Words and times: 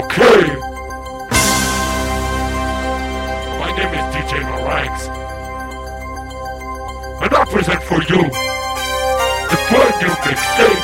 Okay. 0.00 0.42
My 3.60 3.70
name 3.76 3.92
is 3.98 4.06
DJ 4.14 4.32
Marangs. 4.50 5.04
And 7.22 7.32
I 7.34 7.44
present 7.44 7.82
for 7.82 8.00
you 8.10 8.22
the 9.50 9.58
brand 9.68 9.94
new 10.00 10.14
mixtape. 10.24 10.79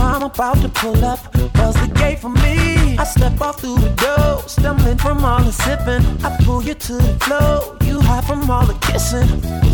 I'm 0.00 0.22
about 0.22 0.56
to 0.62 0.68
pull 0.68 1.04
up. 1.04 1.20
Buzz 1.52 1.74
the 1.74 1.92
gate 1.94 2.18
for 2.18 2.30
me. 2.30 2.96
I 2.98 3.04
step 3.04 3.40
off 3.40 3.60
through 3.60 3.78
the 3.78 3.90
door, 3.90 4.42
stumbling 4.48 4.98
from 4.98 5.24
all 5.24 5.42
the 5.42 5.52
sipping. 5.52 6.04
I 6.24 6.36
pull 6.44 6.62
you 6.62 6.74
to 6.74 6.94
the 6.94 7.18
floor. 7.20 7.76
You 7.84 8.00
hide 8.00 8.24
from 8.24 8.50
all 8.50 8.66
the 8.66 8.74
kissing. 8.86 9.28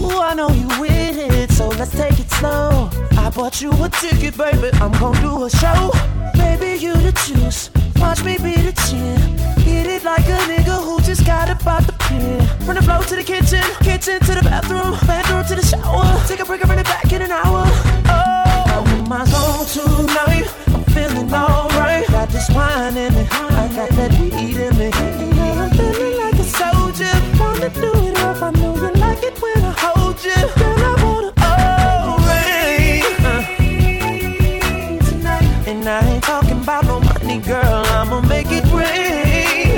Ooh, 0.04 0.20
I 0.20 0.34
know 0.34 0.48
you 0.50 0.69
with 0.81 1.16
it, 1.19 1.50
so 1.50 1.69
let's 1.69 1.92
take 1.92 2.19
it 2.19 2.31
slow. 2.31 2.91
I 3.16 3.31
bought 3.31 3.60
you 3.62 3.70
a 3.72 3.88
ticket, 3.88 4.36
baby. 4.36 4.70
I'm 4.75 4.92
gonna 4.92 5.20
do 5.20 5.44
a 5.44 5.50
show. 5.50 5.91
Baby, 6.34 6.78
you 6.84 6.94
the 6.94 7.12
juice. 7.26 7.70
Watch 7.97 8.22
me 8.25 8.36
be 8.38 8.54
the 8.56 8.72
chin. 8.86 9.19
Hit 9.65 9.86
it 9.86 10.04
like 10.04 10.26
a 10.26 10.38
nigga 10.50 10.76
who 10.84 11.00
just 11.03 11.25
got 11.25 11.48
up 11.48 11.66
out 11.66 11.86
the 11.86 11.92
pit. 11.92 12.42
From 12.65 12.75
the 12.75 12.82
floor 12.82 13.03
to 13.03 13.16
the 13.16 13.25
kitchen, 13.25 13.65
kitchen 13.82 14.20
to 14.20 14.34
the 14.34 14.42
bathroom, 14.42 14.92
bathroom 15.06 15.44
to 15.47 15.54
the 15.54 15.66
shower. 15.66 16.04
Take 16.26 16.41
a 16.41 16.44
break 16.44 16.60
and 16.60 16.70
run 16.70 16.78
it 16.78 16.86
back 16.86 17.10
in 17.12 17.22
an 17.22 17.31
hour. 17.31 17.65
Oh, 18.09 19.04
my 19.09 19.25
zone 19.25 19.45
tonight. 19.66 20.47
I'm 20.69 20.84
feeling 20.94 21.32
alright. 21.32 22.06
Got 22.09 22.28
this 22.31 22.49
wine 22.50 22.97
in 22.97 23.15
me. 23.15 23.27
I 23.31 23.69
got 23.75 23.91
that 23.91 24.12
weed 24.21 24.56
in 24.56 24.77
me. 24.78 24.91
And 24.94 25.60
I'm 25.60 25.71
feeling 25.71 26.16
like 26.19 26.34
a 26.34 26.44
soldier. 26.44 27.12
Wanna 27.38 27.71
do 27.71 27.93
it. 28.06 28.16
I 28.19 28.50
know 28.50 28.75
you 28.77 28.93
like 29.00 29.22
it 29.22 29.41
when 29.43 29.65
I 29.65 29.72
hold 29.78 30.22
you. 30.25 30.34
Girl, 30.34 30.78
I 30.78 30.94
wanna 31.03 31.32
rain. 32.28 33.03
Uh, 33.25 33.43
tonight. 35.09 35.69
And 35.69 35.88
I 35.88 36.00
ain't 36.10 36.22
talking 36.22 36.60
about 36.62 36.84
no 36.84 37.00
money, 37.00 37.38
girl. 37.41 37.84
I'ma 37.87 38.21
make 38.22 38.50
it 38.50 38.65
rain 38.72 39.75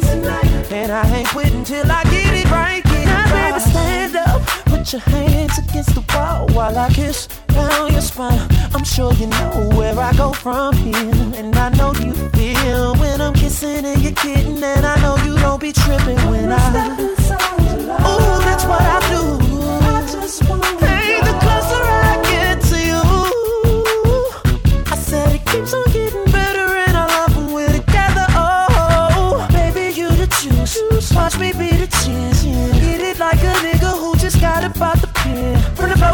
tonight. 0.00 0.72
And 0.72 0.92
I 0.92 1.02
ain't 1.16 1.28
quitting 1.28 1.64
till 1.64 1.90
I 1.90 2.04
get 2.04 2.34
it 2.34 2.50
right. 2.50 2.84
Get 2.84 3.06
now, 3.06 3.24
it 3.26 3.32
baby, 3.32 3.60
stand 3.60 4.16
up. 4.16 4.42
Put 4.66 4.92
your 4.92 5.00
hands 5.02 5.58
against 5.58 5.94
the 5.94 6.04
wall 6.14 6.46
while 6.48 6.78
I 6.78 6.88
kiss 6.90 7.28
down 7.52 7.92
your 7.92 8.00
spine. 8.00 8.48
I'm 8.74 8.84
sure 8.84 9.12
you 9.14 9.26
know 9.26 9.70
where 9.76 9.98
I 9.98 10.12
go 10.14 10.32
from 10.32 10.74
here. 10.76 11.14
And 11.36 11.54
I 11.56 11.68
know 11.70 11.92
you 11.94 12.12
feel 12.30 12.94
when 12.96 13.20
I'm 13.20 13.34
kissing 13.34 13.84
and 13.84 14.02
you're 14.02 14.12
kidding. 14.12 14.62
And 14.62 14.86
I 14.86 14.96
know 15.02 15.16
you 15.24 15.36
don't 15.38 15.60
be 15.60 15.72
tripping 15.72 16.18
when 16.30 16.52
I. 16.52 16.96
Ooh, 17.00 18.40
that's 18.46 18.64
what 18.64 18.80
I 18.80 18.98
do. 19.10 19.22
Hey, 19.82 20.78
the 20.78 20.81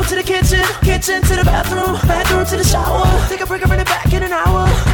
to 0.09 0.15
the 0.15 0.23
kitchen, 0.23 0.65
kitchen 0.81 1.21
to 1.21 1.37
the 1.37 1.45
bathroom, 1.45 1.93
bathroom 2.09 2.47
to 2.47 2.57
the 2.57 2.65
shower. 2.65 3.05
Take 3.29 3.43
a 3.43 3.47
break 3.47 3.61
and 3.61 3.71
run 3.71 3.81
it 3.81 3.87
back 3.87 4.11
in 4.11 4.23
an 4.23 4.33
hour. 4.33 4.88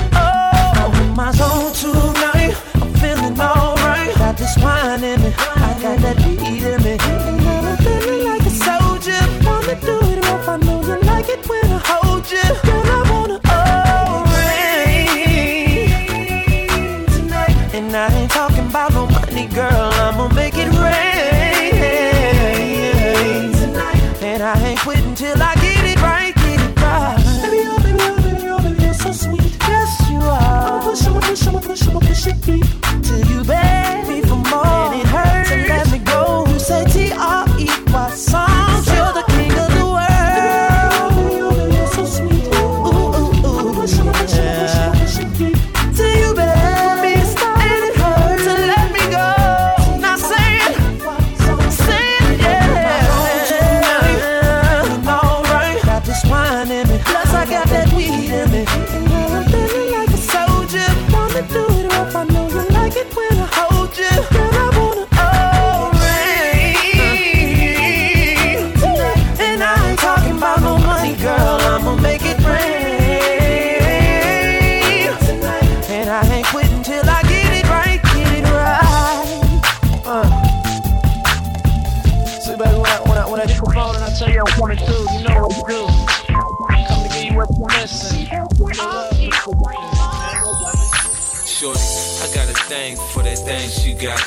For 92.93 93.23
that 93.23 93.39
thing 93.39 93.65
she 93.71 93.95
got. 93.95 94.21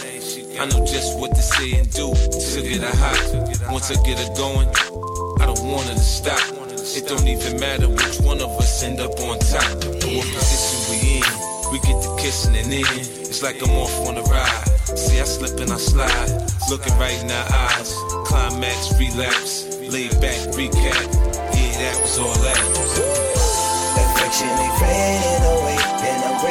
I 0.57 0.65
know 0.65 0.81
just 0.86 1.19
what 1.19 1.36
to 1.36 1.42
say 1.42 1.77
and 1.77 1.86
do 1.94 2.09
to 2.09 2.62
get 2.65 2.81
her 2.81 2.95
hot. 2.98 3.69
Once 3.71 3.92
I 3.92 4.01
get 4.01 4.18
her 4.18 4.33
going, 4.33 4.68
I 5.38 5.45
don't 5.45 5.62
want 5.69 5.86
her 5.86 5.94
to 5.94 6.00
stop. 6.00 6.42
It 6.98 7.06
don't 7.07 7.27
even 7.27 7.59
matter 7.59 7.88
which 7.88 8.18
one 8.21 8.42
of 8.42 8.50
us 8.57 8.81
end 8.81 9.00
up 9.00 9.13
on 9.19 9.38
top. 9.38 9.62
Or 10.01 10.09
what 10.18 10.27
position 10.33 10.80
we 10.89 11.21
in. 11.21 11.30
We 11.69 11.77
get 11.86 12.01
to 12.01 12.09
kissing 12.18 12.56
and 12.56 12.71
then 12.71 12.81
it's 12.98 13.44
like 13.44 13.62
I'm 13.62 13.69
off 13.77 13.94
on 14.07 14.18
a 14.18 14.24
ride. 14.24 14.65
See, 14.98 15.19
I 15.21 15.25
slip 15.25 15.59
and 15.59 15.71
I 15.71 15.77
slide, 15.77 16.50
looking 16.71 16.98
right 16.98 17.21
in 17.21 17.30
her 17.30 17.48
eyes. 17.54 17.94
Climax, 18.25 18.98
relapse, 18.98 19.69
laid 19.86 20.18
back, 20.18 20.39
recap. 20.57 21.06
Yeah, 21.54 21.77
that 21.77 22.01
was 22.01 22.18
all 22.18 22.33
that. 22.33 22.57
Affection 24.01 24.50
ain't 24.50 24.74
fading 24.81 25.45
away. 25.45 25.77
And 26.09 26.25
I'm 26.25 26.42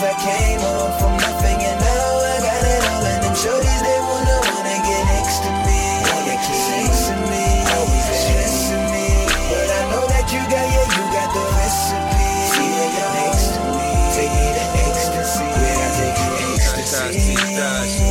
Cause 0.00 0.16
I 0.16 0.24
came 0.24 0.60
home 0.64 0.92
from 0.96 1.12
nothing 1.20 1.60
and 1.60 1.76
now 1.76 2.24
I 2.24 2.36
got 2.40 2.64
it 2.64 2.82
all. 2.88 3.04
And 3.04 3.20
them 3.20 3.36
shorties, 3.36 3.80
they 3.84 4.00
wanna, 4.00 4.36
wanna 4.48 4.76
get 4.80 5.02
next 5.12 5.44
to 5.44 5.50
me. 5.68 5.76
Wanna 6.08 6.36
keep 6.40 6.64
next 6.72 7.04
to 7.04 7.14
me. 7.28 7.44
Always 7.68 8.08
stressing 8.08 8.80
me. 8.96 9.28
But 9.28 9.68
I 9.68 9.80
know 9.92 10.04
that 10.08 10.24
you 10.32 10.40
got, 10.48 10.64
yeah, 10.72 10.88
you 10.96 11.04
got 11.12 11.28
the 11.36 11.44
recipe. 11.52 12.32
See, 12.48 12.64
when 12.80 12.90
you're 12.96 13.12
next 13.12 13.46
to 13.52 13.60
me. 13.76 13.92
Take 14.16 14.32
me 14.40 14.48
to 14.56 14.64
ecstasy. 14.88 15.44
Yeah, 15.44 15.84
I 15.84 15.92
take 16.00 16.16
you 16.16 16.32
Thighs, 16.48 16.80
ecstasy. 16.80 17.36
deep 17.36 17.60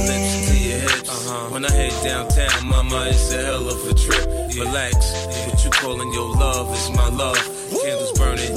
lips 0.06 0.34
to 0.46 0.56
your 0.62 0.80
hips. 0.86 1.10
Uh-huh. 1.10 1.50
When 1.50 1.66
I 1.66 1.72
head 1.74 1.96
downtown, 2.06 2.70
mama, 2.70 3.10
it's 3.10 3.34
a 3.34 3.42
hell 3.42 3.66
of 3.66 3.82
a 3.90 3.94
trip. 3.98 4.30
Relax, 4.54 5.26
what 5.50 5.58
you 5.66 5.72
calling 5.72 6.14
your 6.14 6.30
love 6.38 6.70
is 6.70 6.86
my 6.94 7.10
love. 7.10 7.42
Candles 7.82 8.14
burning, 8.14 8.54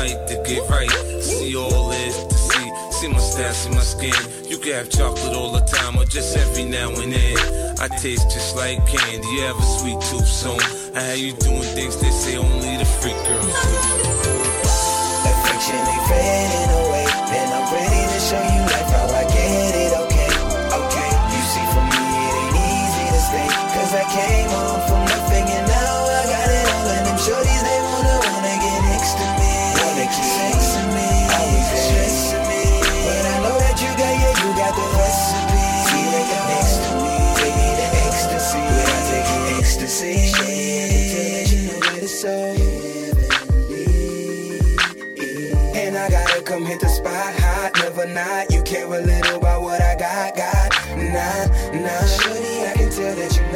light 0.00 0.26
to 0.28 0.34
get 0.48 0.68
right. 0.68 0.90
See 1.20 1.56
all 1.56 1.90
is 1.90 2.16
to 2.24 2.34
see. 2.34 2.68
See 2.90 3.08
my 3.08 3.18
style, 3.18 3.52
see 3.52 3.70
my 3.70 3.84
skin. 3.94 4.20
You 4.50 4.58
can 4.58 4.72
have 4.72 4.88
chocolate 4.88 5.34
all 5.34 5.52
the 5.52 5.64
time 5.76 5.96
or 5.98 6.04
just 6.04 6.36
every 6.36 6.64
now 6.64 6.88
and 6.88 7.12
then. 7.12 7.36
I 7.78 7.88
taste 8.02 8.30
just 8.30 8.56
like 8.56 8.78
candy. 8.86 9.28
You 9.34 9.42
have 9.48 9.58
a 9.58 9.66
sweet 9.78 10.00
tooth 10.08 10.30
soon. 10.42 10.60
I 10.96 11.14
you 11.14 11.32
doing 11.46 11.68
things 11.76 11.96
they 12.00 12.10
say 12.10 12.36
only 12.36 12.76
the 12.82 12.88
freak 13.00 13.20
girls 13.28 13.56
do. 13.64 13.76
Affection 15.30 15.80
ain't 15.92 16.04
fading 16.08 16.70
away. 16.78 16.89
Not. 48.06 48.52
You 48.52 48.62
care 48.62 48.86
a 48.86 49.00
little 49.00 49.36
about 49.36 49.62
what 49.62 49.80
I 49.80 49.94
got, 49.96 50.36
got. 50.36 50.70
Nah, 50.96 51.46
nah. 51.80 52.06
Shorty, 52.06 52.66
I 52.66 52.72
can 52.76 52.90
tell 52.90 53.14
that 53.14 53.36
you 53.36 53.49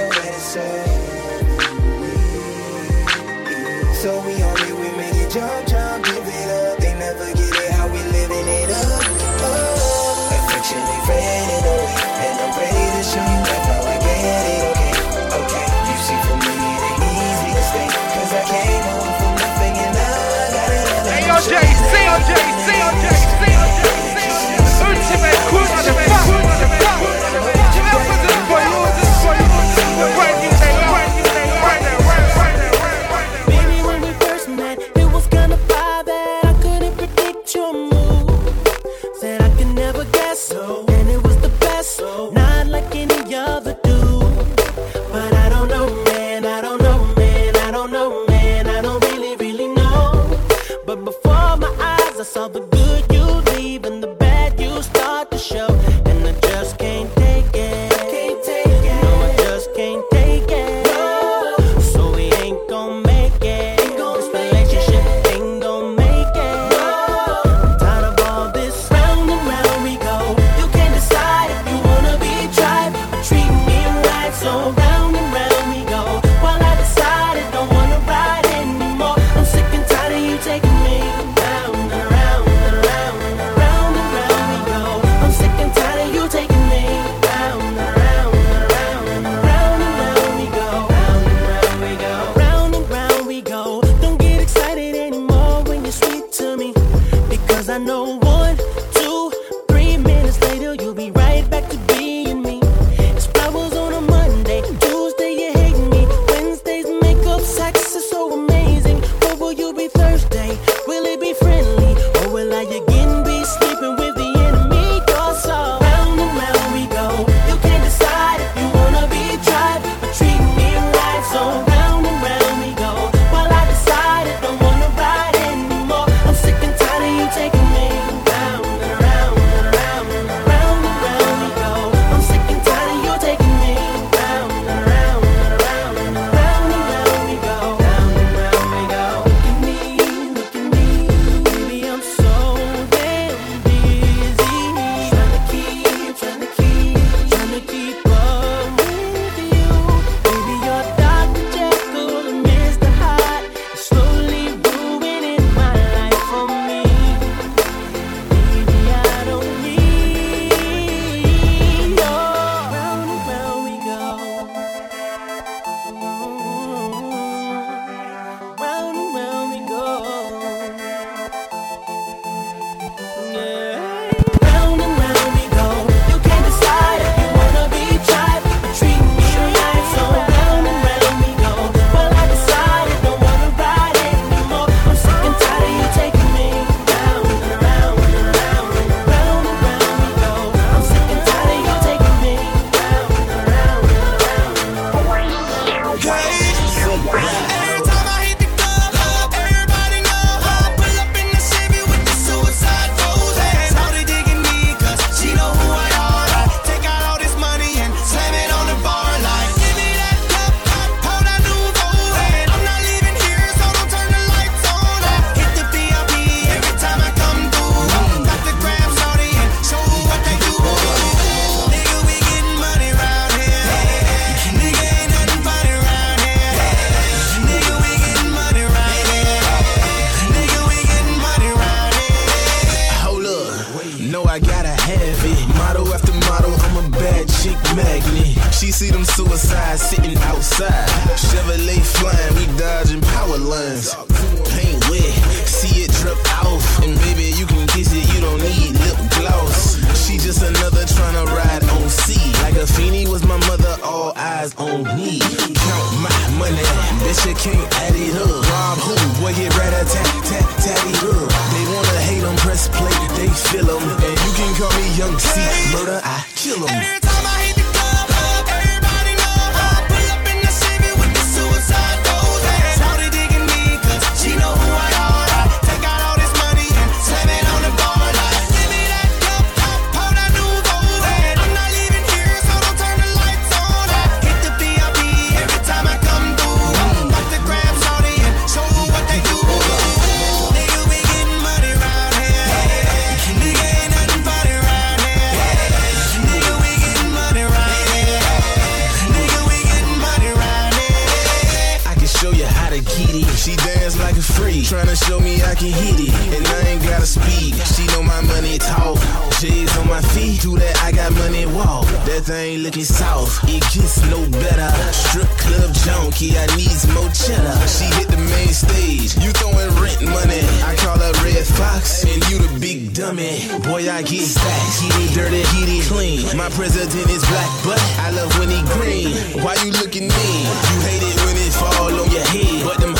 can 305.64 305.96
hit 305.96 306.08
it. 306.08 306.36
And 306.36 306.46
I 306.46 306.60
ain't 306.68 306.82
gotta 306.82 307.06
speak. 307.06 307.54
She 307.74 307.86
know 307.88 308.02
my 308.02 308.20
money 308.22 308.58
talk. 308.58 308.98
J's 309.40 309.76
on 309.78 309.88
my 309.88 310.00
feet, 310.00 310.40
do 310.40 310.56
that 310.56 310.76
I 310.80 310.92
got 310.92 311.12
money 311.20 311.44
walk. 311.46 311.86
That 312.06 312.24
thing 312.24 312.62
looking 312.62 312.84
soft, 312.84 313.44
it 313.44 313.60
gets 313.74 314.00
no 314.08 314.24
better. 314.40 314.70
Strip 314.92 315.28
club 315.36 315.74
junkie, 315.84 316.38
I 316.38 316.46
need 316.56 316.72
more 316.94 317.10
cheddar. 317.12 317.52
She 317.68 317.84
hit 317.98 318.08
the 318.08 318.16
main 318.16 318.54
stage, 318.54 319.18
you 319.20 319.32
throwing 319.36 319.68
rent 319.82 320.00
money. 320.00 320.40
I 320.64 320.76
call 320.78 320.96
her 320.96 321.12
Redd 321.20 321.44
Foxx, 321.44 322.04
and 322.04 322.22
you 322.30 322.38
the 322.40 322.58
big 322.60 322.94
dummy. 322.94 323.44
Boy, 323.68 323.90
I 323.90 324.00
get 324.00 324.24
stacks, 324.24 324.80
get 324.80 324.96
it 325.02 325.12
dirty, 325.12 325.42
get 325.52 325.68
it 325.68 325.84
clean. 325.90 326.24
My 326.36 326.48
president 326.50 327.10
is 327.10 327.26
black, 327.28 327.50
but 327.66 327.80
I 328.00 328.10
love 328.16 328.30
when 328.38 328.48
he 328.48 328.62
green. 328.78 329.12
Why 329.44 329.58
you 329.60 329.72
looking 329.76 330.08
mean? 330.08 330.44
You 330.72 330.78
hate 330.88 331.04
it 331.04 331.16
when 331.26 331.36
it 331.36 331.52
fall 331.52 331.90
on 331.90 332.08
your 332.08 332.24
head, 332.32 332.64
but 332.64 332.80
them 332.80 332.93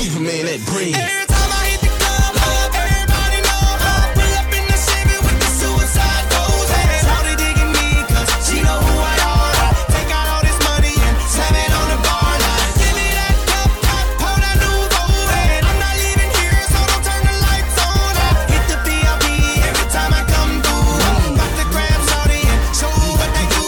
Superman 0.00 0.46
that 0.48 0.64
bread. 0.64 0.96
Every 0.96 1.26
time 1.28 1.50
I 1.52 1.76
hit 1.76 1.80
the 1.84 1.92
club, 1.92 2.32
everybody 2.72 3.38
know 3.44 3.62
I 3.84 4.08
pull 4.16 4.32
up 4.40 4.48
in 4.48 4.64
the 4.64 4.78
Chevy 4.80 5.16
with 5.20 5.36
the 5.44 5.50
suicide 5.60 6.24
doors. 6.32 6.68
Hey, 6.72 7.04
Shawty 7.04 7.36
digging 7.36 7.72
me 7.76 7.88
'cause 8.08 8.30
she 8.48 8.64
know 8.64 8.80
who 8.80 8.96
I 8.96 9.16
are. 9.28 9.52
Take 9.92 10.08
out 10.08 10.26
all 10.32 10.40
this 10.40 10.56
money 10.64 10.96
and 10.96 11.14
slam 11.28 11.52
it 11.52 11.72
on 11.76 11.86
the 11.92 11.98
bar 12.00 12.32
give 12.80 12.94
me 12.96 13.06
that 13.12 13.36
cup, 13.44 13.70
top, 13.84 14.06
pour 14.16 14.36
that 14.40 14.56
Nuvo. 14.64 15.04
Hey, 15.36 15.60
I'm 15.68 15.78
not 15.84 15.94
leaving 16.00 16.32
here, 16.32 16.58
so 16.72 16.78
don't 16.88 17.04
turn 17.04 17.22
the 17.28 17.36
lights 17.44 17.76
on. 17.84 18.12
Hit 18.48 18.64
the 18.72 18.78
VIP 18.80 19.24
every 19.68 19.88
time 19.92 20.12
I 20.16 20.22
come 20.32 20.52
through. 20.64 21.36
About 21.36 21.52
to 21.60 21.64
grab 21.76 22.00
Shawty 22.08 22.40
and 22.40 22.60
show 22.72 22.88
what 23.20 23.30
they 23.36 23.46
do. 23.52 23.64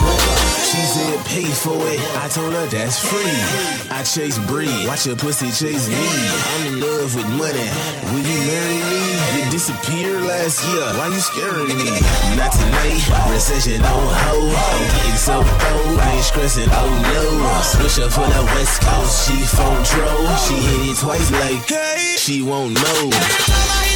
She 0.64 0.80
said 0.96 1.18
pay 1.28 1.48
for 1.64 1.76
it. 1.92 2.00
I 2.24 2.26
told 2.32 2.56
her 2.56 2.66
that's 2.72 2.98
free. 3.04 3.61
I 4.02 4.04
chase 4.04 4.36
breed, 4.50 4.88
watch 4.88 5.06
your 5.06 5.14
pussy 5.14 5.46
chase 5.52 5.86
me. 5.86 5.94
I'm 5.94 6.74
in 6.74 6.80
love 6.80 7.14
with 7.14 7.28
money. 7.38 7.70
Will 8.10 8.18
you 8.18 8.38
marry 8.50 8.82
me? 8.90 8.98
You 9.38 9.50
disappeared 9.52 10.22
last 10.22 10.58
year. 10.66 10.82
Why 10.98 11.06
you 11.06 11.20
scaring 11.20 11.68
me? 11.68 12.02
Not 12.34 12.50
tonight. 12.50 12.98
Recession 13.30 13.80
on 13.80 14.10
hold. 14.26 14.58
I'm 14.58 14.90
getting 14.98 15.14
so 15.14 15.36
old. 15.38 16.00
I 16.00 16.14
ain't 16.16 16.24
stressing. 16.24 16.68
Oh 16.72 16.90
no. 17.14 17.62
Switch 17.62 18.04
up 18.04 18.10
for 18.10 18.26
the 18.26 18.42
West 18.42 18.82
Coast. 18.82 19.30
She 19.30 19.38
phone 19.46 19.84
dro. 19.84 20.34
She 20.50 20.54
hit 20.54 20.90
it 20.90 20.98
twice 20.98 21.30
like 21.30 22.18
she 22.18 22.42
won't 22.42 22.74
know. 22.74 23.91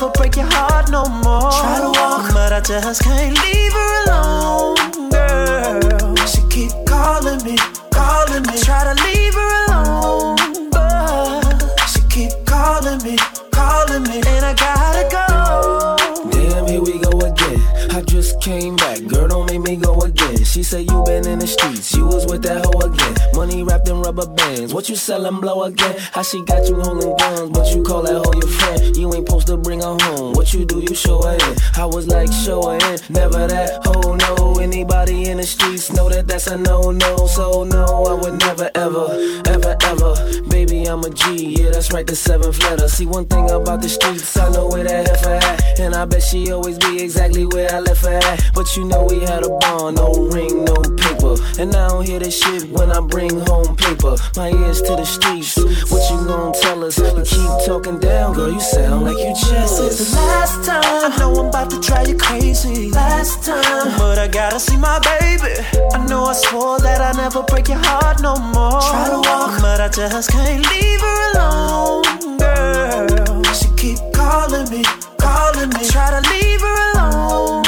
Never 0.00 0.12
break 0.12 0.36
your 0.36 0.46
heart 0.46 0.90
no 0.90 1.04
more. 1.06 1.50
Try 1.50 1.80
to 1.80 1.88
walk, 1.98 2.32
but 2.32 2.52
I 2.52 2.60
just 2.60 3.02
can't 3.02 3.36
leave 3.42 3.72
her 3.72 4.04
alone, 4.04 5.10
girl. 5.10 6.16
She 6.26 6.42
keep 6.48 6.70
calling 6.86 7.42
me, 7.44 7.56
calling 7.90 8.42
me. 8.42 8.58
Try 8.62 8.84
to 8.84 8.94
leave 9.04 9.34
her 9.34 9.66
alone, 9.66 10.70
but 10.70 11.88
she 11.88 12.00
keep 12.08 12.32
calling 12.46 13.02
me, 13.02 13.16
calling 13.50 14.04
me, 14.04 14.20
and 14.24 14.44
I 14.44 14.54
gotta 14.54 15.04
go. 15.10 16.30
Damn, 16.30 16.66
here 16.66 16.82
we 16.82 16.98
go 16.98 17.18
again. 17.18 17.60
I 17.90 18.02
just 18.02 18.40
came 18.40 18.76
back, 18.76 19.04
girl, 19.06 19.28
don't 19.28 19.46
make 19.46 19.60
me 19.60 19.76
go 19.76 19.98
again. 20.00 20.17
She 20.36 20.62
said 20.62 20.90
you 20.90 21.02
been 21.04 21.26
in 21.26 21.38
the 21.38 21.46
streets, 21.46 21.94
you 21.94 22.04
was 22.04 22.26
with 22.26 22.42
that 22.42 22.64
hoe 22.64 22.80
again. 22.80 23.14
Money 23.34 23.62
wrapped 23.62 23.88
in 23.88 24.00
rubber 24.00 24.26
bands, 24.26 24.74
what 24.74 24.88
you 24.88 24.96
sellin' 24.96 25.40
blow 25.40 25.62
again? 25.62 25.94
How 26.12 26.22
she 26.22 26.44
got 26.44 26.68
you 26.68 26.80
holding 26.80 27.16
guns, 27.16 27.50
but 27.50 27.74
you 27.74 27.82
call 27.82 28.02
that 28.02 28.16
hoe 28.24 28.32
your 28.34 28.48
friend? 28.48 28.96
You 28.96 29.14
ain't 29.14 29.26
supposed 29.28 29.46
to 29.46 29.56
bring 29.56 29.80
her 29.80 29.96
home, 30.00 30.32
what 30.34 30.52
you 30.52 30.64
do, 30.64 30.80
you 30.80 30.94
show 30.94 31.22
her 31.22 31.34
in. 31.34 31.56
I 31.76 31.86
was 31.86 32.08
like, 32.08 32.32
show 32.32 32.62
her 32.62 32.74
in, 32.74 32.98
never 33.08 33.46
that 33.46 33.86
hoe, 33.86 34.16
no. 34.16 34.58
Anybody 34.58 35.30
in 35.30 35.36
the 35.36 35.44
streets 35.44 35.92
know 35.92 36.08
that 36.08 36.26
that's 36.26 36.48
a 36.48 36.56
no, 36.56 36.90
no. 36.90 37.26
So 37.28 37.64
no, 37.64 38.04
I 38.04 38.14
would 38.14 38.38
never, 38.40 38.70
ever, 38.74 39.06
ever, 39.46 39.76
ever. 39.82 40.42
Baby, 40.48 40.84
I'm 40.86 41.04
a 41.04 41.10
G, 41.10 41.62
yeah, 41.62 41.70
that's 41.70 41.92
right, 41.92 42.06
the 42.06 42.16
seventh 42.16 42.60
letter. 42.64 42.88
See, 42.88 43.06
one 43.06 43.26
thing 43.26 43.48
about 43.50 43.80
the 43.80 43.88
streets, 43.88 44.36
I 44.36 44.50
know 44.50 44.66
where 44.66 44.84
that 44.84 45.06
heifer 45.08 45.34
at. 45.34 45.80
And 45.80 45.94
I 45.94 46.04
bet 46.04 46.22
she 46.22 46.50
always 46.50 46.78
be 46.78 47.00
exactly 47.02 47.46
where 47.46 47.72
I 47.72 47.78
left 47.78 48.04
her 48.04 48.18
at. 48.18 48.50
But 48.54 48.76
you 48.76 48.84
know 48.84 49.04
we 49.04 49.20
had 49.20 49.44
a 49.44 49.48
bond, 49.48 49.96
no 49.96 50.17
ring, 50.26 50.64
no 50.64 50.74
paper. 50.74 51.34
And 51.60 51.74
I 51.74 51.88
don't 51.88 52.06
hear 52.06 52.18
this 52.18 52.38
shit 52.38 52.68
when 52.70 52.90
I 52.92 53.00
bring 53.00 53.40
home 53.46 53.76
paper. 53.76 54.16
My 54.36 54.50
ears 54.50 54.82
to 54.82 54.96
the 54.96 55.04
streets, 55.04 55.56
what 55.90 56.02
you 56.10 56.26
gon' 56.26 56.52
tell 56.52 56.84
us? 56.84 56.98
You 56.98 57.22
keep 57.24 57.66
talking 57.66 57.98
down, 57.98 58.34
girl, 58.34 58.52
you 58.52 58.60
sound 58.60 59.04
like 59.04 59.18
you 59.18 59.34
This 59.34 59.78
is 59.78 60.10
the 60.10 60.16
last 60.16 60.64
time. 60.64 61.12
I 61.12 61.16
know 61.18 61.32
I'm 61.40 61.46
about 61.46 61.70
to 61.70 61.80
drive 61.80 62.08
you 62.08 62.16
crazy. 62.16 62.90
Last 62.90 63.44
time, 63.44 63.98
but 63.98 64.18
I 64.18 64.28
gotta 64.28 64.60
see 64.60 64.76
my 64.76 64.98
baby. 65.00 65.54
I 65.92 66.06
know 66.06 66.24
I 66.24 66.32
swore 66.34 66.78
that 66.80 67.00
I 67.00 67.12
never 67.20 67.42
break 67.42 67.68
your 67.68 67.78
heart 67.78 68.22
no 68.22 68.36
more. 68.36 68.80
Try 68.80 69.08
to 69.10 69.16
walk, 69.28 69.60
but 69.60 69.80
I 69.80 69.88
just 69.88 70.30
can't 70.30 70.62
leave 70.70 71.00
her 71.00 71.32
alone, 71.32 72.38
girl. 72.38 73.42
She 73.54 73.68
keep 73.76 73.98
calling 74.12 74.68
me, 74.70 74.84
calling 75.18 75.70
me. 75.70 75.80
I 75.80 75.88
Try 75.90 76.10
to 76.10 76.20
leave 76.30 76.60
her 76.60 76.76
alone, 76.92 77.62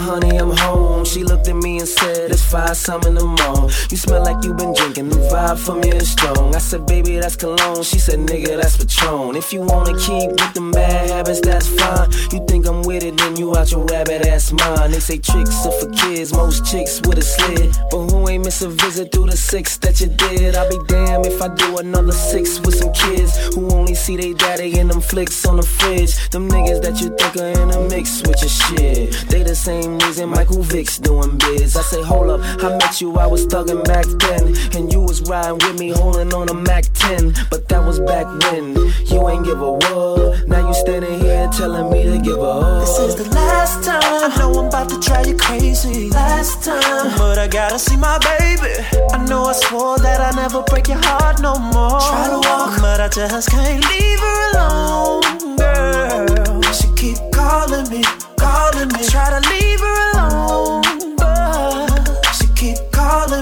honey, 0.00 0.36
I'm 0.38 0.50
home. 0.50 1.04
She 1.04 1.22
looked 1.40 1.48
at 1.48 1.56
me 1.56 1.78
and 1.78 1.88
said, 1.88 2.30
It's 2.30 2.42
five 2.42 2.76
some 2.76 3.02
in 3.06 3.14
the 3.14 3.24
morning. 3.24 3.70
You 3.90 3.96
smell 3.96 4.22
like 4.22 4.44
you 4.44 4.52
been 4.52 4.74
drinking, 4.74 5.08
the 5.08 5.16
vibe 5.16 5.58
for 5.58 5.74
me 5.74 5.88
is 5.90 6.10
strong. 6.10 6.54
I 6.54 6.58
said, 6.58 6.86
baby, 6.86 7.16
that's 7.16 7.36
cologne. 7.36 7.82
She 7.82 7.98
said, 7.98 8.18
nigga, 8.18 8.60
that's 8.60 8.76
Patron. 8.76 9.36
If 9.36 9.52
you 9.52 9.62
wanna 9.62 9.98
keep 9.98 10.30
with 10.30 10.54
the 10.54 10.70
bad 10.72 11.10
habits, 11.10 11.40
that's 11.40 11.68
fine. 11.68 12.10
You 12.32 12.44
think 12.46 12.66
I'm 12.66 12.82
with 12.82 13.04
it, 13.04 13.16
then 13.16 13.36
you 13.36 13.56
out 13.56 13.70
your 13.70 13.84
rabbit 13.86 14.26
ass 14.26 14.52
mind. 14.52 14.92
They 14.92 15.00
say 15.00 15.18
tricks 15.18 15.64
are 15.64 15.72
for 15.72 15.90
kids, 15.90 16.32
most 16.32 16.66
chicks 16.66 17.00
with 17.06 17.18
a 17.18 17.22
slid. 17.22 17.74
But 17.90 18.10
who 18.10 18.28
ain't 18.28 18.44
miss 18.44 18.62
a 18.62 18.68
visit 18.68 19.12
through 19.12 19.26
the 19.26 19.36
six 19.36 19.78
that 19.78 20.00
you 20.00 20.08
did? 20.08 20.56
I'll 20.56 20.68
be 20.68 20.78
damned 20.88 21.26
if 21.26 21.40
I 21.40 21.48
do 21.54 21.78
another 21.78 22.12
six 22.12 22.60
with 22.60 22.74
some 22.74 22.92
kids 22.92 23.32
who 23.54 23.70
only 23.70 23.94
see 23.94 24.16
they 24.16 24.34
daddy 24.34 24.78
in 24.78 24.88
them 24.88 25.00
flicks 25.00 25.46
on 25.46 25.56
the 25.56 25.62
fridge. 25.62 26.12
Them 26.30 26.48
niggas 26.50 26.82
that 26.82 27.00
you 27.00 27.08
think 27.16 27.36
are 27.36 27.62
in 27.62 27.70
a 27.70 27.80
mix 27.88 28.20
with 28.22 28.40
your 28.42 28.50
shit. 28.50 29.12
They 29.30 29.42
the 29.42 29.54
same 29.54 29.98
reason 30.00 30.28
Michael 30.28 30.62
Vick's 30.62 30.98
doing 30.98 31.29
biz. 31.38 31.76
I 31.76 31.82
say, 31.82 32.02
hold 32.02 32.30
up, 32.30 32.40
I 32.62 32.76
met 32.76 33.00
you, 33.00 33.16
I 33.18 33.26
was 33.26 33.46
thugging 33.46 33.84
back 33.84 34.06
then. 34.06 34.56
And 34.76 34.92
you 34.92 35.00
was 35.00 35.22
riding 35.22 35.58
with 35.58 35.78
me, 35.78 35.90
holding 35.90 36.32
on 36.34 36.48
a 36.48 36.54
Mac 36.54 36.84
10. 36.94 37.34
But 37.50 37.68
that 37.68 37.84
was 37.84 38.00
back 38.00 38.26
when 38.50 38.76
you 39.06 39.28
ain't 39.28 39.44
give 39.44 39.60
a 39.60 39.72
what. 39.72 40.48
Now 40.48 40.66
you 40.68 40.74
standing 40.74 41.20
here 41.20 41.48
telling 41.52 41.90
me 41.92 42.04
to 42.04 42.18
give 42.18 42.40
up. 42.40 42.80
This 42.80 42.98
is 42.98 43.14
the 43.16 43.28
last 43.34 43.84
time. 43.84 44.00
I 44.02 44.36
know 44.38 44.60
I'm 44.60 44.66
about 44.66 44.88
to 44.90 44.98
drive 45.00 45.26
you 45.26 45.36
crazy. 45.36 46.10
Last 46.10 46.64
time. 46.64 47.16
But 47.18 47.38
I 47.38 47.48
gotta 47.48 47.78
see 47.78 47.96
my 47.96 48.18
baby. 48.18 48.74
I 49.12 49.24
know 49.26 49.44
I 49.44 49.52
swore 49.52 49.98
that 49.98 50.20
I 50.20 50.30
never 50.40 50.62
break 50.62 50.88
your 50.88 50.98
heart 50.98 51.40
no 51.40 51.54
more. 51.58 52.00
Try 52.00 52.28
to 52.28 52.40
walk, 52.48 52.80
but 52.80 53.00
I 53.00 53.08
just 53.08 53.50
can't 53.50 53.84
leave 53.90 54.20
her 54.20 54.52
alone, 54.52 55.56
girl. 55.56 56.62
She 56.72 56.88
keep 56.94 57.18
calling 57.32 57.88
me, 57.90 58.02
calling 58.36 58.88
me. 58.88 59.00
I 59.00 59.08
try 59.08 59.30
to 59.30 59.40
leave 59.50 59.80
her 59.80 59.98
alone, 60.12 60.82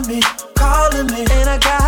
me, 0.08 0.20
calling 0.54 1.06
me, 1.08 1.20
and 1.20 1.50
I 1.50 1.58
gotta 1.58 1.87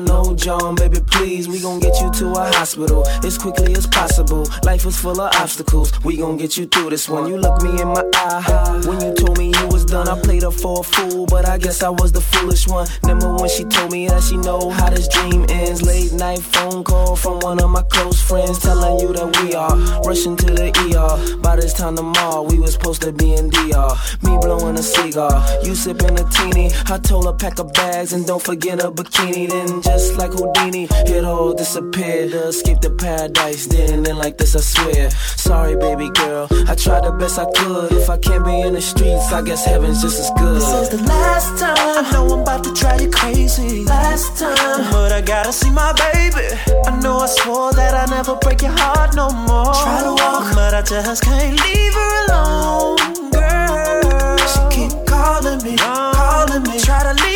now, 0.00 0.22
no, 0.22 0.34
John, 0.34 0.74
baby, 0.74 0.98
please. 1.10 1.48
We 1.48 1.60
gon' 1.60 1.80
get 1.80 2.00
you 2.00 2.10
to 2.10 2.32
a 2.32 2.52
hospital 2.52 3.06
as 3.24 3.38
quickly 3.38 3.72
as 3.74 3.86
possible. 3.86 4.46
Life 4.64 4.86
is 4.86 4.98
full 4.98 5.20
of 5.20 5.34
obstacles. 5.34 5.92
We 6.04 6.16
gon' 6.16 6.36
get 6.36 6.56
you 6.56 6.66
through 6.66 6.90
this 6.90 7.08
one. 7.08 7.28
You 7.28 7.36
look 7.36 7.62
me 7.62 7.80
in 7.80 7.88
my 7.88 8.04
eye. 8.14 8.82
When 8.86 9.00
you 9.00 9.14
told 9.14 9.38
me 9.38 9.52
you 9.58 9.66
was 9.68 9.84
done, 9.84 10.08
I 10.08 10.20
played 10.20 10.42
her 10.42 10.50
for 10.50 10.80
a 10.80 10.82
fool, 10.82 11.26
but 11.26 11.48
I 11.48 11.58
guess 11.58 11.82
I 11.82 11.88
was 11.88 12.12
the 12.12 12.20
foolish 12.20 12.68
one. 12.68 12.86
Remember 13.02 13.34
when 13.34 13.48
she 13.48 13.64
told 13.64 13.92
me 13.92 14.08
that 14.08 14.22
she 14.22 14.36
know 14.36 14.70
how 14.70 14.90
this 14.90 15.08
dream 15.08 15.46
ends? 15.48 15.82
Late 15.82 16.12
night 16.12 16.40
phone 16.40 16.84
call 16.84 17.16
from 17.16 17.40
one 17.40 17.60
of 17.60 17.70
my 17.70 17.82
close 17.82 18.20
friends 18.20 18.58
telling 18.58 19.00
you 19.00 19.12
that 19.12 19.42
we 19.42 19.54
are 19.54 19.76
rushing 20.02 20.36
to 20.36 20.46
the 20.46 20.68
ER. 20.68 21.38
By 21.38 21.56
this 21.56 21.72
time 21.72 21.96
tomorrow, 21.96 22.42
we 22.42 22.58
was 22.58 22.74
supposed 22.74 23.02
to 23.02 23.12
be 23.12 23.34
in 23.34 23.50
DR. 23.50 23.96
Me 24.22 24.38
blowing 24.40 24.76
a 24.76 24.82
cigar, 24.82 25.44
you 25.62 25.74
sipping 25.74 26.18
a 26.18 26.24
teeny. 26.30 26.70
I 26.86 26.98
told 26.98 27.24
her 27.26 27.32
pack 27.32 27.58
her 27.58 27.64
bags 27.64 28.12
and 28.12 28.26
don't 28.26 28.42
forget 28.42 28.82
a 28.82 28.90
bikini. 28.90 29.48
Then 29.48 29.87
just 29.88 30.18
like 30.18 30.32
Houdini, 30.32 30.86
it 31.06 31.24
all 31.24 31.54
disappeared 31.54 32.30
to 32.32 32.48
escape 32.48 32.80
the 32.80 32.90
paradise. 32.90 33.66
Then 33.66 34.06
and 34.06 34.18
like 34.18 34.36
this, 34.36 34.54
I 34.54 34.60
swear. 34.60 35.10
Sorry, 35.46 35.76
baby 35.76 36.10
girl, 36.10 36.46
I 36.68 36.74
tried 36.74 37.04
the 37.04 37.12
best 37.12 37.38
I 37.38 37.46
could. 37.56 37.92
If 37.92 38.10
I 38.10 38.18
can't 38.18 38.44
be 38.44 38.60
in 38.60 38.74
the 38.74 38.82
streets, 38.82 39.32
I 39.32 39.40
guess 39.42 39.64
heaven's 39.64 40.02
just 40.02 40.20
as 40.20 40.30
good. 40.38 40.56
This 40.56 40.72
is 40.82 40.88
the 40.90 41.02
last 41.04 41.58
time. 41.58 41.76
I 42.00 42.10
know 42.12 42.24
I'm 42.34 42.40
about 42.40 42.64
to 42.64 42.72
drive 42.74 43.00
you 43.00 43.10
crazy. 43.10 43.84
Last 43.84 44.38
time. 44.38 44.90
But 44.92 45.12
I 45.12 45.20
gotta 45.22 45.52
see 45.52 45.70
my 45.70 45.92
baby. 46.04 46.46
I 46.86 47.00
know 47.00 47.18
I 47.18 47.26
swore 47.26 47.72
that 47.72 47.94
I 47.94 48.04
never 48.14 48.36
break 48.36 48.62
your 48.62 48.76
heart 48.76 49.16
no 49.16 49.30
more. 49.48 49.72
Try 49.72 50.02
to 50.04 50.12
walk, 50.22 50.54
but 50.54 50.74
I 50.74 50.82
just 50.82 51.22
can't 51.24 51.56
leave 51.64 51.94
her 51.94 52.12
alone, 52.26 53.30
girl. 53.30 54.36
She 54.52 54.60
keep 54.76 54.92
calling 55.06 55.60
me, 55.64 55.76
calling 55.78 56.62
me. 56.62 56.78
Try 56.78 57.02
to 57.08 57.14
leave 57.22 57.27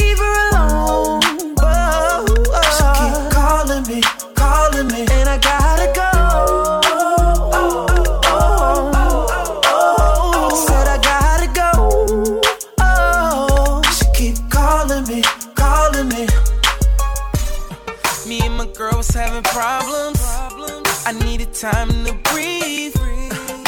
time 21.63 22.05
to 22.05 22.13
breathe. 22.33 22.93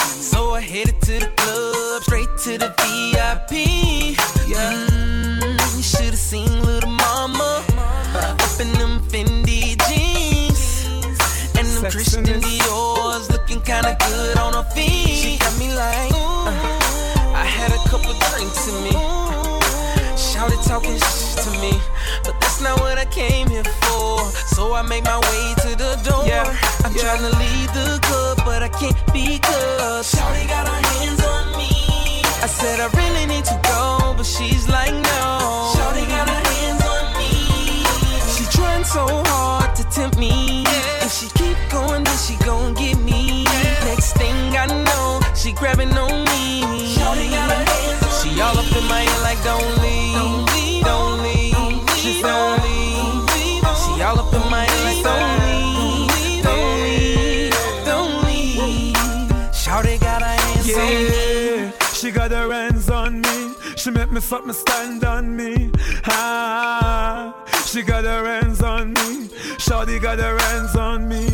So 0.02 0.54
I 0.54 0.60
headed 0.60 1.00
to 1.02 1.20
the 1.20 1.30
club, 1.36 2.02
straight 2.02 2.28
to 2.42 2.58
the 2.58 2.70
VIP. 2.82 4.18
Yeah. 4.48 4.88
Mm, 4.90 5.76
you 5.76 5.82
should've 5.82 6.18
seen 6.18 6.50
little 6.64 6.90
mama 6.90 7.64
up 8.16 8.60
in 8.60 8.72
them 8.72 8.98
Fendi 9.06 9.78
jeans. 9.86 10.86
And 11.56 11.68
them 11.68 11.92
Christian 11.92 12.24
Dior's 12.24 13.30
looking 13.30 13.60
kinda 13.62 13.96
good 14.08 14.38
on 14.38 14.54
her 14.54 14.68
feet. 14.74 15.14
She 15.22 15.38
got 15.38 15.56
me 15.56 15.72
like, 15.72 16.10
uh, 16.14 16.50
I 17.42 17.44
had 17.46 17.70
a 17.70 17.78
couple 17.88 18.12
drinks 18.26 18.66
in 18.66 18.76
me. 18.82 18.94
Shouted 20.18 20.60
talking 20.66 20.98
shit 20.98 21.44
to 21.46 21.50
me, 21.62 21.78
but 22.24 22.34
that's 22.40 22.60
not 22.60 22.80
what 22.80 22.98
I 22.98 23.04
came 23.04 23.46
here 23.48 23.70
for. 23.82 24.18
So 24.56 24.74
I 24.74 24.82
make 24.82 25.04
my 25.04 25.20
way 25.20 25.54
to 25.62 25.76
the 25.76 25.94
door. 26.02 26.63
I'm 26.94 27.00
trying 27.00 27.32
to 27.32 27.38
leave 27.38 27.74
the 27.74 27.98
club, 28.02 28.38
but 28.44 28.62
I 28.62 28.68
can't 28.68 28.94
because 29.06 30.14
Shouty 30.14 30.46
got 30.46 30.68
her 30.68 30.80
hands 30.94 31.24
on 31.24 31.58
me. 31.58 32.22
I 32.40 32.46
said 32.46 32.78
I 32.78 32.86
really 32.86 33.26
need 33.26 33.44
to 33.46 33.60
go, 33.64 34.14
but 34.16 34.24
she's 34.24 34.68
like 34.68 34.92
no. 34.92 35.74
Shouty 35.74 36.06
got 36.06 36.28
her 36.28 36.42
hands 36.54 36.84
on 36.94 37.04
me. 37.18 37.82
She 38.34 38.44
trying 38.56 38.84
so 38.84 39.06
hard 39.26 39.74
to 39.74 39.82
tempt 39.90 40.18
me. 40.18 40.62
If 41.02 41.10
she 41.10 41.26
keep 41.30 41.56
going, 41.68 42.04
then 42.04 42.16
she 42.16 42.36
gon' 42.44 42.74
get 42.74 42.96
me. 43.00 43.42
Next 43.90 44.12
thing 44.12 44.56
I 44.56 44.66
know, 44.66 45.20
she 45.34 45.50
grabbing 45.50 45.90
on 45.98 46.23
me 64.14 64.20
me 64.46 64.52
stand 64.52 65.04
on 65.04 65.34
me. 65.34 65.72
Ah, 66.06 67.34
she 67.66 67.82
got 67.82 68.04
her 68.04 68.24
hands 68.24 68.62
on 68.62 68.92
me. 68.92 69.26
Shawty 69.58 70.00
got 70.00 70.20
her 70.20 70.38
hands 70.38 70.76
on 70.76 71.08
me. 71.08 71.28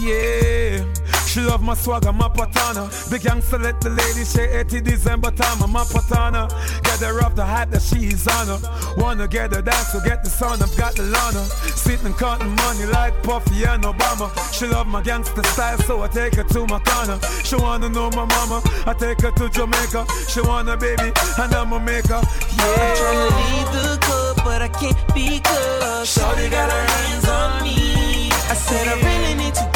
Yeah. 0.00 0.84
She 1.32 1.40
love 1.40 1.62
my 1.62 1.72
swagger, 1.72 2.12
my 2.12 2.28
patana. 2.28 2.90
The 3.08 3.18
gangster 3.18 3.56
let 3.56 3.80
the 3.80 3.88
lady 3.88 4.22
say 4.22 4.52
80 4.60 4.82
December 4.82 5.30
time, 5.30 5.62
I'm 5.62 5.74
a 5.74 5.78
patana. 5.78 6.46
Get 6.82 7.00
her 7.00 7.24
off 7.24 7.34
the 7.34 7.42
hype 7.42 7.70
that 7.70 7.80
she's 7.80 8.28
on 8.28 8.48
her. 8.48 8.60
Wanna 8.98 9.26
get 9.26 9.54
her 9.54 9.62
dance, 9.62 9.92
so 9.92 10.00
get 10.00 10.22
the 10.22 10.28
sound, 10.28 10.62
I've 10.62 10.76
got 10.76 10.94
the 10.94 11.04
lana. 11.04 11.42
Sitting 11.72 12.04
and 12.04 12.18
counting 12.18 12.54
money 12.56 12.84
like 12.84 13.22
Puffy 13.22 13.64
and 13.64 13.82
Obama. 13.82 14.28
She 14.52 14.66
love 14.66 14.86
my 14.86 15.00
gangster 15.00 15.42
style, 15.44 15.78
so 15.78 16.02
I 16.02 16.08
take 16.08 16.34
her 16.34 16.44
to 16.44 16.66
my 16.66 16.80
corner. 16.80 17.18
She 17.44 17.56
wanna 17.56 17.88
know 17.88 18.10
my 18.10 18.26
mama, 18.26 18.60
I 18.84 18.92
take 18.92 19.22
her 19.22 19.30
to 19.30 19.48
Jamaica. 19.48 20.04
She 20.28 20.42
wanna 20.42 20.76
baby, 20.76 21.14
and 21.38 21.54
I'm 21.54 21.72
a 21.72 21.80
maker. 21.80 22.20
Yeah. 22.20 22.76
I'm 22.76 22.96
trying 23.00 23.20
to 23.24 23.36
leave 23.40 23.72
the 23.72 23.98
club, 24.02 24.36
but 24.44 24.60
I 24.60 24.68
can't 24.68 25.00
because 25.14 26.12
Shorty 26.12 26.50
got 26.50 26.70
her 26.70 26.86
hands 26.92 27.26
on 27.26 27.62
me. 27.62 28.28
I 28.52 28.54
said 28.54 28.86
I 28.86 29.00
really 29.00 29.34
need 29.34 29.54
to 29.54 29.71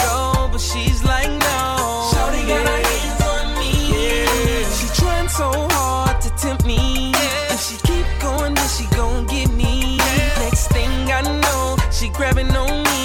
but 0.56 0.62
she's 0.62 1.04
like 1.04 1.28
no. 1.28 2.10
Shorty 2.14 2.42
got 2.48 2.66
her 2.66 2.82
hands 2.88 3.22
on 3.32 3.46
me. 3.60 3.72
Yeah. 3.92 4.70
She 4.78 4.86
trying 4.98 5.28
so 5.28 5.50
hard 5.72 6.18
to 6.22 6.30
tempt 6.30 6.64
me. 6.64 7.12
If 7.50 7.60
she 7.60 7.76
keep 7.86 8.06
going, 8.22 8.54
then 8.54 8.68
she 8.68 8.86
gon' 8.96 9.26
get 9.26 9.50
me. 9.50 9.98
Next 10.38 10.68
thing 10.68 11.12
I 11.12 11.20
know, 11.42 11.76
she 11.90 12.08
grabbing 12.08 12.56
on 12.56 12.84
me. 12.84 12.95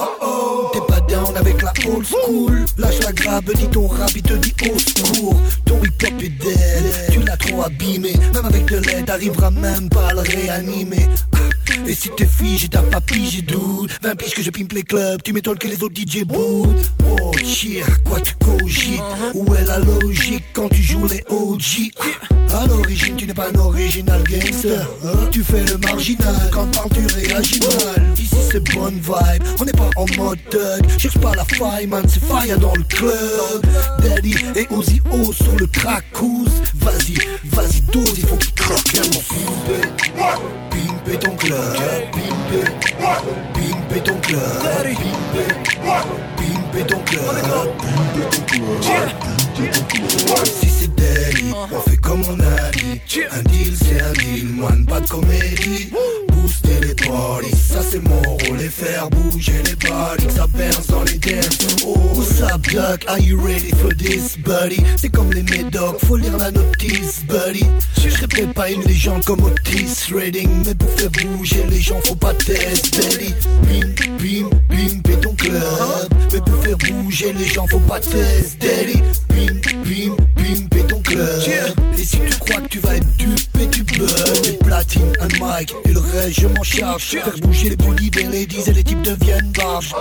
Oh 0.00 0.04
oh, 0.22 0.70
t'es 0.72 0.80
pas 0.88 1.00
down 1.00 1.36
avec 1.36 1.60
la 1.60 1.72
old 1.88 2.06
school. 2.06 2.64
Lâche 2.78 3.00
la 3.00 3.12
grabe, 3.12 3.52
dis 3.54 3.68
ton 3.68 3.86
rap, 3.86 4.10
il 4.14 4.22
te 4.22 4.32
dit 4.34 4.54
au 4.62 4.78
secours 4.78 5.36
Ton 5.66 5.78
hip 5.84 6.06
hop 6.06 6.22
est 6.22 6.28
dead, 6.28 7.12
tu 7.12 7.20
l'as 7.20 7.36
trop 7.36 7.62
abîmé. 7.64 8.14
Même 8.32 8.46
avec 8.46 8.64
de 8.66 8.78
l'aide, 8.78 9.04
t'arriveras 9.04 9.50
même 9.50 9.90
pas 9.90 10.08
à 10.08 10.14
le 10.14 10.20
réanimer. 10.20 11.06
Et 11.86 11.94
si 11.94 12.10
t'es 12.16 12.26
figé, 12.26 12.68
t'as 12.68 12.82
pas 12.82 13.00
pigé 13.00 13.42
doute. 13.42 13.90
20 14.02 14.16
piges 14.16 14.34
que 14.34 14.42
je 14.42 14.50
pimpe 14.50 14.72
les 14.72 14.82
clubs, 14.82 15.22
tu 15.22 15.32
m'étonnes 15.32 15.58
que 15.58 15.68
les 15.68 15.82
autres 15.82 15.94
DJ 15.94 16.24
boot 16.24 16.74
Oh 17.10 17.32
cheer, 17.44 17.84
quoi 18.04 18.20
tu 18.20 18.34
cogites? 18.36 19.02
Où 19.34 19.54
est 19.54 19.64
la 19.64 19.78
logique 19.80 20.44
quand 20.54 20.68
tu 20.68 20.82
joues 20.82 21.06
les 21.06 21.22
OG 21.28 21.92
À 22.54 22.66
l'origine, 22.66 23.16
tu 23.16 23.26
n'es 23.26 23.34
pas 23.34 23.48
un 23.50 23.58
original 23.58 24.22
gangster 24.24 24.88
hein. 25.04 25.28
Tu 25.30 25.42
fais 25.42 25.64
le 25.64 25.76
marginal, 25.78 26.50
quand 26.52 26.66
parles 26.74 26.90
tu 26.94 27.06
réagis 27.14 27.60
mal 27.60 27.95
bonne 28.60 28.94
vibe, 28.94 29.42
on 29.60 29.64
n'est 29.64 29.72
pas 29.72 29.90
en 29.96 30.06
mode 30.16 30.38
thug 30.50 30.98
Cherche 30.98 31.18
pas 31.18 31.32
la 31.34 31.44
faille 31.44 31.86
man, 31.86 32.04
c'est 32.08 32.24
fire 32.24 32.58
dans 32.58 32.74
le 32.74 32.82
club. 32.84 33.66
Daddy 34.02 34.34
et 34.54 34.66
Ozzy 34.70 35.00
O 35.10 35.32
sur 35.32 35.56
le 35.56 35.66
crackouz 35.66 36.50
Vas-y, 36.74 37.16
vas-y 37.44 37.80
dose, 37.92 38.14
il 38.18 38.26
faut 38.26 38.36
Pimper, 38.66 39.82
pimper 40.70 41.18
ton 41.18 41.36
club. 41.36 41.76
Pimper, 42.12 42.72
pimper 43.54 44.02
ton 44.02 44.18
club. 44.20 44.40
Pimper, 44.82 45.54
pimper 46.36 46.86
ton 46.86 47.00
club 47.00 47.85
are 63.16 63.22
you 63.22 63.36
ready 63.38 63.70
for 63.70 63.92
this 63.94 64.36
buddy? 64.36 64.82
C'est 64.96 65.08
comme 65.08 65.32
les 65.32 65.42
médocs, 65.42 65.98
faut 66.04 66.16
lire 66.16 66.36
la 66.36 66.50
notice 66.50 67.24
buddy. 67.24 67.64
Je 68.02 68.10
serais 68.10 68.28
peut-être 68.28 68.52
pas 68.52 68.70
une 68.70 68.82
légende 68.82 69.24
comme 69.24 69.42
Otis 69.42 70.12
Redding 70.14 70.48
Mais 70.64 70.74
pour 70.74 70.90
faire 70.90 71.10
bouger 71.10 71.64
les 71.70 71.80
gens 71.80 72.00
faut 72.04 72.14
pas 72.14 72.34
test 72.34 72.94
daddy 72.94 73.34
Bim, 73.62 73.88
bim, 74.18 74.50
bim, 74.68 75.00
pète 75.02 75.20
ton 75.22 75.34
club. 75.34 75.62
Mais 76.32 76.40
pour 76.40 76.62
faire 76.62 76.78
bouger 76.78 77.32
les 77.32 77.46
gens 77.46 77.66
faut 77.68 77.80
pas 77.80 78.00
test 78.00 78.60
daddy 78.60 79.00
Bim, 79.30 79.60
bim, 79.84 80.16
bim, 80.36 80.68
pète 80.70 80.88
ton 80.88 81.00
club. 81.00 81.40
Et 81.98 82.04
si 82.04 82.18
tu 82.18 82.38
crois 82.38 82.60
que 82.60 82.68
tu 82.68 82.78
vas 82.80 82.96
être 82.96 83.16
dupé, 83.16 83.68
tu 83.70 83.84
peux 83.84 84.06
Les 84.44 84.58
platines, 84.58 85.12
un 85.20 85.58
mic 85.58 85.74
et 85.84 85.92
le 85.92 86.00
reste 86.00 86.40
je 86.40 86.48
m'en 86.48 86.62
charge. 86.62 87.02
Faire 87.02 87.30
bouger 87.40 87.70
les 87.70 87.76
bolides 87.76 88.16
et 88.18 88.22
les 88.24 88.40
ladies 88.40 88.62
et 88.66 88.72
les 88.72 88.84
types 88.84 89.02
deviennent 89.02 89.52
barges 89.52 89.94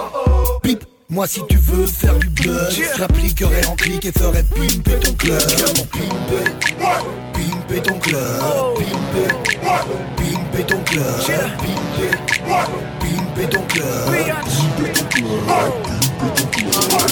moi 1.15 1.27
si 1.27 1.41
tu 1.47 1.55
veux 1.55 1.85
faire 1.85 2.19
du 2.19 2.27
buzz 2.27 2.77
J'appliquerai 2.97 3.65
en 3.67 3.75
clic 3.75 4.05
et 4.05 4.11
ferai 4.11 4.43
pimper 4.43 4.99
ton 4.99 5.13
club. 5.13 5.39
Pimper, 5.93 6.51
pimper 7.33 7.81
ton 7.81 7.99
club. 7.99 8.21
Pimper, 8.75 9.33
pimper 10.17 10.65
ton 10.67 10.81
club. 10.83 11.05
Pimper, 11.23 12.11
pimper 12.99 13.49
ton 13.49 13.61
club. 13.61 13.85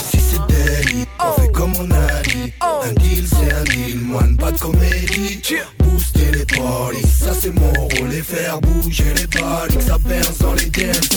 Si 0.04 0.20
c'est 0.20 0.48
daily, 0.50 1.06
on 1.20 1.42
fait 1.42 1.52
comme 1.54 1.74
on 1.80 1.89
a 1.92 2.22
dit. 2.24 2.52
Un 2.62 2.94
deal 2.94 3.26
c'est 3.26 3.54
un 3.54 3.63
deal, 3.63 4.00
moine 4.00 4.36
pas 4.36 4.52
de 4.52 4.60
comédie. 4.60 5.42
Booster 5.80 6.32
les 6.34 6.46
parties, 6.46 7.08
ça 7.08 7.34
c'est 7.39 7.54
mon 7.54 7.72
rôle. 7.72 8.13
Et 8.13 8.22
faire 8.22 8.60
bouger 8.60 9.13
les 9.16 9.28
que 9.28 9.82
ça 9.82 9.98
berce 9.98 10.39
dans 10.39 10.54
les 10.56 10.66
dance 10.66 11.10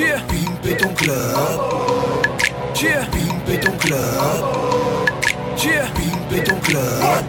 halls 0.00 0.43
Pimper 0.74 0.86
ton 0.86 0.94
club 0.96 2.74
Pimper 2.74 3.62
ton 3.62 3.78
club 3.80 4.44
Pimper 6.34 6.40
ton 6.40 6.60
club 6.60 7.24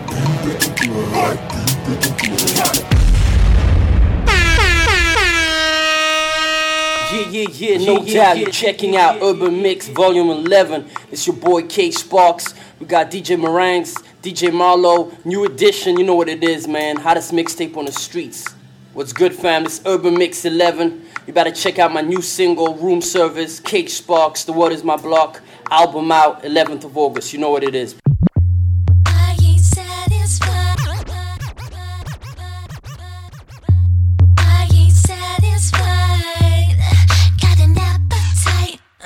Yeah, 7.14 7.30
yeah, 7.30 7.48
yeah, 7.54 7.78
no 7.86 8.04
doubt. 8.04 8.38
You're 8.40 8.50
checking 8.50 8.98
out 8.98 9.22
Urban 9.22 9.62
Mix 9.62 9.88
Volume 9.88 10.30
11. 10.30 10.86
It's 11.12 11.26
your 11.28 11.36
boy 11.36 11.62
K 11.64 11.92
Sparks. 11.92 12.54
We 12.80 12.88
got 12.88 13.10
DJ 13.10 13.40
Meringues, 13.40 13.96
DJ 14.22 14.52
Marlowe, 14.52 15.14
new 15.24 15.46
edition. 15.46 15.98
You 15.98 16.04
know 16.04 16.16
what 16.16 16.28
it 16.28 16.44
is, 16.44 16.68
man. 16.68 16.98
Hottest 16.98 17.32
mixtape 17.32 17.78
on 17.78 17.86
the 17.86 17.92
streets. 17.92 18.54
What's 18.94 19.14
good, 19.14 19.34
fam? 19.34 19.66
It's 19.66 19.82
Urban 19.86 20.18
Mix 20.18 20.46
11. 20.46 21.05
You 21.28 21.34
better 21.34 21.52
check 21.52 21.80
out 21.80 21.92
my 21.92 22.02
new 22.02 22.22
single, 22.22 22.76
Room 22.76 23.02
Service, 23.02 23.60
K 23.60 23.88
Sparks, 23.88 24.44
The 24.44 24.54
Word 24.54 24.72
Is 24.72 24.84
My 24.84 24.96
Block. 24.96 25.42
Album 25.72 26.12
out 26.12 26.44
11th 26.44 26.84
of 26.84 26.96
August. 26.96 27.34
You 27.34 27.40
know 27.40 27.50
what 27.50 27.64
it 27.64 27.74
is. 27.74 27.96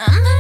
I 0.02 0.39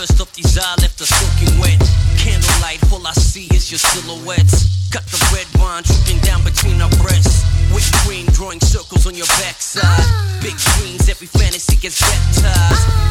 Your 0.00 0.06
thirst 0.06 0.34
these 0.34 0.56
eyes, 0.56 0.80
left 0.80 0.98
us 1.02 1.10
soaking 1.10 1.60
wet. 1.60 1.78
Candlelight, 2.16 2.80
all 2.90 3.06
I 3.06 3.12
see 3.12 3.44
is 3.54 3.70
your 3.70 3.76
silhouettes. 3.76 4.88
Got 4.88 5.04
the 5.12 5.20
red 5.28 5.44
wine 5.60 5.82
dripping 5.82 6.20
down 6.24 6.42
between 6.42 6.80
our 6.80 6.88
breasts. 7.04 7.44
Whipped 7.68 7.92
cream 8.00 8.24
drawing 8.32 8.60
circles 8.60 9.06
on 9.06 9.14
your 9.14 9.26
backside. 9.44 10.40
Big 10.40 10.56
dreams, 10.56 11.10
every 11.10 11.26
fantasy 11.26 11.76
gets 11.76 12.00
baptized. 12.00 13.09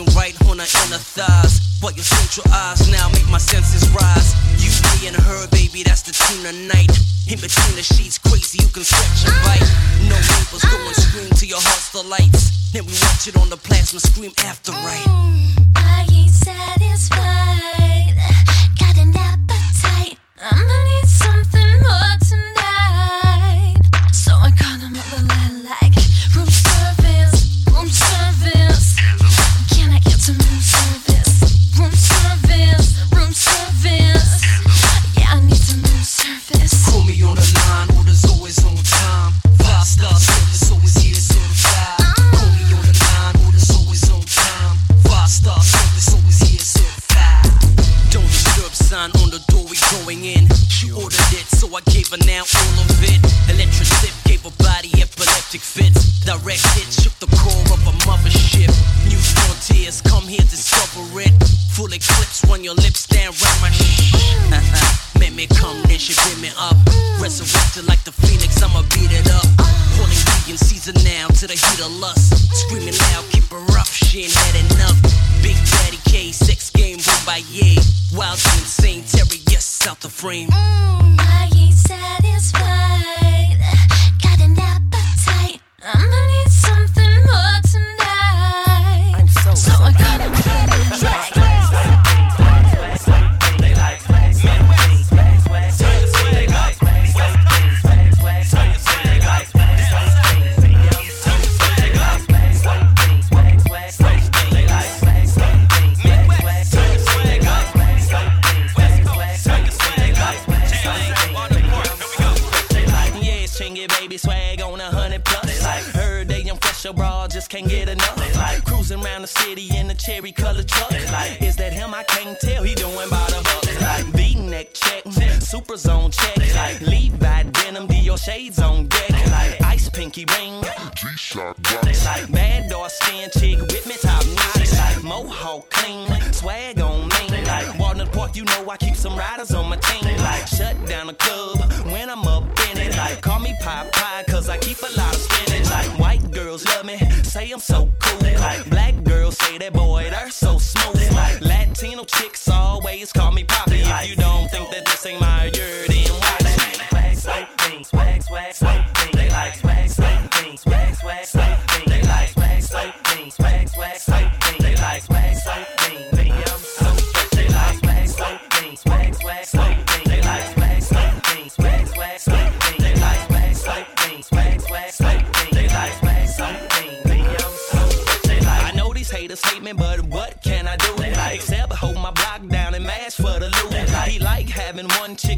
Dripping 0.00 0.16
right 0.16 0.34
on 0.48 0.58
her 0.58 0.86
inner 0.86 0.98
thighs. 0.98 1.60
But 1.80 1.96
your 1.96 2.04
central 2.04 2.52
eyes 2.54 2.90
now 2.90 3.08
make 3.10 3.28
my 3.28 3.38
senses 3.38 3.88
rise. 3.90 4.34
You, 4.56 4.70
me, 5.00 5.08
and 5.08 5.16
her, 5.16 5.48
baby, 5.48 5.82
that's 5.82 6.02
the 6.02 6.12
tune 6.12 6.44
tonight. 6.44 6.90
In 7.28 7.40
between 7.40 7.76
the 7.76 7.82
sheets, 7.82 8.18
crazy, 8.18 8.62
you 8.62 8.68
can 8.68 8.84
stretch 8.84 9.24
and 9.24 9.36
bite. 9.44 9.68
No 10.08 10.16
neighbors 10.16 10.64
go 10.64 10.76
and 10.76 10.96
scream 10.96 11.30
till 11.36 11.48
your 11.48 11.60
heart's 11.60 11.92
the 11.92 12.02
lights. 12.02 12.72
Then 12.72 12.84
we 12.86 12.92
watch 12.92 13.28
it 13.28 13.36
on 13.36 13.48
the 13.48 13.56
plasma 13.56 14.00
scream 14.00 14.32
after 14.44 14.72
right. 14.72 15.06
Mm, 15.06 15.76
I 15.76 16.06
ain't 16.12 16.30
satisfied. 16.30 17.59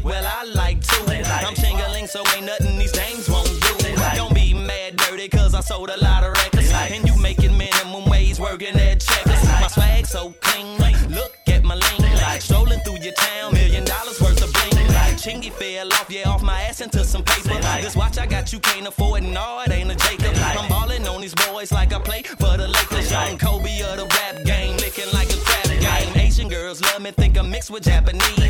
Well 0.03 0.25
I 0.25 0.43
like 0.43 0.81
two. 0.81 1.03
I'm 1.07 1.55
chingling, 1.55 2.07
so 2.07 2.23
ain't 2.35 2.45
nothing 2.45 2.77
these 2.77 2.91
dames 2.91 3.29
won't 3.29 3.47
do. 3.47 3.95
Don't 4.15 4.33
be 4.33 4.53
mad 4.53 4.97
dirty, 4.97 5.29
cause 5.29 5.53
I 5.53 5.61
sold 5.61 5.89
a 5.89 5.97
lot 6.01 6.23
of 6.23 6.33
records. 6.33 6.71
And 6.71 7.07
you 7.07 7.15
making 7.19 7.57
minimum 7.57 8.05
wage 8.09 8.39
working 8.39 8.75
at 8.75 8.99
checkers. 8.99 9.43
My 9.61 9.67
swag 9.67 10.05
so 10.05 10.33
clean, 10.41 10.77
look 11.09 11.37
at 11.47 11.63
my 11.63 11.75
lean. 11.75 12.39
Strolling 12.39 12.79
through 12.81 12.99
your 12.99 13.13
town, 13.13 13.53
million 13.53 13.85
dollars 13.85 14.19
worth 14.21 14.43
of 14.43 14.51
bling. 14.53 14.87
Chingy 15.23 15.51
fell 15.51 15.87
off, 15.93 16.11
yeah, 16.11 16.27
off 16.27 16.43
my 16.43 16.63
ass 16.63 16.81
into 16.81 17.05
some 17.05 17.23
paper. 17.23 17.55
This 17.81 17.95
watch 17.95 18.17
I 18.17 18.25
got 18.25 18.51
you 18.51 18.59
can't 18.59 18.85
afford, 18.85 19.23
no, 19.23 19.61
it 19.65 19.71
ain't 19.71 19.89
a 19.89 19.95
Jacob. 19.95 20.33
I'm 20.35 20.67
balling 20.67 21.07
on 21.07 21.21
these 21.21 21.33
boys 21.33 21.71
like 21.71 21.93
I 21.93 21.99
play 21.99 22.23
for 22.23 22.57
the 22.57 22.67
Lakers. 22.67 23.09
Young 23.09 23.37
Kobe 23.37 23.79
of 23.83 23.97
the 23.97 24.05
rap 24.05 24.43
game, 24.43 24.75
licking 24.77 25.11
like 25.13 25.29
a 25.31 25.37
crap 25.37 25.67
game. 25.79 26.17
Asian 26.17 26.49
girls 26.49 26.81
love 26.81 27.01
me, 27.01 27.11
think 27.11 27.37
I'm 27.37 27.49
mixed 27.49 27.71
with 27.71 27.83
Japanese. 27.83 28.42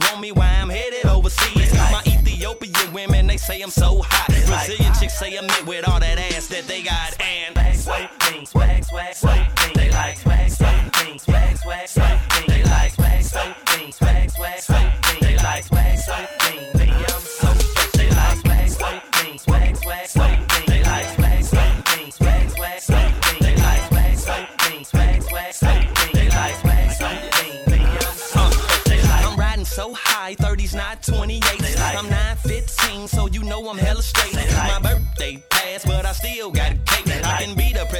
Want 0.00 0.20
me 0.20 0.32
while 0.32 0.62
I'm 0.62 0.68
headed 0.68 1.06
overseas. 1.06 1.74
My 1.74 2.02
Ethiopian 2.06 2.92
women, 2.92 3.26
they 3.26 3.36
say 3.36 3.60
I'm 3.62 3.70
so 3.70 4.02
hot. 4.02 4.28
Brazilian 4.46 4.92
chicks 4.94 5.18
say 5.18 5.36
I'm 5.36 5.46
it 5.46 5.66
with 5.66 5.88
all 5.88 5.98
that 5.98 6.18
ass 6.18 6.46
that 6.48 6.66
they 6.66 6.82
got. 6.82 7.17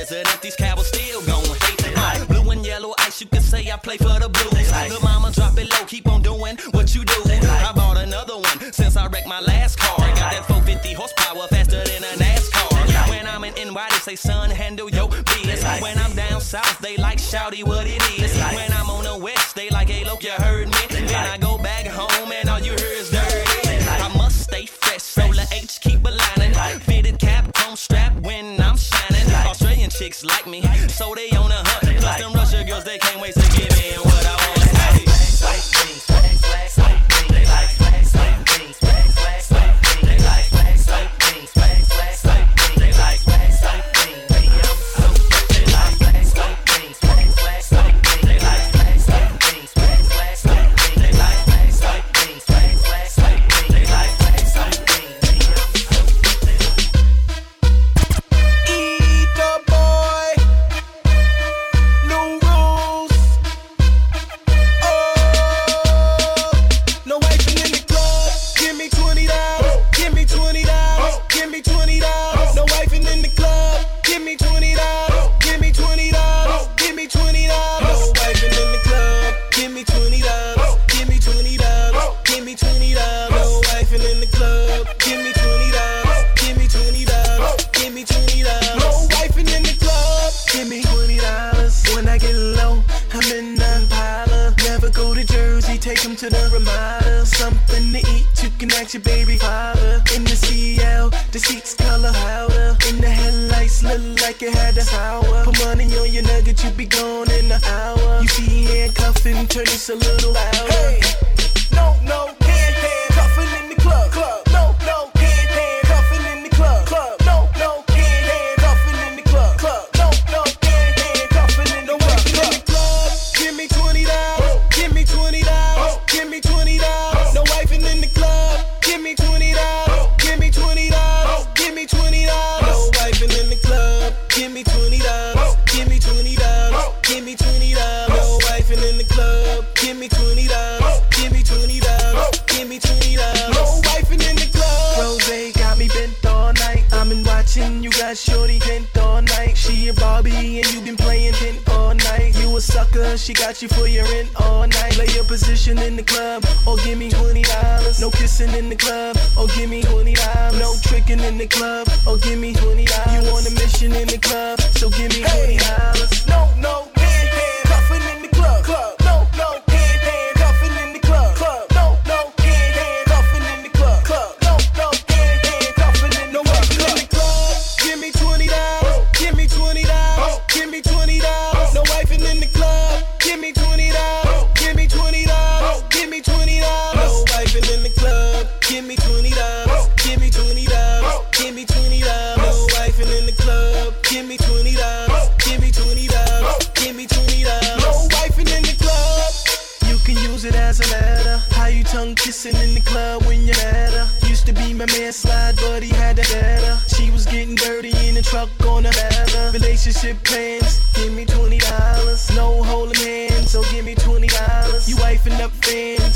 President, 0.09 0.41
these 0.41 0.57
cowards 0.57 0.89
still 0.89 1.23
gon' 1.27 1.45
hate. 1.45 1.93
Uh, 1.97 2.25
blue 2.27 2.51
and 2.51 2.65
yellow 2.65 2.95
ice, 2.99 3.21
you 3.21 3.27
can 3.27 3.43
say 3.43 3.71
I 3.71 3.77
play 3.77 3.99
for 3.99 4.19
the 4.19 4.29
blues. 4.29 4.73
Little 4.73 5.03
mama, 5.03 5.31
drop 5.33 5.59
it 5.59 5.71
low, 5.71 5.85
keep 5.87 6.09
on 6.09 6.23
doing 6.23 6.57
what 6.73 6.95
you 6.95 7.05
do. 7.05 7.23
I 7.29 7.73
bought 7.75 7.99
another 7.99 8.37
one 8.37 8.73
since 8.73 8.97
I 8.97 9.07
wrecked 9.09 9.27
my 9.27 9.41
last 9.41 9.79
car. 9.79 9.97
I 9.99 10.09
got 10.15 10.33
that 10.33 10.47
450 10.47 10.93
horsepower 10.95 11.47
faster 11.49 11.83
than 11.85 12.03
a 12.05 12.13
NASCAR. 12.25 13.11
When 13.11 13.27
I'm 13.27 13.45
in 13.45 13.55
NY, 13.75 13.89
they 13.91 13.99
say, 13.99 14.17
son, 14.17 14.51
handle 14.51 14.89
your 14.89 15.09
business. 15.09 15.63
When 15.83 15.99
I'm 15.99 16.15
down 16.15 16.41
south, 16.41 16.79
they 16.79 16.97
like 16.97 17.19
shouty 17.19 17.65
what 17.65 17.87
it 17.87 18.03
is. 18.19 18.35
When 18.55 18.73
I'm 18.73 18.89
on 18.89 19.05
the 19.05 19.19
west, 19.19 19.55
they 19.57 19.69
like, 19.71 19.89
hey, 19.89 20.05
look, 20.05 20.23
you 20.23 20.33
heard 20.33 20.69
me. 20.69 20.78
Like 30.25 30.47
me, 30.47 30.63
so 30.89 31.15
they 31.15 31.29
on 31.37 31.53
a 31.53 31.68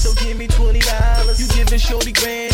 So 0.02 0.12
give 0.14 0.36
me 0.36 0.48
twenty 0.48 0.80
dollars. 0.80 1.40
You 1.40 1.46
giving 1.54 1.78
shorty 1.78 2.10
grand. 2.10 2.51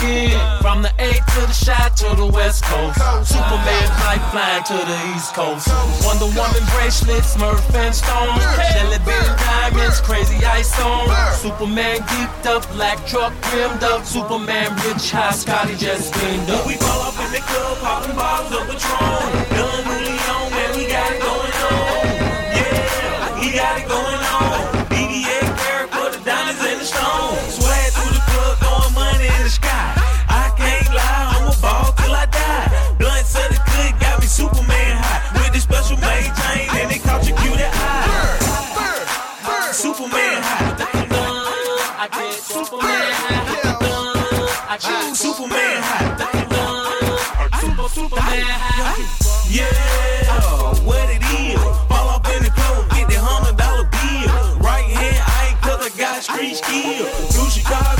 skin. 0.00 0.40
From 0.60 0.82
the 0.82 0.92
A 0.98 1.12
to 1.12 1.40
the 1.44 1.52
shot 1.52 1.96
to 1.98 2.08
the 2.16 2.26
West 2.26 2.64
Coast. 2.64 2.96
Superman 3.28 3.88
pipeline 4.00 4.64
to 4.64 4.76
the 4.88 4.98
East 5.14 5.34
Coast. 5.34 5.68
Wonder 6.04 6.30
Woman 6.32 6.64
bracelets, 6.72 7.36
Smurf 7.36 7.60
and 7.76 7.94
Stone. 7.94 8.40
Jelly 8.72 9.00
bean 9.04 9.30
diamonds, 9.36 10.00
crazy 10.00 10.40
ice 10.44 10.72
on. 10.80 11.08
Superman 11.34 12.00
geeked 12.08 12.46
up, 12.46 12.64
black 12.72 12.98
truck 13.06 13.32
rimmed 13.52 13.84
up. 13.84 14.04
Superman 14.04 14.72
rich, 14.84 15.10
high 15.12 15.32
Scotty 15.32 15.76
just 15.76 16.12
cleaned 16.14 16.48
up. 16.50 16.66
We 16.66 16.76
ball 16.76 17.12
up 17.12 17.18
in 17.20 17.32
the 17.32 17.42
club, 17.44 17.78
popping 17.78 18.16
bottles 18.16 18.52
of 18.56 18.64
Patron. 18.68 19.30
Don 19.56 19.84
Julio, 19.84 20.36
man, 20.50 20.70
we 20.76 20.84
got 20.88 21.12
it 21.12 21.20
going 21.20 21.56
on. 21.68 22.00
Yeah, 22.56 23.40
we 23.40 23.52
got 23.52 23.78
it 23.78 23.88
going 23.88 24.24
on. 24.34 24.49
street 56.34 56.56
skill. 56.56 57.06
New 57.42 57.50
Chicago. 57.50 57.99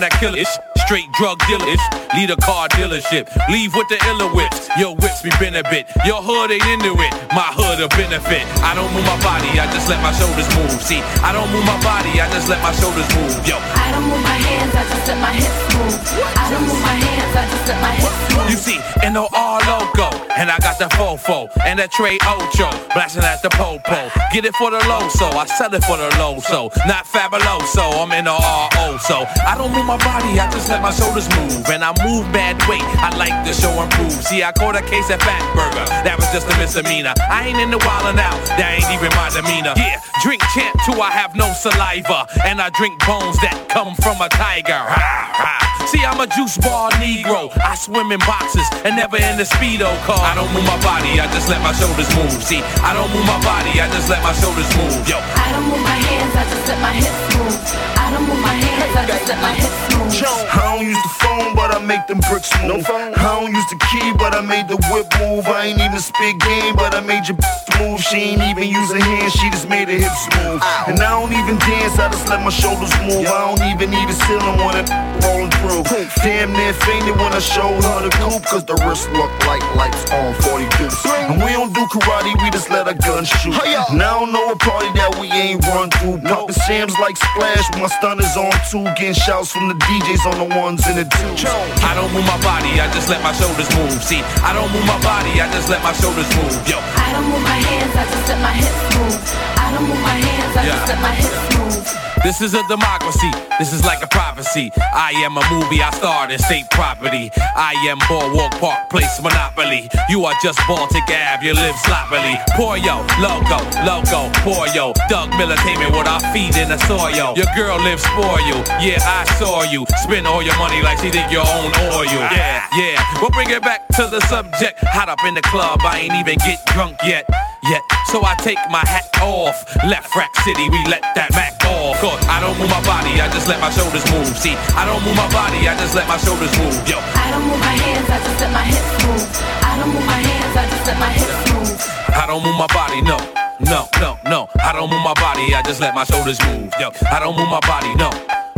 On 0.00 0.08
that 0.08 0.16
killish. 0.18 0.48
Straight 0.86 1.12
drug 1.12 1.38
dealers, 1.46 1.78
lead 2.16 2.30
a 2.30 2.36
car 2.36 2.68
dealership. 2.68 3.28
Leave 3.52 3.74
with 3.76 3.86
the 3.88 4.00
illa 4.08 4.32
whips. 4.34 4.68
Your 4.78 4.96
whips 4.96 5.22
be 5.22 5.30
bit. 5.38 5.86
Your 6.04 6.22
hood 6.24 6.50
ain't 6.50 6.64
into 6.66 6.96
it. 6.96 7.12
My 7.36 7.52
hood 7.52 7.78
a 7.84 7.88
benefit. 7.94 8.42
I 8.64 8.74
don't 8.74 8.90
move 8.96 9.04
my 9.04 9.20
body, 9.22 9.60
I 9.60 9.68
just 9.70 9.88
let 9.88 10.02
my 10.02 10.12
shoulders 10.12 10.48
move. 10.56 10.72
See, 10.82 11.00
I 11.22 11.32
don't 11.32 11.52
move 11.52 11.64
my 11.66 11.76
body, 11.84 12.18
I 12.18 12.26
just 12.32 12.48
let 12.48 12.62
my 12.62 12.72
shoulders 12.72 13.06
move. 13.14 13.30
Yo, 13.46 13.60
move 14.02 14.22
my 14.22 14.38
hands, 14.38 14.74
I 14.74 14.82
just 14.88 15.08
my 15.20 15.32
hips 15.32 15.60
move. 15.74 15.96
I 16.36 16.50
don't 16.50 16.64
move 16.66 16.82
my 16.82 16.96
hands, 16.96 17.36
I 17.36 17.44
just 17.50 17.68
my 17.80 17.94
hips. 17.94 18.30
You 18.50 18.56
see, 18.56 18.80
in 19.06 19.12
the 19.12 19.22
R 19.22 19.60
logo, 19.70 20.10
and 20.34 20.50
I 20.50 20.58
got 20.58 20.78
the 20.78 20.88
fofo 20.96 21.46
and 21.64 21.78
that 21.78 21.92
Trey 21.92 22.18
Ocho, 22.26 22.66
blasting 22.94 23.22
at 23.22 23.42
the 23.42 23.50
popo. 23.50 24.10
Get 24.32 24.44
it 24.44 24.54
for 24.56 24.70
the 24.70 24.82
low, 24.88 25.06
so 25.08 25.26
I 25.38 25.46
sell 25.46 25.72
it 25.74 25.84
for 25.84 25.96
the 25.96 26.10
low, 26.18 26.40
so 26.40 26.72
not 26.86 27.06
fabuloso. 27.06 27.94
I'm 28.00 28.10
in 28.10 28.24
the 28.24 28.34
RO, 28.34 28.98
so 28.98 29.22
I 29.46 29.54
don't 29.54 29.70
move 29.70 29.86
my 29.86 29.98
body, 30.02 30.40
I 30.40 30.50
just 30.50 30.68
let 30.68 30.82
my 30.82 30.90
shoulders 30.90 31.28
move, 31.36 31.62
and 31.70 31.84
I 31.84 31.94
move 32.02 32.26
bad 32.32 32.58
weight. 32.66 32.82
I 32.98 33.14
like 33.14 33.46
to 33.46 33.52
show 33.54 33.70
and 33.78 33.90
prove. 33.92 34.10
See, 34.10 34.42
I 34.42 34.50
caught 34.52 34.74
a 34.74 34.82
case 34.82 35.10
of 35.10 35.20
fat 35.22 35.42
burger, 35.54 35.86
that 36.02 36.18
was 36.18 36.26
just 36.34 36.50
a 36.50 36.56
misdemeanor. 36.58 37.14
I 37.30 37.46
ain't 37.46 37.58
in 37.58 37.70
the 37.70 37.78
wildin' 37.78 38.18
out, 38.18 38.40
that 38.58 38.74
ain't 38.74 38.90
even 38.90 39.14
my 39.14 39.30
demeanor. 39.30 39.74
Yeah, 39.76 40.02
drink 40.22 40.42
champ 40.52 40.76
too, 40.84 41.00
I 41.00 41.10
have 41.10 41.34
no 41.34 41.52
saliva, 41.52 42.28
and 42.44 42.60
I 42.60 42.68
drink 42.70 43.00
bones 43.06 43.40
that 43.40 43.56
come 43.68 43.94
from 43.96 44.20
a 44.20 44.28
tiger. 44.28 44.76
Ha, 44.76 44.96
ha. 45.32 45.86
See, 45.88 46.04
I'm 46.04 46.20
a 46.20 46.26
juice 46.28 46.58
bar 46.58 46.90
Negro. 47.00 47.50
I 47.64 47.74
swim 47.74 48.12
in 48.12 48.20
boxes 48.20 48.68
and 48.84 48.96
never 48.96 49.16
in 49.16 49.36
the 49.40 49.44
speedo 49.44 49.88
car. 50.04 50.20
I 50.20 50.36
don't 50.36 50.52
move 50.52 50.64
my 50.64 50.78
body, 50.84 51.18
I 51.18 51.26
just 51.32 51.48
let 51.48 51.62
my 51.64 51.72
shoulders 51.72 52.08
move. 52.14 52.30
See, 52.44 52.60
I 52.84 52.92
don't 52.92 53.10
move 53.10 53.24
my 53.26 53.40
body, 53.42 53.80
I 53.80 53.88
just 53.88 54.08
let 54.08 54.22
my 54.22 54.32
shoulders 54.36 54.68
move. 54.76 54.92
Yo, 55.08 55.16
I 55.18 55.50
don't 55.56 55.66
move 55.66 55.82
my 55.82 55.96
hands, 55.96 56.36
I 56.36 56.44
just 56.52 56.68
let 56.68 56.78
my 56.84 56.92
hips 56.92 57.24
move. 57.34 57.56
I 57.96 58.06
don't 58.12 58.26
move 58.28 58.42
my 58.44 58.54
hands, 58.54 58.92
I 58.96 59.02
just 59.08 59.24
let 59.28 59.40
my 59.40 59.54
hips 59.56 59.80
move. 59.96 60.00
I 60.20 60.76
don't 60.76 60.84
use 60.84 61.00
the 61.00 61.14
phone, 61.22 61.54
but 61.54 61.72
I 61.74 61.78
make 61.80 62.06
them 62.06 62.20
bricks 62.28 62.50
move. 62.62 62.84
I 62.90 63.14
don't 63.14 63.54
use 63.54 63.68
the 63.70 63.78
key, 63.88 64.12
but 64.18 64.34
I 64.34 64.42
made 64.42 64.68
the 64.68 64.76
whip 64.92 65.08
move. 65.18 65.46
I 65.46 65.72
ain't 65.72 65.80
even 65.80 65.98
spit 65.98 66.38
game, 66.40 66.76
but 66.76 66.94
I 66.94 67.00
made 67.00 67.26
your 67.26 67.38
move. 67.80 68.00
She 68.02 68.36
ain't 68.36 68.42
even 68.42 68.68
use 68.68 68.90
her 68.92 69.00
hands, 69.00 69.32
she 69.32 69.48
just 69.50 69.68
made 69.68 69.88
her 69.88 69.96
hips 70.10 70.26
move. 70.42 70.60
And 70.86 70.98
I 70.98 71.10
don't 71.14 71.32
even 71.32 71.58
dance, 71.58 71.98
I 71.98 72.10
just 72.10 72.28
let 72.28 72.42
my 72.42 72.50
shoulders 72.50 72.90
move. 73.06 73.26
I 73.26 73.38
don't 73.46 73.62
even 73.70 73.90
need 73.90 74.08
a 74.08 74.16
ceiling 74.26 74.58
when 74.58 74.74
it 74.82 74.88
rolling 75.22 75.50
through. 75.62 75.86
Damn 76.22 76.52
near 76.52 76.74
fainted 76.74 77.16
when 77.16 77.32
I 77.32 77.38
showed 77.38 77.82
her 77.82 77.98
the 78.02 78.10
coupe, 78.18 78.44
cause 78.44 78.64
the 78.64 78.74
wrist 78.86 79.10
look 79.14 79.30
like 79.46 79.62
lights 79.76 80.10
on 80.10 80.34
42. 80.42 80.90
And 81.30 81.42
we 81.42 81.52
don't 81.54 81.72
do 81.72 81.86
karate, 81.86 82.34
we 82.42 82.50
just 82.50 82.70
let 82.70 82.86
our 82.86 82.94
guns 82.94 83.28
shoot. 83.28 83.54
And 83.90 84.02
I 84.02 84.10
don't 84.18 84.32
know 84.32 84.50
a 84.50 84.56
party 84.56 84.90
that 84.98 85.16
we 85.20 85.30
ain't 85.30 85.62
run 85.66 85.90
through. 85.90 86.18
Pumping 86.26 86.54
Sam's 86.66 86.98
like 86.98 87.16
splash 87.16 87.70
with 87.70 87.82
my 87.82 87.90
stunners 88.00 88.34
on 88.36 88.52
two, 88.68 88.84
getting 88.98 89.14
shouts 89.14 89.52
from 89.52 89.68
the 89.68 89.74
DJs 89.74 90.26
on 90.26 90.36
the 90.42 90.48
ones 90.56 90.86
and 90.86 90.98
the 90.98 91.06
twos. 91.06 91.44
I 91.84 91.94
don't 91.94 92.12
move 92.12 92.26
my 92.26 92.40
body, 92.42 92.80
I 92.80 92.90
just 92.92 93.08
let 93.08 93.22
my 93.22 93.32
shoulders 93.32 93.70
move. 93.76 94.02
See, 94.02 94.22
I 94.42 94.52
don't 94.52 94.70
move 94.72 94.86
my 94.86 94.98
body, 95.02 95.40
I 95.40 95.50
just 95.52 95.68
let 95.68 95.82
my 95.82 95.92
shoulders 95.92 96.28
move. 96.36 96.54
Yo, 96.66 96.78
I 96.78 97.12
don't 97.12 97.28
move 97.30 97.42
my 97.42 97.58
hands, 97.58 97.94
I 97.94 98.04
just 98.10 98.26
let 98.28 98.40
my 98.42 98.52
hips 98.52 98.80
move. 98.96 99.59
I 99.70 99.74
don't 99.74 99.88
move 99.88 100.02
my 100.02 100.18
hands, 100.18 100.56
I 100.56 100.64
just 100.66 100.82
Yeah. 100.82 100.86
let 100.94 101.00
my 101.00 101.14
hips 101.14 101.56
move. 101.56 101.96
This 102.24 102.42
is 102.42 102.52
a 102.54 102.62
democracy. 102.68 103.30
This 103.58 103.72
is 103.72 103.82
like 103.84 104.02
a 104.02 104.06
prophecy. 104.08 104.70
I 104.92 105.12
am 105.24 105.38
a 105.38 105.44
movie. 105.50 105.80
I 105.82 105.90
starred 105.92 106.30
in 106.30 106.38
state 106.38 106.68
property. 106.70 107.30
I 107.56 107.72
am 107.88 107.98
Boardwalk 108.08 108.58
Park 108.60 108.90
Place 108.90 109.20
Monopoly. 109.22 109.88
You 110.10 110.26
are 110.26 110.34
just 110.42 110.58
Baltic 110.68 111.04
Ave. 111.08 111.46
You 111.46 111.54
live 111.54 111.74
sloppily. 111.86 112.36
Poor 112.56 112.76
yo, 112.76 113.06
logo, 113.20 113.58
logo, 113.86 114.28
poor 114.44 114.66
yo. 114.74 114.92
Doug 115.08 115.30
Militainment 115.40 115.96
with 115.96 116.06
our 116.08 116.20
feet 116.32 116.56
in 116.58 116.68
the 116.68 116.78
soil. 116.84 117.32
Your 117.36 117.48
girl 117.56 117.78
lives 117.80 118.04
for 118.08 118.38
you. 118.42 118.56
Yeah, 118.84 118.98
I 119.00 119.24
saw 119.38 119.62
you. 119.62 119.86
Spend 120.02 120.26
all 120.26 120.42
your 120.42 120.56
money 120.58 120.82
like 120.82 120.98
she 120.98 121.10
did 121.10 121.30
your 121.30 121.46
own 121.46 121.72
oil. 121.94 122.04
Yeah, 122.04 122.66
yeah. 122.76 123.00
We'll 123.22 123.30
bring 123.30 123.48
it 123.48 123.62
back 123.62 123.88
to 123.96 124.08
the 124.08 124.20
subject. 124.28 124.78
Hot 124.92 125.08
up 125.08 125.24
in 125.24 125.32
the 125.34 125.42
club. 125.42 125.80
I 125.84 126.00
ain't 126.00 126.12
even 126.14 126.36
get 126.38 126.58
drunk 126.66 126.98
yet. 127.02 127.24
Yet, 127.62 127.82
so 128.08 128.24
I 128.24 128.34
take 128.40 128.58
my 128.70 128.80
hat 128.88 129.04
off. 129.20 129.52
Left 129.84 130.08
rack 130.16 130.34
city, 130.40 130.68
we 130.70 130.80
let 130.88 131.04
that 131.14 131.28
Mac 131.36 131.60
off. 131.68 132.00
Cause 132.00 132.16
I 132.24 132.40
don't 132.40 132.56
move 132.56 132.72
my 132.72 132.80
body, 132.88 133.20
I 133.20 133.28
just 133.28 133.48
let 133.48 133.60
my 133.60 133.68
shoulders 133.68 134.04
move. 134.08 134.32
See, 134.32 134.56
I 134.72 134.88
don't 134.88 135.04
move 135.04 135.16
my 135.16 135.28
body, 135.28 135.68
I 135.68 135.76
just 135.76 135.92
let 135.94 136.08
my 136.08 136.16
shoulders 136.16 136.52
move. 136.56 136.72
Yo, 136.88 136.96
I 136.96 137.28
don't 137.28 137.44
move 137.44 137.60
my 137.60 137.76
hands, 137.76 138.08
I 138.08 138.16
just 138.24 138.40
let 138.40 138.52
my 138.52 138.64
hips 138.64 138.92
move. 139.04 139.24
I 139.60 139.76
don't 139.76 139.92
move 139.92 140.06
my 140.08 140.20
hands, 140.24 140.56
I 140.56 140.64
just 140.72 140.84
let 140.88 140.98
my 140.98 141.12
hips 141.12 141.40
move. 141.52 141.76
I 142.16 142.24
don't 142.24 142.42
move 142.42 142.56
my 142.56 142.70
body, 142.72 143.00
no. 143.04 143.18
No, 143.60 143.84
no, 144.00 144.16
no. 144.24 144.48
I 144.64 144.72
don't 144.72 144.88
move 144.88 145.04
my 145.04 145.14
body, 145.20 145.52
I 145.52 145.60
just 145.60 145.80
let 145.84 145.94
my 145.94 146.04
shoulders 146.04 146.40
move. 146.48 146.72
Yo, 146.80 146.88
I 147.12 147.20
don't 147.20 147.36
move 147.36 147.48
my 147.52 147.60
body, 147.68 147.92
no. 148.00 148.08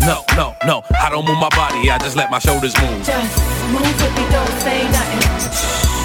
No, 0.06 0.22
no, 0.38 0.54
no. 0.62 0.86
I 0.94 1.10
don't 1.10 1.26
move 1.26 1.42
my 1.42 1.50
body, 1.58 1.90
I 1.90 1.98
just 1.98 2.14
let 2.14 2.30
my 2.30 2.38
shoulders 2.38 2.74
move. 2.78 3.02
Just 3.02 3.34
move 3.66 3.82
with 3.82 4.14
me, 4.14 4.24
don't 4.30 4.56
say 4.62 4.86
nothing. 4.94 5.26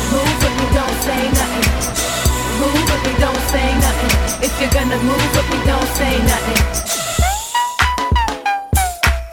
Move 0.10 0.34
with 0.42 0.56
me, 0.58 0.66
don't 0.74 0.98
say 1.06 1.22
nothing. 1.30 1.87
Move 2.58 2.74
with 2.74 3.04
me, 3.06 3.14
don't 3.20 3.44
say 3.54 3.70
nothing. 3.86 4.14
If 4.42 4.54
you're 4.60 4.74
gonna 4.74 4.98
move 5.04 5.30
with 5.36 5.50
me, 5.52 5.58
don't 5.66 5.90
say 5.94 6.18
nothing. 6.26 6.62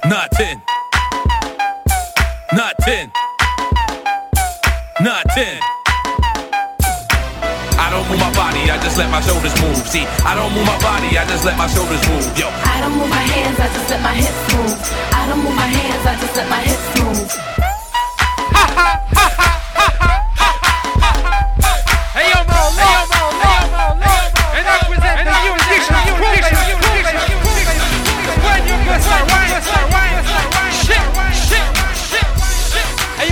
Nothing. 0.05 0.61
Nothing. 2.53 3.11
Nothing. 5.01 5.59
I 7.81 7.89
don't 7.91 8.07
move 8.11 8.21
my 8.21 8.33
body, 8.35 8.71
I 8.71 8.77
just 8.83 8.99
let 8.99 9.11
my 9.11 9.21
shoulders 9.23 9.57
move. 9.63 9.77
See, 9.89 10.05
I 10.25 10.35
don't 10.35 10.53
move 10.53 10.67
my 10.67 10.79
body, 10.81 11.17
I 11.17 11.25
just 11.25 11.45
let 11.45 11.57
my 11.57 11.67
shoulders 11.67 12.07
move. 12.09 12.25
Yo, 12.37 12.49
I 12.49 12.81
don't 12.81 12.93
move 12.93 13.09
my 13.09 13.25
hands, 13.25 13.59
I 13.59 13.69
just 13.73 13.89
let 13.89 14.03
my 14.03 14.13
hips 14.13 14.55
move. 14.55 14.77
I 15.17 15.27
don't 15.29 15.43
move 15.43 15.57
my 15.57 15.67
hands, 15.67 16.07
I 16.07 16.15
just 16.21 16.37
let 16.37 16.49
my 16.51 16.61
hips 16.61 16.87
move. 17.01 17.74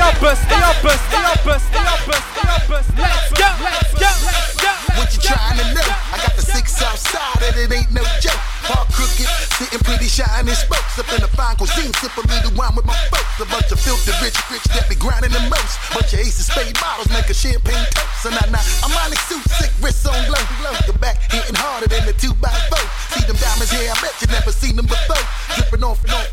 Shit. 0.03 0.15
Hey 0.15 0.19
yo, 0.19 0.21
bust, 0.21 0.43
hey 0.51 0.61
yo, 0.61 0.73
bust, 0.83 1.05
hey 1.11 1.23
yo, 1.23 1.35
bust, 1.45 1.67
hey 1.71 1.85
yo, 1.85 1.95
bust, 2.07 2.31
hey 2.35 2.49
yo, 2.49 2.57
bust. 2.69 2.91
Let's 2.99 3.31
go, 3.33 3.49
let's 3.63 3.93
go, 3.95 4.11
let's 4.27 4.55
go. 4.59 4.73
What 4.99 5.09
you 5.15 5.21
trying 5.23 5.59
to 5.59 5.67
know? 5.75 5.89
I 6.13 6.17
got 6.21 6.35
the 6.37 6.43
six 6.43 6.83
outside 6.83 7.43
and 7.43 7.57
it 7.57 7.71
ain't 7.73 7.93
no 7.93 8.03
joke. 8.21 8.39
Hard 8.67 8.89
crooked, 8.93 9.27
sitting 9.59 9.83
pretty 9.83 10.07
shining 10.07 10.55
spokes 10.55 10.99
up 10.99 11.09
in 11.15 11.21
the 11.23 11.31
fine 11.33 11.57
cuisine, 11.57 11.93
sip 11.99 12.15
a 12.17 12.23
little 12.27 12.53
wine 12.59 12.75
with 12.77 12.87
my 12.87 12.97
folks. 13.11 13.41
A 13.41 13.47
bunch 13.49 13.73
of 13.73 13.81
filthy 13.81 14.13
rich 14.23 14.37
rich 14.53 14.63
that 14.77 14.87
be 14.89 14.95
grinding 14.95 15.33
the 15.33 15.43
most. 15.49 15.75
Bunch 15.95 16.13
of 16.13 16.21
ace 16.21 16.39
of 16.39 16.47
spade 16.47 16.77
bottles 16.79 17.09
make 17.11 17.27
a 17.31 17.35
champagne 17.35 17.87
toast. 17.91 18.23
So 18.23 18.29
now, 18.31 18.47
now, 18.53 18.63
I'm 18.85 18.93
on 18.93 19.11
a 19.11 19.19
suit, 19.27 19.43
sick, 19.59 19.73
wrists 19.83 20.07
on 20.07 20.19
glow, 20.29 20.39
glow. 20.61 20.77
The 20.87 20.95
back 20.99 21.19
hitting 21.33 21.57
harder 21.57 21.89
than 21.89 22.07
the 22.07 22.15
two 22.15 22.35
by 22.39 22.53
four. 22.71 22.85
See 23.17 23.25
them 23.27 23.37
diamonds 23.41 23.73
here, 23.73 23.91
I 23.91 23.97
bet 23.99 24.15
you 24.21 24.29
never 24.29 24.53
seen 24.53 24.77
them 24.77 24.87
before. 24.87 25.25
Dripping 25.57 25.83
off 25.83 26.05
and 26.05 26.13
off 26.13 26.32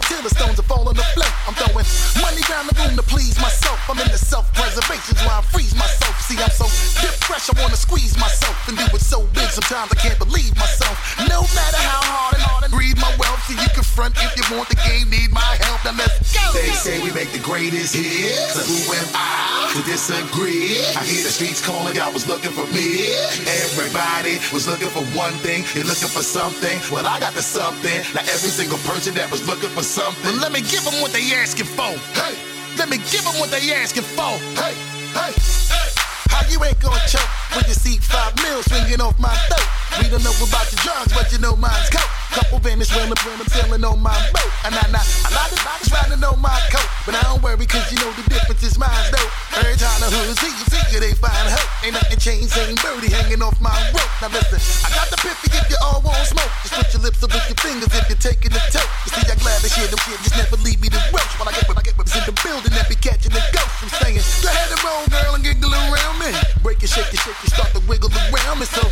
Sometimes 9.69 9.93
I 9.93 10.01
can't 10.01 10.17
believe 10.17 10.49
myself. 10.57 10.97
No 11.29 11.45
matter 11.53 11.77
how 11.77 12.01
hard 12.01 12.33
and 12.33 12.41
hard 12.41 12.65
and 12.65 12.73
breathe 12.73 12.97
my 12.97 13.13
wealth, 13.21 13.37
see 13.45 13.53
you 13.53 13.69
can 13.69 13.85
front 13.85 14.17
if 14.17 14.33
you 14.33 14.41
want 14.49 14.65
the 14.65 14.81
game, 14.81 15.13
need 15.13 15.29
my 15.29 15.45
help. 15.61 15.85
Now 15.85 15.93
let's 15.93 16.33
go. 16.33 16.41
They 16.57 16.73
say 16.73 16.97
we 17.05 17.13
make 17.13 17.29
the 17.29 17.43
greatest 17.45 17.93
hits. 17.93 18.57
So 18.57 18.65
who 18.65 18.81
am 18.97 19.05
I 19.13 19.69
to 19.77 19.85
disagree? 19.85 20.81
I 20.97 21.05
hear 21.05 21.21
the 21.21 21.29
streets 21.29 21.61
calling, 21.61 21.93
y'all 21.93 22.09
was 22.09 22.25
looking 22.25 22.49
for 22.49 22.65
me. 22.73 23.13
Everybody 23.45 24.41
was 24.49 24.65
looking 24.65 24.89
for 24.89 25.05
one 25.13 25.37
thing. 25.45 25.61
You're 25.77 25.85
looking 25.85 26.09
for 26.09 26.25
something. 26.25 26.81
Well, 26.89 27.05
I 27.05 27.21
got 27.21 27.37
the 27.37 27.45
something. 27.45 28.01
Now 28.17 28.25
every 28.25 28.49
single 28.49 28.81
person 28.89 29.13
that 29.21 29.29
was 29.29 29.45
looking 29.45 29.69
for 29.69 29.85
something. 29.85 30.33
Well, 30.33 30.41
let 30.41 30.49
me 30.49 30.65
give 30.65 30.81
them 30.81 30.97
what 30.97 31.13
they 31.13 31.29
asking 31.37 31.69
for. 31.77 31.93
Hey, 32.17 32.33
let 32.73 32.89
me 32.89 32.97
give 33.13 33.21
them 33.21 33.37
what 33.37 33.53
they 33.53 33.61
asking 33.77 34.09
for. 34.17 34.33
Hey, 34.57 34.73
hey, 35.13 35.37
hey. 35.37 35.89
How 36.33 36.41
you 36.49 36.57
ain't 36.65 36.81
gonna 36.81 37.05
choke 37.05 37.38
when 37.53 37.65
you 37.67 37.73
see 37.73 37.97
five 37.97 38.35
mils 38.37 38.65
swinging 38.65 39.01
off 39.01 39.19
my 39.19 39.33
throat? 39.47 39.88
We 39.97 40.05
don't 40.09 40.21
know 40.21 40.35
about 40.37 40.69
your 40.69 40.81
drugs, 40.85 41.11
but 41.13 41.31
you 41.33 41.39
know 41.41 41.55
mine's 41.55 41.89
coke. 41.89 42.05
Couple 42.29 42.61
Venice 42.61 42.93
women, 42.93 43.17
sailing 43.49 43.81
on 43.81 43.97
my 44.05 44.13
boat. 44.29 44.51
And 44.61 44.77
I, 44.77 44.85
I, 44.85 45.01
a 45.01 45.31
lot 45.33 45.49
of 45.49 45.59
bodies 45.65 45.89
riding 45.89 46.21
on 46.21 46.37
my 46.37 46.53
coat. 46.69 46.85
But 47.09 47.17
I 47.17 47.25
don't 47.25 47.41
worry, 47.41 47.65
cause 47.65 47.89
you 47.89 47.97
know 47.97 48.13
the 48.13 48.21
difference 48.29 48.61
is 48.61 48.77
mine's 48.77 49.09
though. 49.09 49.29
Every 49.57 49.73
time 49.81 49.97
the 49.97 50.13
hood 50.13 50.37
see 50.37 50.53
you, 50.53 50.65
see 50.69 50.83
you, 50.93 50.99
they 51.01 51.17
find 51.17 51.33
hope. 51.49 51.69
Ain't 51.81 51.97
nothing 51.97 52.21
changed, 52.21 52.53
ain't 52.53 52.77
birdie 52.85 53.09
hanging 53.09 53.41
off 53.41 53.57
my 53.57 53.73
rope. 53.89 54.13
Now 54.21 54.29
listen, 54.29 54.61
I 54.85 54.93
got 54.93 55.09
the 55.09 55.17
piffy 55.17 55.49
if 55.57 55.65
you 55.73 55.77
all 55.81 56.05
want 56.05 56.21
smoke. 56.29 56.53
Just 56.61 56.77
put 56.77 56.87
your 56.93 57.01
lips 57.01 57.25
up 57.25 57.33
with 57.33 57.49
your 57.49 57.57
fingers 57.57 57.89
if 57.89 58.05
you're 58.05 58.21
taking 58.21 58.53
the 58.53 58.61
tote. 58.69 58.85
You 59.07 59.11
see, 59.17 59.25
I'm 59.25 59.41
glad 59.41 59.57
this 59.65 59.73
shit, 59.73 59.89
them 59.89 59.97
shit 60.05 60.21
just 60.21 60.37
never 60.37 60.61
leave 60.61 60.77
me 60.85 60.93
to 60.93 61.01
roach. 61.09 61.33
When 61.41 61.49
I 61.49 61.53
get, 61.57 61.65
when 61.65 61.81
I 61.81 61.83
get 61.83 61.97
what's 61.97 62.13
in 62.13 62.21
the 62.29 62.35
building, 62.45 62.71
that 62.77 62.85
be 62.85 62.95
catching 62.99 63.33
the 63.33 63.41
ghost. 63.49 63.73
I'm 63.81 63.89
saying, 64.05 64.21
go 64.45 64.53
ahead 64.53 64.69
and 64.69 64.81
roll, 64.85 65.03
girl, 65.09 65.33
and 65.33 65.41
giggle 65.41 65.73
around 65.73 66.21
me. 66.21 66.29
Break 66.61 66.85
it, 66.85 66.93
shake 66.93 67.09
it, 67.09 67.19
shake 67.25 67.41
it, 67.41 67.49
start 67.49 67.73
to 67.73 67.81
wiggle 67.89 68.13
around 68.29 68.61
me. 68.61 68.69
So, 68.69 68.85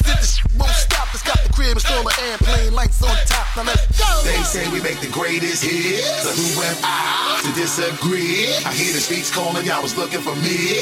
this 0.00 0.40
won't 0.56 0.72
stop. 0.72 1.08
It's 1.12 1.22
got 1.22 1.38
the 1.44 1.52
crib, 1.52 1.76
install 1.76 2.06
an 2.06 2.14
airplane, 2.30 2.72
lights 2.72 3.02
on 3.02 3.14
top. 3.26 3.46
Now 3.56 3.64
let's 3.64 3.84
go. 3.98 4.08
They 4.24 4.40
say 4.42 4.64
we 4.72 4.80
make 4.80 5.00
the 5.00 5.10
greatest 5.12 5.64
hits. 5.64 6.24
So 6.24 6.30
who 6.32 6.62
am 6.62 6.76
I 6.82 7.40
to 7.44 7.52
disagree? 7.52 8.54
I 8.64 8.72
hear 8.72 8.92
the 8.92 9.00
streets 9.00 9.30
calling, 9.30 9.66
y'all 9.66 9.82
was 9.82 9.96
looking 9.96 10.20
for 10.20 10.34
me. 10.36 10.80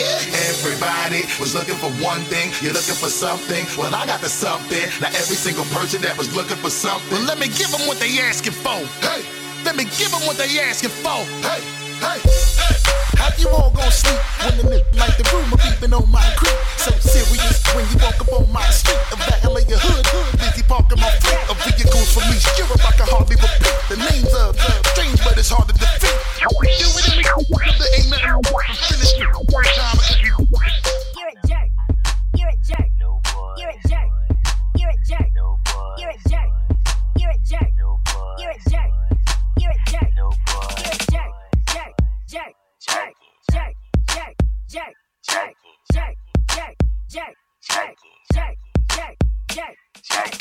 Everybody 0.50 1.26
was 1.40 1.54
looking 1.54 1.74
for 1.76 1.90
one 2.02 2.20
thing. 2.30 2.52
You're 2.62 2.74
looking 2.74 2.94
for 2.94 3.10
something. 3.10 3.66
Well, 3.76 3.94
I 3.94 4.06
got 4.06 4.20
the 4.20 4.28
something. 4.28 4.86
Now 5.00 5.08
every 5.08 5.36
single 5.36 5.64
person 5.74 6.02
that 6.02 6.16
was 6.16 6.34
looking 6.36 6.56
for 6.58 6.70
something. 6.70 7.10
Well, 7.10 7.26
let 7.26 7.38
me 7.38 7.48
give 7.48 7.70
them 7.70 7.82
what 7.88 7.98
they 7.98 8.18
asking 8.20 8.54
for. 8.54 8.78
Hey, 9.02 9.24
let 9.64 9.76
me 9.76 9.84
give 9.98 10.10
them 10.10 10.22
what 10.26 10.36
they 10.36 10.48
asking 10.60 10.90
for. 10.90 11.24
Hey, 11.42 11.79
How 12.00 13.28
you 13.36 13.48
all 13.50 13.70
gonna 13.70 13.90
sleep 13.90 14.20
when 14.40 14.56
the 14.56 14.64
nigga 14.64 14.96
like 14.96 15.16
the 15.16 15.24
rumor 15.32 15.56
beeping 15.60 15.92
on 15.92 16.10
my 16.10 16.24
creep? 16.36 16.56
So 16.80 16.90
serious 16.96 17.60
when 17.74 17.84
you 17.92 17.96
walk 18.00 18.20
up 18.20 18.32
on 18.32 18.50
my 18.52 18.64
street. 18.70 18.96
A 19.12 19.16
valet 19.16 19.64
your 19.68 19.78
hood, 19.78 20.06
hood, 20.08 20.40
busy 20.40 20.62
parking 20.64 21.00
my 21.00 21.10
fleet 21.20 21.44
of 21.50 21.60
vehicles 21.60 22.08
from 22.14 22.24
East 22.32 22.48
Europe. 22.56 22.80
I 22.80 22.92
can 22.96 23.06
hardly 23.06 23.36
repeat 23.36 23.76
the 23.92 23.96
names 24.00 24.32
of 24.32 24.56
strange, 24.96 25.20
but 25.24 25.36
it's 25.36 25.50
hard 25.52 25.68
to 25.68 25.74
defeat. 25.76 26.16
Do 26.40 26.56
it 26.64 27.12
in 27.12 27.20
me, 27.20 27.24
there 27.24 27.92
ain't 28.00 28.08
nothing 28.08 28.40
finish 28.88 29.12
it 29.20 29.28
one 29.52 29.68
time. 29.76 30.00
You're 30.24 31.28
a 31.28 31.36
jerk. 31.44 31.68
You're 32.32 32.48
a 32.48 32.56
jerk. 32.64 32.88
You're 33.60 33.68
a 33.68 33.78
jerk. 33.84 34.08
You're 34.76 34.88
a 34.88 34.98
jerk. 35.04 35.28
You're 36.00 36.08
a 36.08 36.24
jerk. 36.24 36.48
You're 37.16 37.30
a 37.30 37.38
jerk. 37.44 37.72
You're 38.40 38.50
a 38.50 38.58
jerk. 38.70 38.92
You're 39.60 39.72
a 39.72 39.78
jerk. 39.84 40.12
You're 40.16 40.92
a 40.92 41.12
jerk. 41.12 41.39
Jerk. 42.30 42.44
Jerk. 42.86 43.14
Jerk. 43.50 43.74
Jerk. 44.06 44.34
Jerk. 44.68 44.94
Jerk. 45.28 45.56
Jerk. 45.92 46.16
Jerk. 46.48 46.76
Jerk. 47.10 47.34
Jerk. 47.60 47.96
Jerk. 48.32 48.56
Jerk. 48.94 49.16
Jerk. 49.50 49.89
Jerk. 50.02 50.40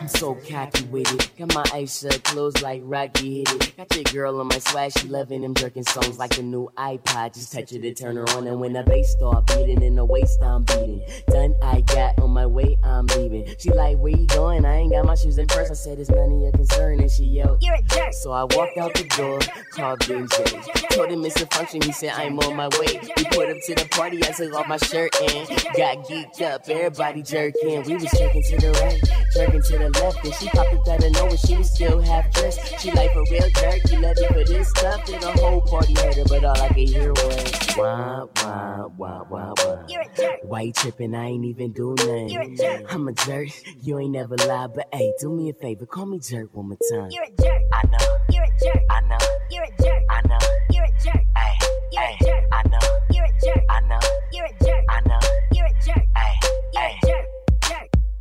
I'm 0.00 0.08
so 0.08 0.34
cocky 0.34 0.84
with 0.84 1.12
it. 1.12 1.30
Got 1.38 1.54
my 1.54 1.64
eyes 1.74 1.98
shut, 1.98 2.22
closed 2.24 2.62
like 2.62 2.82
Rocky 2.84 3.38
hit 3.38 3.52
it. 3.52 3.76
Got 3.76 3.94
your 3.94 4.04
girl 4.04 4.40
on 4.40 4.48
my 4.48 4.58
swag, 4.58 4.92
she 4.98 5.08
loving 5.08 5.42
them 5.42 5.54
jerking 5.54 5.84
songs 5.84 6.18
like 6.18 6.36
the 6.36 6.42
new 6.42 6.70
iPod. 6.76 7.34
Just 7.34 7.52
touch 7.52 7.72
it 7.72 7.80
to 7.80 7.94
turn 7.94 8.16
her 8.16 8.28
on, 8.30 8.46
and 8.46 8.60
when 8.60 8.74
the 8.74 8.82
bass 8.82 9.12
start 9.12 9.46
beating, 9.46 9.82
in 9.82 9.96
the 9.96 10.04
waist 10.04 10.42
I'm 10.42 10.62
beating. 10.64 11.02
Done, 11.28 11.54
I 11.62 11.80
got 11.82 12.18
on 12.20 12.30
my 12.30 12.46
way, 12.46 12.78
I'm 12.84 13.06
leaving. 13.06 13.54
She 13.58 13.70
like, 13.70 13.98
where 13.98 14.12
you 14.12 14.26
going? 14.26 14.64
I 14.64 14.76
ain't 14.76 14.92
got 14.92 15.04
my 15.06 15.14
shoes 15.14 15.38
in 15.38 15.48
first. 15.48 15.70
I 15.70 15.74
said, 15.74 15.98
it's 15.98 16.10
none 16.10 16.32
of 16.32 16.40
your 16.40 16.52
concern, 16.52 17.00
and 17.00 17.10
she 17.10 17.24
yelled, 17.24 17.62
You're 17.62 17.74
a 17.74 17.82
jerk. 17.82 18.12
So 18.12 18.32
I 18.32 18.44
walked 18.44 18.76
out 18.76 18.94
the 18.94 19.04
door, 19.16 19.40
called 19.70 20.06
Ben 20.06 20.28
J. 20.28 20.44
Told 20.90 21.10
him 21.10 21.24
it's 21.24 21.40
a 21.40 21.46
function, 21.46 21.82
he 21.82 21.92
said, 21.92 22.12
I'm 22.14 22.38
on 22.40 22.54
my 22.54 22.68
way. 22.78 23.00
We 23.16 23.24
put 23.24 23.48
up 23.48 23.56
to 23.66 23.74
the 23.74 23.88
party, 23.90 24.22
I 24.22 24.28
took 24.28 24.54
off 24.54 24.68
my 24.68 24.76
shirt 24.76 25.10
and 25.22 25.48
got 25.76 26.06
geeked 26.06 26.42
up. 26.42 26.68
Everybody 26.68 27.22
jerking. 27.22 27.82
We 27.84 27.94
was 27.94 28.04
jerking 28.16 28.43
to 28.44 28.56
the 28.56 28.70
right, 28.82 29.00
jerking 29.32 29.62
to 29.62 29.78
the 29.78 29.90
left, 30.00 30.24
and 30.24 30.34
she 30.34 30.48
popped 30.48 30.74
up 30.74 30.88
out 30.88 31.04
of 31.04 31.12
nowhere. 31.12 31.36
She 31.36 31.56
was 31.56 31.70
still 31.70 32.00
half 32.00 32.30
dressed. 32.32 32.80
She 32.80 32.90
like 32.90 33.14
a 33.14 33.22
real 33.30 33.50
jerk. 33.50 33.80
You 33.90 34.00
love 34.00 34.16
me 34.16 34.26
for 34.28 34.44
this 34.44 34.68
stuff. 34.70 35.08
And 35.08 35.22
the 35.22 35.32
whole 35.32 35.60
party 35.62 35.94
heard 35.94 36.16
her, 36.16 36.24
but 36.28 36.44
all 36.44 36.60
I 36.60 36.68
could 36.68 36.88
hear 36.88 37.12
was 37.12 37.76
wah 37.76 38.26
wah 38.36 38.86
wah 38.98 39.24
wah 39.28 39.54
wah. 39.64 39.86
You're 39.88 40.02
a 40.02 40.16
jerk. 40.16 40.40
Why 40.42 40.62
you 40.62 40.72
tripping? 40.72 41.14
I 41.14 41.26
ain't 41.26 41.44
even 41.44 41.72
do 41.72 41.94
nothing. 41.98 42.28
You're 42.28 42.42
a 42.42 42.56
jerk. 42.56 42.92
I'm 42.92 43.08
a 43.08 43.12
jerk. 43.12 43.48
You 43.82 43.98
ain't 43.98 44.12
never 44.12 44.36
lied, 44.36 44.74
but 44.74 44.88
hey, 44.92 45.12
do 45.20 45.30
me 45.30 45.50
a 45.50 45.54
favor, 45.54 45.86
call 45.86 46.06
me 46.06 46.18
jerk 46.18 46.50
one 46.52 46.68
more 46.68 46.78
time. 46.90 47.10
You're 47.10 47.24
a 47.24 47.42
jerk. 47.42 47.62
I 47.72 47.86
know, 47.86 48.18
You're 48.30 48.44
a 48.44 48.58
jerk. 48.60 48.82
I 48.90 49.00
know, 49.02 49.18
You're 49.50 49.64
a 49.64 49.82
jerk. 49.82 50.02
I 50.10 50.20
know. 50.28 50.38
You're 50.70 50.84
a 50.84 50.92
jerk. 51.02 51.24
Hey, 51.36 51.54
You're 51.92 52.02
a 52.04 52.16
jerk. 52.22 52.44
I 52.52 52.68
know, 52.68 52.78
You're 53.10 53.24
a 53.24 53.32
jerk. 53.42 53.64
I 53.68 53.80
know, 53.80 53.98
You're 54.32 54.46
a 54.46 54.64
jerk. 54.64 54.84
I 54.88 55.00
know. 55.08 55.20
You're 55.52 55.66
a 55.66 55.72
jerk. 55.84 56.06
Hey, 56.16 56.34
You're 56.72 56.82
hey, 56.82 56.98
a 57.02 57.06
jerk. 57.06 57.26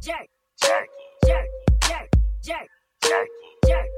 Jerk. 0.04 0.28
Jerk. 0.62 0.90
jerk, 1.26 1.48
Jerk. 1.86 2.10
Jerk. 2.44 2.68
Jerk. 3.06 3.30
jerk, 3.66 3.90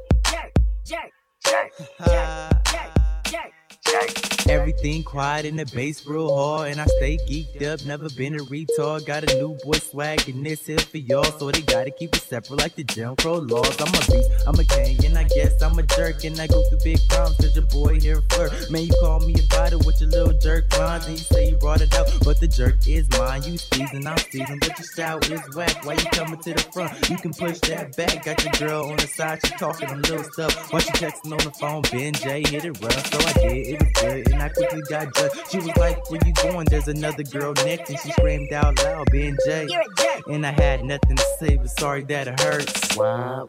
Jerk. 0.85 1.11
Jerk. 1.43 1.71
Jerk. 1.99 2.21
jerk, 2.69 2.91
Jerk. 3.25 3.51
Jerk. 3.83 4.34
Everything 4.47 5.03
quiet 5.03 5.45
in 5.45 5.55
the 5.55 5.65
bass 5.65 6.05
real 6.05 6.35
hard, 6.35 6.71
and 6.71 6.79
I 6.79 6.85
stay 6.85 7.17
geeked 7.27 7.63
up. 7.63 7.83
Never 7.85 8.09
been 8.09 8.35
a 8.35 8.43
retard. 8.43 9.05
Got 9.05 9.23
a 9.23 9.35
new 9.37 9.57
boy 9.63 9.79
swag, 9.79 10.29
and 10.29 10.45
this 10.45 10.65
here 10.67 10.77
for 10.77 10.97
y'all, 10.97 11.23
so 11.23 11.49
they 11.49 11.61
gotta 11.61 11.89
keep 11.89 12.15
it 12.15 12.21
separate 12.21 12.59
like 12.59 12.75
the 12.75 12.83
Jim 12.83 13.15
Crow 13.15 13.39
laws. 13.39 13.75
I'm 13.81 13.87
a 13.87 13.99
beast, 14.11 14.29
I'm 14.45 14.59
a 14.59 14.63
king, 14.63 15.03
and 15.05 15.17
I 15.17 15.23
guess 15.23 15.61
I'm 15.61 15.77
a 15.79 15.83
jerk, 15.83 16.23
and 16.23 16.39
I 16.39 16.47
go 16.47 16.63
through 16.69 16.79
big 16.83 16.99
crimes. 17.09 17.35
Cause 17.37 17.55
your 17.55 17.65
boy 17.65 17.99
here 17.99 18.21
flirt. 18.29 18.69
Man, 18.69 18.83
you 18.83 18.93
call 19.01 19.19
me 19.21 19.35
about 19.49 19.73
it 19.73 19.83
with 19.85 19.99
your 19.99 20.09
little 20.09 20.37
jerk 20.39 20.77
lines, 20.77 21.07
and 21.07 21.17
you 21.17 21.23
say 21.23 21.49
you 21.49 21.57
brought 21.57 21.81
it 21.81 21.93
out, 21.95 22.07
but 22.23 22.39
the 22.39 22.47
jerk 22.47 22.87
is 22.87 23.09
mine. 23.17 23.41
You 23.43 23.57
season, 23.57 24.05
I'm 24.05 24.17
season, 24.17 24.59
but 24.59 24.77
your 24.77 24.85
style 24.85 25.19
is 25.19 25.55
whack. 25.55 25.83
Why 25.85 25.93
you 25.93 26.05
coming 26.11 26.39
to 26.41 26.53
the 26.53 26.63
front? 26.71 27.09
You 27.09 27.17
can 27.17 27.33
push 27.33 27.59
that 27.61 27.97
back. 27.97 28.23
Got 28.23 28.43
your 28.43 28.69
girl 28.69 28.89
on 28.91 28.97
the 28.97 29.07
side, 29.07 29.39
she 29.43 29.53
talking 29.55 29.87
them 29.87 30.01
little 30.01 30.23
stuff. 30.23 30.71
Once 30.71 30.85
you 30.85 30.93
texting 30.93 31.31
on 31.31 31.43
the 31.43 31.51
phone, 31.59 31.81
Ben 31.91 32.13
J 32.13 32.43
hit 32.47 32.65
it 32.65 32.79
rough, 32.81 33.11
so 33.11 33.17
I 33.19 33.33
did. 33.33 33.67
It 33.67 33.81
was 33.81 33.91
good, 34.01 34.34
and 34.35 34.43
I 34.43 34.49
quickly 34.49 34.81
got 34.89 35.13
judged. 35.15 35.35
She 35.51 35.57
was 35.57 35.75
like, 35.77 36.09
"Where 36.11 36.19
you 36.25 36.33
going?" 36.33 36.65
There's 36.69 36.87
another 36.87 37.23
girl 37.23 37.53
next, 37.65 37.89
and 37.89 37.99
she 37.99 38.11
screamed 38.11 38.51
out 38.53 38.77
loud, 38.83 39.07
Ben 39.11 39.35
J. 39.45 39.67
You're 39.69 39.81
a 39.81 39.95
jerk. 39.97 40.27
And 40.27 40.45
I 40.45 40.51
had 40.51 40.83
nothing 40.83 41.15
to 41.17 41.25
say, 41.39 41.55
but 41.57 41.69
sorry 41.79 42.03
that 42.05 42.27
it 42.27 42.39
hurts. 42.39 42.95
Wah 42.97 43.45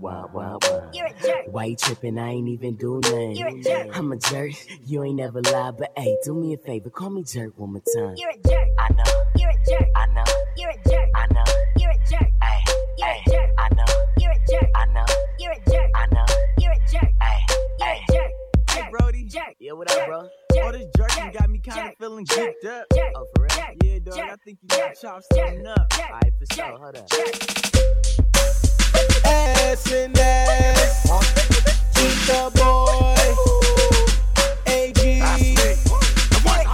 wah. 0.00 0.58
You're 0.92 1.06
a 1.06 1.12
jerk. 1.22 1.44
Why 1.46 1.64
you 1.66 1.76
tripping? 1.76 2.18
I 2.18 2.30
ain't 2.30 2.48
even 2.48 2.76
do 2.76 3.00
You're 3.04 3.46
a 3.48 3.50
nothing. 3.52 3.62
jerk. 3.62 3.96
I'm 3.98 4.12
a 4.12 4.16
jerk. 4.16 4.52
You 4.86 5.04
ain't 5.04 5.16
never 5.16 5.40
lied, 5.42 5.76
but 5.78 5.92
hey, 5.96 6.16
do 6.24 6.34
me 6.34 6.54
a 6.54 6.58
favor, 6.58 6.90
call 6.90 7.10
me 7.10 7.22
jerk 7.22 7.52
one 7.56 7.72
more 7.72 7.82
time. 7.94 8.14
You're 8.16 8.30
a 8.30 8.38
jerk. 8.48 8.68
I 8.78 8.92
know, 8.92 9.04
You're 9.36 9.50
a 9.50 9.54
jerk. 9.68 9.88
I 9.96 10.06
know, 10.06 10.24
You're 10.56 10.70
a 10.70 10.88
jerk. 10.88 11.08
I 11.14 11.26
know. 11.32 11.44
You're 11.76 11.90
a 11.90 11.98
jerk. 12.10 12.30
Hey, 12.42 12.60
You're 12.98 13.08
hey, 13.08 13.22
a 13.26 13.30
jerk. 13.30 13.50
I 13.58 13.68
know, 13.74 13.84
You're 14.18 14.32
a 14.32 14.38
jerk. 14.50 14.70
I 14.74 14.86
know, 14.86 15.04
You're 15.38 15.52
a 15.52 15.70
jerk. 15.70 15.90
I 15.94 16.06
know. 16.06 16.24
You're 16.58 16.72
a 16.72 16.78
jerk. 16.90 17.12
Hey, 17.20 17.38
You're 17.78 17.88
hey. 17.88 18.00
Jack, 18.78 18.92
Brody. 18.92 19.24
Jack, 19.24 19.56
yeah, 19.58 19.72
what 19.72 19.90
up, 19.90 20.06
bro? 20.06 20.28
Jack, 20.54 20.64
All 20.64 20.72
this 20.72 20.86
jerking 20.96 21.32
got 21.32 21.50
me 21.50 21.58
kind 21.58 21.88
of 21.88 21.96
feeling 21.98 22.24
jacked 22.24 22.64
up. 22.64 22.86
Jack, 22.94 23.12
oh, 23.16 23.26
for 23.34 23.42
real? 23.42 23.50
yeah, 23.82 23.98
dog. 23.98 24.18
I 24.18 24.36
think 24.44 24.58
you 24.62 24.68
got 24.68 24.94
chops 24.94 25.26
coming 25.34 25.66
up. 25.66 25.86
All 25.98 26.08
right, 26.12 26.32
for 26.38 26.54
sure. 26.54 26.78
Hold 26.78 26.96
up. 26.96 27.08
Ass 29.24 29.92
and 29.92 30.16
ass. 30.18 31.02
the 32.28 32.50
boy. 32.54 33.16
AG. 34.72 35.18
That's 35.18 35.42
me. 35.42 35.54
The 35.54 36.40
one 36.44 36.64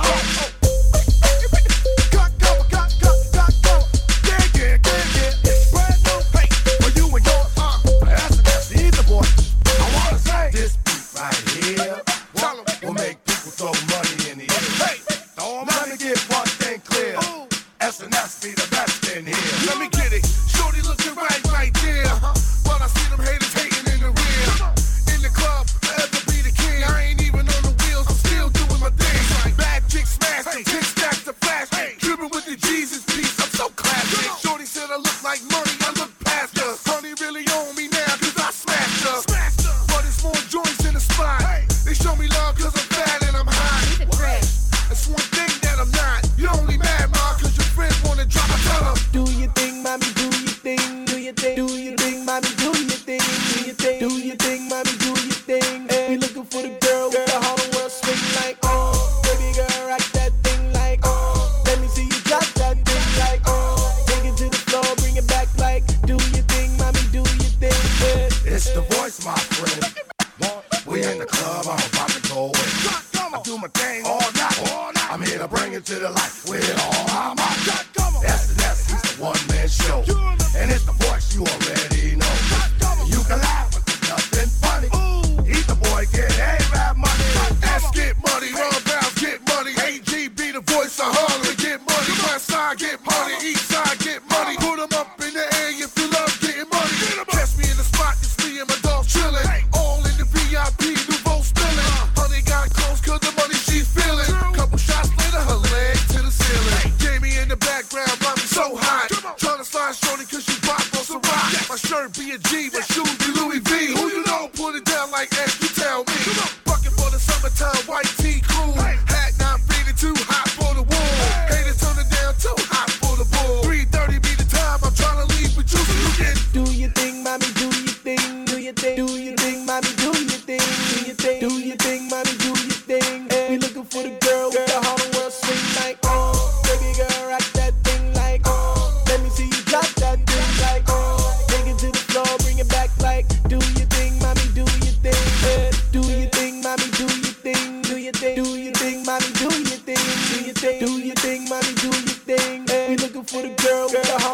thing, 151.24 151.48
mommy, 151.48 151.72
do 151.80 151.88
your 151.88 152.18
thing. 152.28 152.66
eh. 152.70 152.88
We 152.90 152.96
looking 152.98 153.24
for 153.24 153.40
the 153.42 153.52
girl 153.64 153.88
with 153.88 154.02
the 154.04 154.16
Harlem 154.20 154.33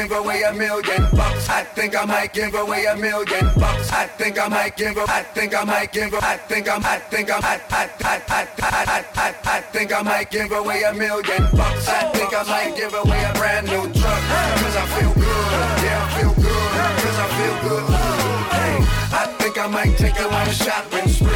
give 0.00 0.12
away 0.12 0.42
a 0.42 0.52
million 0.54 1.02
bucks. 1.14 1.48
I 1.48 1.62
think 1.62 1.94
I 1.94 2.04
might 2.06 2.32
give 2.32 2.54
away 2.54 2.86
a 2.86 2.96
million 2.96 3.46
bucks. 3.58 3.92
I 3.92 4.06
think 4.06 4.38
I 4.40 4.48
might 4.48 4.74
give 4.76 4.96
I 4.96 5.22
think 5.22 5.54
I 5.54 5.64
might 5.64 5.92
give 5.92 6.14
I 6.14 6.36
think 6.36 6.68
I'm, 6.68 6.82
I 6.84 6.98
think 6.98 7.30
I'm, 7.30 7.42
I, 7.44 7.60
I, 7.70 7.90
I, 8.00 8.22
I, 8.28 8.48
I, 8.60 9.04
I, 9.14 9.34
I 9.44 9.60
think 9.60 9.92
I 9.92 10.02
might 10.02 10.30
give 10.30 10.52
away 10.52 10.82
a 10.84 10.94
million 10.94 11.42
bucks. 11.54 11.86
I 11.88 12.08
think 12.14 12.32
I 12.34 12.42
might 12.44 12.76
give 12.76 12.94
away 12.94 13.20
a 13.24 13.32
brand 13.34 13.66
new 13.66 13.84
truck. 14.00 14.22
Cause 14.62 14.76
I 14.76 14.86
feel 14.96 15.12
good, 15.12 15.48
yeah, 15.84 16.06
I 16.06 16.08
feel 16.16 16.34
good. 16.34 16.70
Cause 17.04 17.18
I 17.24 17.28
feel 17.38 17.56
good. 17.68 17.84
Hey, 18.56 18.76
I 19.22 19.24
think 19.38 19.58
I 19.58 19.66
might 19.66 19.98
take 19.98 20.18
a 20.18 20.28
lot 20.28 20.48
of 20.48 20.54
shopping 20.54 21.08
spree. 21.08 21.28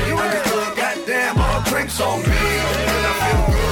Club, 0.48 0.76
goddamn, 0.76 1.38
all 1.38 1.60
drinks 1.68 2.00
on 2.00 2.20
me. 2.20 2.40
Cause 2.88 3.04
I 3.10 3.14
feel 3.24 3.54
good, 3.54 3.63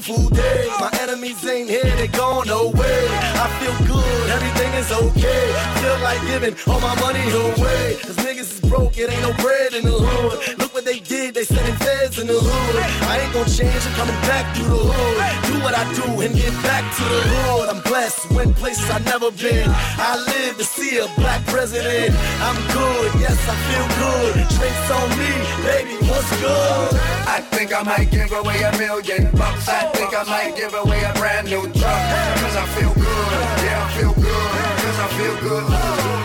beautiful 0.00 0.28
day. 0.30 0.68
My 0.80 0.90
enemies 1.00 1.44
ain't 1.46 1.70
here, 1.70 1.84
they 1.96 2.08
gone 2.08 2.48
away. 2.48 3.06
I 3.38 3.46
feel 3.60 3.86
good, 3.86 4.30
everything 4.30 4.72
is 4.74 4.90
okay. 4.90 5.46
Feel 5.80 5.98
like 6.02 6.20
giving 6.26 6.54
all 6.66 6.80
my 6.80 6.94
money 7.00 7.22
away. 7.30 7.96
Cause 8.02 8.16
niggas 8.16 8.50
is 8.54 8.60
broke, 8.60 8.98
it 8.98 9.10
ain't 9.10 9.22
no 9.22 9.32
bread 9.34 9.72
in 9.74 9.84
the 9.84 9.92
hood. 9.92 10.58
Look 10.58 10.74
what 10.74 10.84
they 10.84 10.98
did, 10.98 11.34
they 11.34 11.44
sending 11.44 11.76
feds 11.76 12.18
in 12.18 12.26
the 12.26 12.34
hood. 12.34 12.76
I 13.08 13.20
ain't 13.20 13.32
gonna 13.32 13.48
change, 13.48 13.86
I'm 13.86 13.94
coming 13.94 14.20
back 14.26 14.56
through 14.56 14.68
the 14.68 14.82
hood. 14.82 15.52
Do 15.52 15.62
what 15.62 15.74
I 15.74 15.84
do 15.94 16.20
and 16.22 16.34
get 16.34 16.54
back 16.62 16.82
to 16.96 17.04
the 17.04 17.20
hood. 17.30 17.68
I'm 17.68 17.82
blessed, 17.82 18.30
went 18.32 18.56
places 18.56 18.90
I've 18.90 19.04
never 19.04 19.30
been. 19.30 19.70
I 19.70 20.18
live 20.26 20.58
to 20.58 20.64
see 20.64 20.98
a 20.98 21.06
black 21.14 21.44
president. 21.46 22.14
I'm 22.42 22.58
good, 22.74 23.10
yes, 23.20 23.38
I 23.46 23.54
feel 23.70 23.86
good. 24.02 24.32
Drinks 24.58 24.90
on 24.90 25.08
me, 25.22 25.32
baby, 25.62 25.94
what's 26.10 26.30
good? 26.40 27.14
I 27.30 27.40
think 27.50 27.74
I 27.74 27.82
might 27.82 28.10
give 28.10 28.32
away 28.32 28.62
a 28.62 28.72
million 28.78 29.30
bucks. 29.36 29.68
I 29.68 29.83
think 29.92 30.14
I 30.16 30.24
might 30.24 30.56
give 30.56 30.74
away 30.74 31.02
a 31.02 31.12
brand 31.14 31.48
new 31.48 31.62
truck. 31.72 32.02
Cause 32.40 32.56
I 32.56 32.66
feel 32.76 32.92
good, 32.94 33.44
yeah, 33.64 33.84
I 33.84 33.92
feel 33.98 34.14
good. 34.14 34.74
Cause 34.84 34.98
I 34.98 35.08
feel 35.18 35.36
good. 35.40 35.64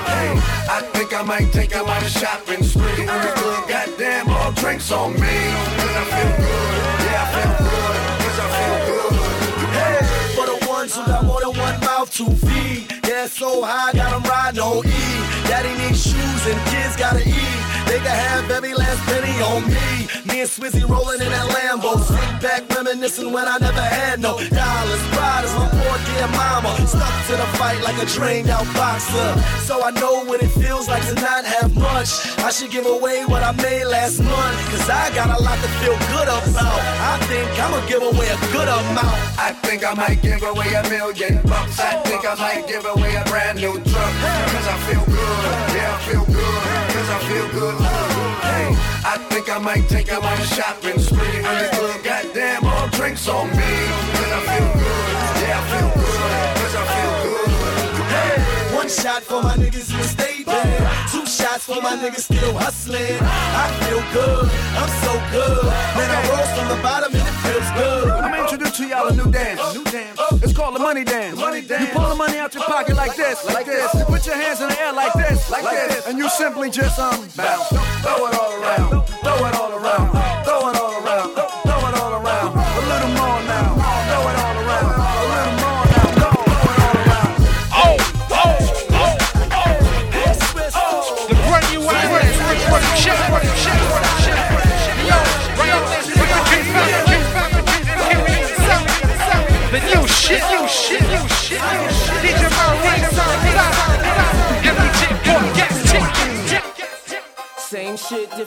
Hey, 0.08 0.32
I 0.70 0.82
think 0.94 1.14
I 1.14 1.24
might 1.24 1.52
take 1.52 1.76
a 1.76 1.84
lot 1.84 2.02
of 2.02 2.10
shopping 2.10 2.64
spree. 2.64 3.06
Club, 3.06 3.68
goddamn, 3.68 4.30
all 4.30 4.52
drinks 4.54 4.92
on 4.92 5.14
me. 5.14 5.36
Cause 5.82 5.96
I 6.02 6.06
feel 6.16 6.32
good, 6.44 7.00
yeah, 7.06 7.24
I 7.24 7.28
feel 7.36 7.54
good. 7.66 7.98
Cause 8.24 8.40
I 8.46 8.48
feel 8.58 8.78
good. 8.90 9.14
Hey, 9.80 10.00
for 10.36 10.46
the 10.46 10.58
ones 10.70 10.96
who 10.96 11.06
got 11.06 11.26
more 11.26 11.42
than 11.42 11.58
one 11.58 11.80
mouth 11.82 12.12
to 12.14 12.26
feed. 12.46 12.88
Yeah, 13.08 13.28
so 13.28 13.62
high, 13.64 13.92
got 13.94 14.14
'em 14.14 14.24
riding 14.24 14.62
on 14.62 14.86
E. 14.86 14.90
Daddy 15.48 15.74
needs 15.82 16.04
shoes 16.04 16.44
and 16.46 16.60
kids 16.70 16.96
gotta 16.96 17.28
eat. 17.28 17.69
They 17.90 17.98
can 17.98 18.14
have 18.14 18.52
every 18.52 18.76
last 18.76 19.02
penny 19.10 19.34
on 19.42 19.66
me. 19.66 20.06
Me 20.30 20.46
and 20.46 20.50
Swizzy 20.50 20.86
rolling 20.88 21.22
in 21.26 21.30
that 21.34 21.50
Lambo. 21.50 21.98
Sit 21.98 22.22
back 22.38 22.62
reminiscing 22.70 23.34
when 23.34 23.48
I 23.48 23.58
never 23.58 23.82
had 23.82 24.22
no 24.22 24.38
dollars. 24.38 25.02
Pride 25.10 25.44
is 25.44 25.54
my 25.58 25.68
poor 25.74 25.98
dear 26.06 26.30
mama. 26.38 26.70
Stuck 26.86 27.16
to 27.26 27.34
the 27.34 27.50
fight 27.58 27.82
like 27.82 27.98
a 27.98 28.06
trained 28.06 28.50
out 28.52 28.70
boxer. 28.78 29.30
So 29.66 29.82
I 29.82 29.90
know 29.98 30.24
what 30.26 30.44
it 30.44 30.54
feels 30.62 30.88
like 30.88 31.02
to 31.10 31.16
not 31.16 31.46
have 31.46 31.74
much. 31.74 32.14
I 32.46 32.52
should 32.52 32.70
give 32.70 32.86
away 32.86 33.26
what 33.26 33.42
I 33.42 33.54
made 33.58 33.86
last 33.86 34.22
month. 34.22 34.58
Cause 34.70 34.88
I 34.88 35.10
got 35.18 35.34
a 35.34 35.42
lot 35.42 35.58
to 35.58 35.70
feel 35.82 35.98
good 36.14 36.30
about. 36.30 36.80
I 37.10 37.18
think 37.26 37.50
I'ma 37.58 37.82
give 37.90 38.04
away 38.06 38.30
a 38.30 38.38
good 38.54 38.70
amount. 38.70 39.18
I 39.42 39.50
think 39.66 39.82
I 39.84 39.96
might 39.96 40.22
give 40.22 40.44
away 40.44 40.70
a 40.78 40.84
million 40.94 41.42
bucks. 41.42 41.80
I 41.80 41.98
think 42.06 42.22
I 42.22 42.36
might 42.38 42.68
give 42.70 42.86
away 42.86 43.16
a 43.16 43.24
brand 43.26 43.58
new 43.58 43.74
truck. 43.74 44.14
Cause 44.54 44.68
I 44.70 44.78
feel 44.86 45.06
good, 45.10 45.42
yeah, 45.74 45.98
I 45.98 46.00
feel 46.06 46.29
I 47.10 47.20
feel 47.26 47.50
good. 47.60 47.76
Hey, 48.46 48.70
I 49.04 49.18
think 49.30 49.50
I 49.50 49.58
might 49.58 49.90
take 49.90 50.12
lot 50.20 50.40
of 50.40 50.46
shopping 50.46 51.00
spree. 51.00 51.38
In 51.38 51.44
the 51.44 51.70
club, 51.74 52.04
goddamn, 52.04 52.66
all 52.66 52.88
drinks 52.90 53.28
on 53.28 53.50
me. 53.50 53.74
Cause 54.14 54.32
I 54.38 54.42
feel 54.46 54.70
good, 54.78 55.10
yeah, 55.42 55.58
I 55.58 55.64
feel 55.74 55.90
good. 55.98 56.54
Cause 56.62 56.76
I 56.78 56.86
feel 56.94 57.14
good. 57.26 57.50
Hey, 58.14 58.76
one 58.76 58.90
shot 58.90 59.24
for 59.24 59.42
my 59.42 59.56
niggas 59.58 59.90
in 59.92 59.98
the 59.98 60.04
state 60.04 60.46
band. 60.46 61.09
Two 61.09 61.09
shots 61.60 61.66
for 61.66 61.82
my 61.82 61.96
niggas 61.96 62.24
still 62.32 62.58
hustling. 62.58 63.18
I 63.22 63.68
feel 63.84 64.02
good, 64.14 64.46
I'm 64.78 64.92
so 65.04 65.14
good. 65.32 65.64
Man, 65.96 66.10
I 66.10 66.20
rose 66.30 66.52
from 66.58 66.68
the 66.76 66.84
bottom 66.84 67.16
and 67.16 67.28
it 67.28 67.38
feels 67.44 67.70
good. 67.72 68.10
I'm 68.10 68.32
gonna 68.32 68.90
y'all 68.90 69.08
a 69.08 69.16
new 69.16 69.32
dance. 69.32 69.76
New 69.76 69.84
dance. 69.86 70.20
It's 70.44 70.54
called 70.54 70.76
the 70.76 70.80
money 70.80 71.04
dance. 71.04 71.38
Money 71.38 71.62
You 71.62 71.68
dance. 71.68 71.94
pull 71.94 72.08
the 72.10 72.16
money 72.16 72.38
out 72.38 72.54
your 72.54 72.64
pocket 72.64 72.96
like 72.96 73.16
this, 73.16 73.46
like 73.46 73.66
this. 73.66 73.94
You 73.94 74.06
put 74.06 74.26
your 74.26 74.36
hands 74.36 74.62
in 74.62 74.70
the 74.70 74.82
air 74.82 74.94
like 74.94 75.14
this, 75.14 75.50
like 75.50 75.64
this, 75.64 76.08
and 76.08 76.18
you 76.18 76.30
simply 76.30 76.70
just 76.70 76.98
um 77.00 77.28
bounce. 77.36 77.68
Throw 77.68 78.28
it 78.28 78.36
all 78.36 78.54
around. 78.62 79.08
Throw 79.08 79.46
it 79.48 79.56
all 79.56 79.74
around. 79.74 80.19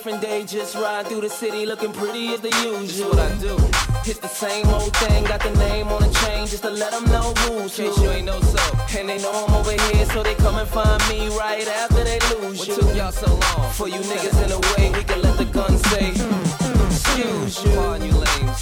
Different 0.03 0.21
day, 0.21 0.45
just 0.45 0.75
ride 0.75 1.07
through 1.07 1.21
the 1.21 1.31
city 1.31 1.65
looking 1.65 1.93
pretty 1.93 2.35
as 2.35 2.41
the 2.41 2.51
usual. 2.67 3.11
what 3.11 3.21
I 3.21 3.39
do. 3.39 3.55
Hit 4.03 4.21
the 4.21 4.27
same 4.27 4.67
old 4.67 4.97
thing, 4.97 5.23
got 5.23 5.41
the 5.41 5.53
name 5.53 5.87
on 5.87 6.03
the 6.03 6.13
chain 6.19 6.45
just 6.49 6.65
to 6.65 6.71
let 6.71 6.91
them 6.91 7.05
know 7.05 7.33
who's 7.47 7.77
who. 7.77 7.85
you 7.85 8.11
ain't 8.11 8.27
know 8.27 8.41
so. 8.41 8.99
And 8.99 9.09
they 9.09 9.19
know 9.19 9.31
I'm 9.31 9.55
over 9.55 9.71
here, 9.71 10.05
so 10.07 10.25
they 10.25 10.35
come 10.35 10.57
and 10.57 10.69
find 10.69 11.01
me 11.09 11.29
right 11.39 11.69
after 11.69 12.03
they 12.03 12.19
lose 12.35 12.67
you. 12.67 12.75
What 12.75 12.83
took 12.83 12.97
y'all 12.97 13.13
so 13.13 13.31
long? 13.31 13.71
For 13.75 13.87
you 13.87 14.01
niggas 14.01 14.43
in 14.43 14.49
the 14.49 14.61
way, 14.75 14.91
we 14.91 15.05
can 15.05 15.23
let 15.23 15.39
the 15.39 15.45
gun 15.45 15.79
say. 15.79 16.11
hmm, 16.11 17.23
hmm. 17.23 17.45
usual. 17.47 17.93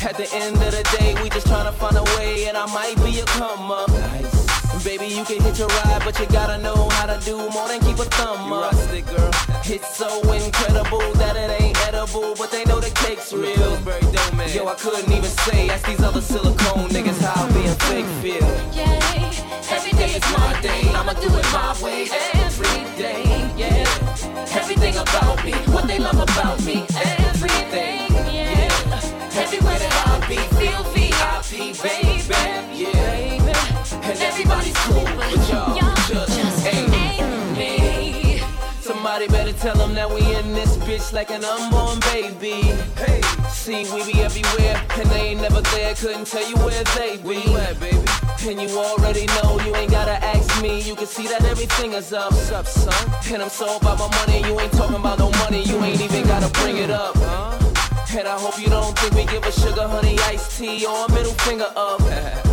At 0.03 0.16
the 0.18 0.28
end 0.34 0.57
of 0.57 0.72
the 0.72 0.82
day, 0.99 1.14
we 1.22 1.30
just 1.30 1.47
trying 1.47 1.64
to 1.64 1.72
find 1.72 1.97
a 1.97 2.05
way, 2.18 2.49
and 2.49 2.57
I 2.59 2.66
might 2.66 2.97
be 2.97 3.18
a 3.20 3.24
come 3.24 3.70
up. 3.70 4.50
Baby, 4.85 5.09
you 5.09 5.24
can 5.24 5.43
hit 5.43 5.59
your 5.59 5.68
ride, 5.68 6.03
but 6.05 6.18
you 6.18 6.26
gotta 6.26 6.57
know 6.57 6.89
how 6.91 7.07
to 7.07 7.22
do 7.24 7.37
more 7.51 7.68
than 7.68 7.81
keep 7.81 7.99
a 7.99 8.05
thumb 8.16 8.51
up. 8.51 8.72
Rustic 8.72 9.05
girl. 9.07 9.31
It's 9.64 9.97
so 9.97 10.09
incredible 10.33 11.12
that 11.20 11.37
it 11.37 11.61
ain't 11.61 11.76
edible, 11.87 12.35
but 12.37 12.51
they 12.51 12.64
know 12.64 12.81
the 12.81 12.91
cake's 12.91 13.31
real. 13.33 13.76
Yo, 14.55 14.66
I 14.66 14.74
couldn't 14.74 15.12
even 15.12 15.31
say, 15.45 15.68
ask 15.68 15.87
these 15.87 16.01
other 16.03 16.22
silicone 16.22 16.89
niggas 16.89 17.20
how 17.20 17.47
being 17.53 17.74
fake 17.89 18.07
feel. 18.22 18.49
Yeah, 18.72 18.99
Every 19.70 19.93
day 19.93 20.12
is 20.16 20.24
my 20.33 20.59
day, 20.62 20.83
I'ma 20.95 21.12
do 21.12 21.28
it 21.28 21.47
my 21.53 21.76
way 21.83 22.09
every 22.35 22.83
day. 22.97 23.22
Yeah, 23.57 23.85
everything 24.57 24.97
about 24.97 25.45
me, 25.45 25.53
what 25.72 25.87
they 25.87 25.99
love 25.99 26.18
about 26.18 26.59
me, 26.64 26.87
everything. 26.97 28.11
Yeah, 28.33 28.68
everywhere 29.35 29.78
that 29.78 29.95
I 30.09 30.26
be, 30.26 30.37
feel 30.57 30.83
VIP, 30.95 31.76
baby. 31.83 32.24
Yeah, 32.74 33.30
and 34.11 34.21
everybody's 34.23 34.77
cool, 34.79 35.05
but 35.05 35.31
y'all 35.49 35.77
just 36.09 36.67
ain't 36.67 36.91
me. 36.91 38.43
Somebody 38.81 39.29
better 39.29 39.53
tell 39.53 39.77
them 39.77 39.95
that 39.95 40.11
we 40.11 40.21
in 40.35 40.53
this 40.53 40.77
bitch 40.79 41.13
like 41.13 41.31
an 41.31 41.45
unborn 41.45 42.01
baby. 42.13 42.75
Hey, 42.99 43.21
see, 43.49 43.87
we 43.95 44.13
be 44.13 44.21
everywhere, 44.21 44.83
and 44.99 45.09
they 45.11 45.31
ain't 45.31 45.41
never 45.41 45.61
there. 45.61 45.95
Couldn't 45.95 46.27
tell 46.27 46.47
you 46.49 46.57
where 46.57 46.83
they 46.97 47.19
be. 47.19 47.23
Where 47.23 47.39
you 47.39 47.57
at, 47.59 47.79
baby? 47.79 48.03
And 48.49 48.61
you 48.61 48.77
already 48.79 49.27
know, 49.27 49.61
you 49.65 49.77
ain't 49.77 49.93
gotta 49.93 50.19
ask 50.25 50.61
me. 50.61 50.81
You 50.83 50.97
can 50.97 51.07
see 51.07 51.29
that 51.29 51.45
everything 51.45 51.93
is 51.93 52.13
up. 52.13 52.33
What's 52.33 52.51
up, 52.51 52.67
son? 52.67 53.33
And 53.33 53.43
I'm 53.43 53.49
so 53.49 53.77
about 53.77 53.99
my 54.01 54.09
money, 54.27 54.43
you 54.45 54.59
ain't 54.59 54.73
talking 54.73 54.97
about 54.97 55.21
no 55.21 55.31
money. 55.45 55.63
You 55.63 55.77
ain't 55.85 56.01
even 56.01 56.27
gotta 56.27 56.51
bring 56.61 56.79
it 56.79 56.91
up. 56.91 57.15
And 58.13 58.27
I 58.27 58.37
hope 58.41 58.61
you 58.61 58.69
don't 58.69 58.99
think 58.99 59.15
we 59.15 59.25
give 59.33 59.47
a 59.47 59.53
sugar 59.53 59.87
honey 59.87 60.19
iced 60.27 60.59
tea 60.59 60.85
or 60.85 61.07
a 61.07 61.13
middle 61.13 61.35
finger 61.47 61.71
up. 61.77 62.01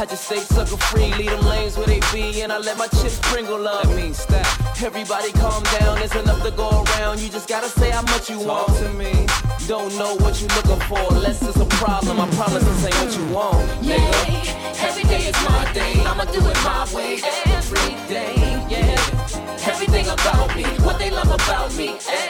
I 0.00 0.06
just 0.06 0.24
stay 0.24 0.38
sucker 0.38 0.78
free, 0.78 1.12
lead 1.12 1.28
them 1.28 1.44
lanes 1.44 1.76
where 1.76 1.86
they 1.86 2.00
be, 2.10 2.40
and 2.40 2.50
I 2.50 2.56
let 2.56 2.78
my 2.78 2.86
chips 2.86 3.16
sprinkle 3.20 3.68
up. 3.68 3.82
That 3.82 3.94
means 3.94 4.16
stop. 4.16 4.46
Everybody 4.82 5.30
calm 5.32 5.62
down, 5.78 5.98
there's 5.98 6.16
enough 6.16 6.42
to 6.42 6.50
go 6.52 6.70
around. 6.70 7.20
You 7.20 7.28
just 7.28 7.46
gotta 7.46 7.68
say 7.68 7.90
how 7.90 8.00
much 8.00 8.30
you 8.30 8.40
want 8.40 8.74
to 8.78 8.88
me. 8.94 9.26
Don't 9.68 9.94
know 9.98 10.16
what 10.16 10.40
you're 10.40 10.48
looking 10.56 10.80
for, 10.88 11.04
unless 11.12 11.42
it's 11.42 11.60
a 11.60 11.66
problem. 11.66 12.18
I 12.18 12.26
promise 12.30 12.64
this 12.64 12.86
ain't 12.86 12.94
what 12.94 13.18
you 13.18 13.34
want. 13.34 13.68
Nigga. 13.84 14.80
Every 14.88 15.04
day 15.04 15.26
is 15.28 15.36
my 15.44 15.70
day, 15.74 15.92
I'ma 16.06 16.24
do 16.24 16.40
it 16.48 16.56
my 16.64 16.88
way 16.94 17.20
every 17.44 17.92
day. 18.08 18.34
Yeah, 18.70 19.68
everything 19.68 20.06
about 20.08 20.56
me, 20.56 20.64
what 20.82 20.98
they 20.98 21.10
love 21.10 21.30
about 21.30 21.76
me, 21.76 21.88
everything. 22.08 22.29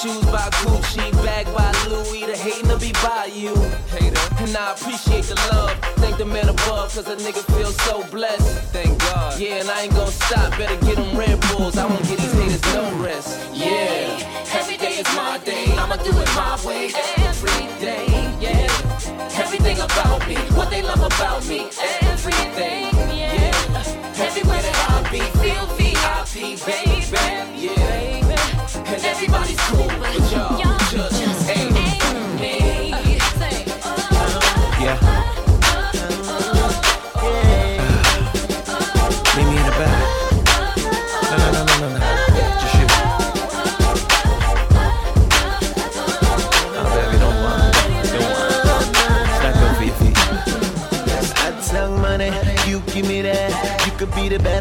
Shoes 0.00 0.24
by 0.26 0.48
Gucci, 0.64 1.12
bag 1.24 1.46
by 1.54 1.70
Louis, 1.88 2.24
the 2.24 2.34
to 2.68 2.78
be 2.78 2.92
by 3.04 3.30
you. 3.34 3.54
Hater. 3.92 4.20
And 4.38 4.56
I 4.56 4.72
appreciate 4.72 5.24
the 5.24 5.34
love. 5.52 5.72
Thank 6.00 6.16
the 6.16 6.24
man 6.24 6.48
above, 6.48 6.94
cause 6.94 7.06
a 7.08 7.16
nigga 7.16 7.42
feels 7.54 7.76
so 7.82 8.02
blessed. 8.04 8.48
Thank 8.72 8.98
God. 9.00 9.38
Yeah, 9.38 9.60
and 9.60 9.68
I 9.68 9.82
ain't 9.82 9.94
gon' 9.94 10.10
stop. 10.10 10.56
Better 10.56 10.76
get 10.86 10.96
them 10.96 11.16
Red 11.16 11.38
Bulls. 11.52 11.76
I 11.76 11.86
won't 11.86 12.02
give 12.08 12.18
these 12.18 12.32
haters 12.32 12.62
no 12.74 12.90
rest. 13.04 13.38
Yeah. 13.52 14.40
Every 14.52 14.76
day 14.78 14.98
is 14.98 15.06
my 15.14 15.38
day, 15.44 15.66
I'ma 15.76 15.96
do 15.96 16.10
it 16.10 16.28
my 16.34 16.58
way 16.66 16.90
every 17.18 17.66
day. 17.78 18.06
Yeah, 18.40 18.66
everything 19.38 19.78
about 19.78 20.26
me, 20.26 20.36
what 20.56 20.70
they 20.70 20.82
love 20.82 21.02
about 21.02 21.46
me, 21.46 21.69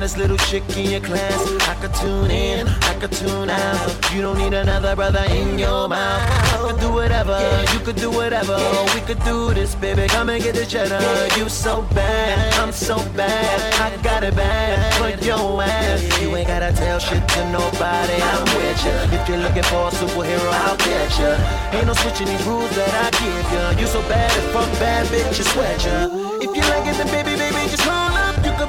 baddest 0.09 0.17
little 0.17 0.37
chick 0.49 0.63
in 0.77 0.91
your 0.91 1.01
class. 1.01 1.41
I 1.67 1.75
could 1.75 1.93
tune 1.93 2.31
in, 2.31 2.67
I 2.67 2.93
could 2.99 3.11
tune 3.11 3.49
out. 3.49 4.13
You 4.13 4.21
don't 4.21 4.37
need 4.37 4.53
another 4.53 4.95
brother 4.95 5.23
in 5.29 5.59
your 5.59 5.87
mouth. 5.87 6.21
I 6.53 6.57
could 6.61 6.79
do 6.79 6.91
whatever, 6.91 7.37
you 7.73 7.79
could 7.79 7.95
do 7.95 8.09
whatever. 8.11 8.57
We 8.93 9.01
could 9.01 9.23
do 9.23 9.53
this, 9.53 9.75
baby. 9.75 10.07
Come 10.07 10.29
and 10.29 10.41
get 10.41 10.55
the 10.55 10.65
cheddar. 10.65 10.99
You 11.37 11.49
so 11.49 11.81
bad, 11.93 12.53
I'm 12.55 12.71
so 12.71 12.97
bad. 13.15 13.73
I 13.81 14.01
got 14.01 14.23
it 14.23 14.35
bad 14.35 14.77
for 14.95 15.25
your 15.25 15.61
ass. 15.63 16.21
You 16.21 16.35
ain't 16.35 16.47
gotta 16.47 16.71
tell 16.73 16.99
shit 16.99 17.27
to 17.27 17.51
nobody. 17.51 18.17
I'm 18.31 18.45
with 18.55 18.85
ya. 18.85 19.17
If 19.17 19.29
you're 19.29 19.37
looking 19.37 19.63
for 19.63 19.87
a 19.87 19.91
superhero, 19.91 20.51
I'll 20.65 20.77
get 20.77 21.09
ya. 21.19 21.37
Ain't 21.73 21.87
no 21.87 21.93
switching 21.93 22.27
these 22.27 22.45
rules 22.45 22.71
that 22.75 22.93
I 23.05 23.09
give 23.19 23.47
ya. 23.53 23.79
You 23.79 23.87
so 23.87 24.01
bad, 24.09 24.31
if 24.37 24.55
I'm 24.55 24.71
bad, 24.79 25.07
bitch, 25.07 25.37
you 25.37 25.43
sweat 25.43 25.83
ya. 25.85 26.09
If 26.41 26.55
you 26.55 26.63
like 26.73 26.85
it, 26.87 26.97
then 26.97 27.07
baby, 27.07 27.37
baby, 27.37 27.69
just. 27.69 27.85
You 27.85 27.98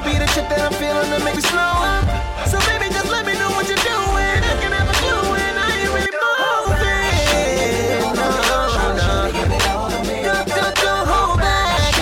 be 0.03 0.17
the 0.17 0.25
chick 0.33 0.47
that 0.49 0.61
I'm 0.61 0.73
feeling 0.73 1.09
to 1.11 1.19
make 1.23 1.35
me 1.35 1.41
slow 1.41 1.61
up. 1.61 2.05
So 2.47 2.57
baby, 2.65 2.89
just 2.89 3.09
let 3.11 3.25
me 3.25 3.33
know 3.37 3.49
what 3.51 3.67
you're 3.67 3.77
doing. 3.77 4.41
I 4.41 4.55
can 4.61 4.71
have 4.73 4.89
a 4.89 4.93
clue 4.97 5.35
and 5.35 5.59
I 5.59 5.69
ain't 5.77 5.93
really 5.93 6.09
moving. 6.17 7.21
No, 8.17 8.25
no, 8.77 8.97
no. 8.97 9.29
Don't, 10.25 10.47
don't, 10.47 10.75
don't 10.81 11.05
hold 11.07 11.37
back. 11.37 11.93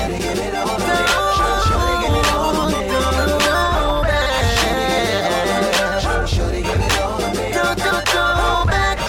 Don't, 7.52 7.78
don't, 7.78 8.06
don't 8.06 8.38
hold 8.40 8.68
back. 8.68 9.00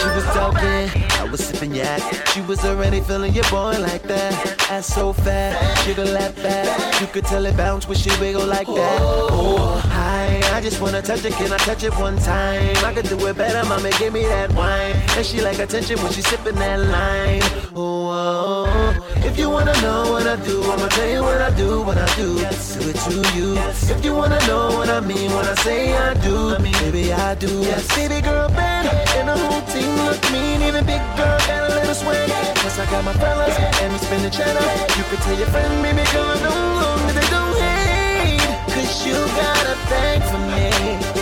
She 0.00 0.08
was 0.16 0.26
talking, 0.32 0.88
I 1.20 1.28
was 1.30 1.40
sipping 1.44 1.74
yak. 1.74 2.00
She 2.40 2.46
was 2.46 2.64
already 2.64 3.00
feeling 3.02 3.34
your 3.34 3.44
boy 3.50 3.76
like 3.80 4.02
that. 4.04 4.32
Ass 4.70 4.86
so 4.86 5.12
fat, 5.12 5.52
she 5.84 5.92
could 5.92 6.08
laugh 6.08 6.34
back. 6.36 6.98
You 6.98 7.06
could 7.06 7.26
tell 7.26 7.44
it 7.44 7.54
bounce 7.54 7.86
when 7.86 7.98
she 7.98 8.08
wiggle 8.18 8.46
like 8.46 8.66
that. 8.66 8.98
Oh, 9.02 9.78
hi, 9.84 10.40
I 10.54 10.62
just 10.62 10.80
wanna 10.80 11.02
touch 11.02 11.22
it. 11.26 11.34
Can 11.34 11.52
I 11.52 11.58
touch 11.58 11.84
it 11.84 11.92
one 11.98 12.16
time? 12.16 12.74
I 12.78 12.94
could 12.94 13.10
do 13.10 13.26
it 13.26 13.36
better, 13.36 13.62
mama. 13.68 13.90
Give 13.98 14.14
me 14.14 14.22
that 14.22 14.54
wine. 14.54 14.96
And 15.18 15.26
she 15.26 15.42
like 15.42 15.58
attention 15.58 15.98
when 16.02 16.12
she 16.12 16.22
sipping 16.22 16.54
that 16.54 16.80
line. 16.80 17.42
Oh, 17.76 18.08
oh, 18.08 19.16
if 19.16 19.38
you 19.38 19.50
wanna 19.50 19.78
know 19.82 20.10
what 20.10 20.26
I 20.26 20.36
do, 20.36 20.62
I'ma 20.62 20.88
tell 20.88 21.10
you 21.10 21.22
what 21.22 21.42
I 21.42 21.50
do 21.54 21.82
what 21.82 21.98
I 21.98 22.06
do. 22.16 22.38
Do 22.38 22.88
it 22.88 22.96
to 23.04 23.36
you. 23.36 23.58
If 23.94 24.02
you 24.02 24.14
wanna 24.14 24.40
know 24.46 24.78
what 24.78 24.88
I 24.88 25.00
mean 25.00 25.30
when 25.30 25.44
I 25.44 25.54
say 25.56 25.94
I 25.94 26.14
do, 26.14 26.56
baby 26.56 27.12
I 27.12 27.34
do. 27.34 27.52
Yes. 27.60 27.86
Baby 27.94 28.22
girl 28.22 28.48
bad, 28.48 28.86
and 29.18 29.28
the 29.28 29.36
whole 29.36 29.60
team 29.72 29.94
look 30.06 30.22
mean. 30.32 30.62
Even 30.62 30.86
big 30.86 31.02
girl 31.18 31.38
got 31.46 31.70
a 31.70 31.74
little 31.74 31.94
swag. 31.94 32.29
Plus 32.60 32.78
I 32.78 32.86
got 32.90 33.04
my 33.04 33.12
fellas, 33.14 33.56
and 33.82 33.92
we 33.92 33.98
spin 33.98 34.22
the 34.22 34.30
cheddar. 34.30 34.66
You 34.98 35.04
could 35.10 35.20
tell 35.20 35.38
your 35.38 35.48
friend, 35.48 35.82
baby 35.82 36.04
girl, 36.12 36.34
don't 36.46 36.74
go, 36.82 36.88
nigga, 37.06 37.24
don't 37.30 37.56
hate. 37.58 38.40
Cause 38.72 39.06
you 39.06 39.14
got 39.14 39.64
a 39.72 39.76
thing 39.90 40.20
for 40.30 40.38
me, 40.38 40.66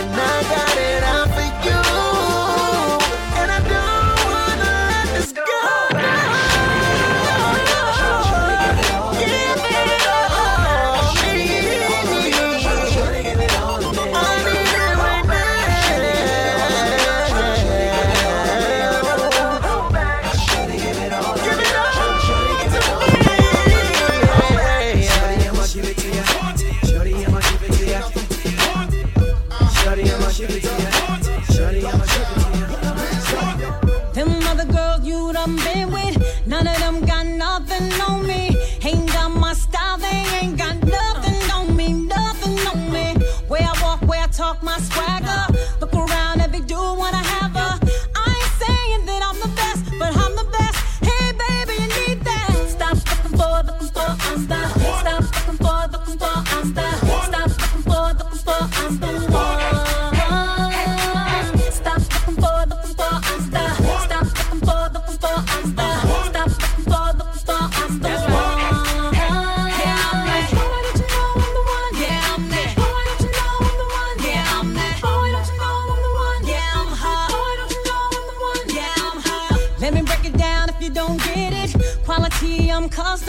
and 0.01 0.15
I 0.15 0.35
got 0.53 0.77
it 0.77 0.88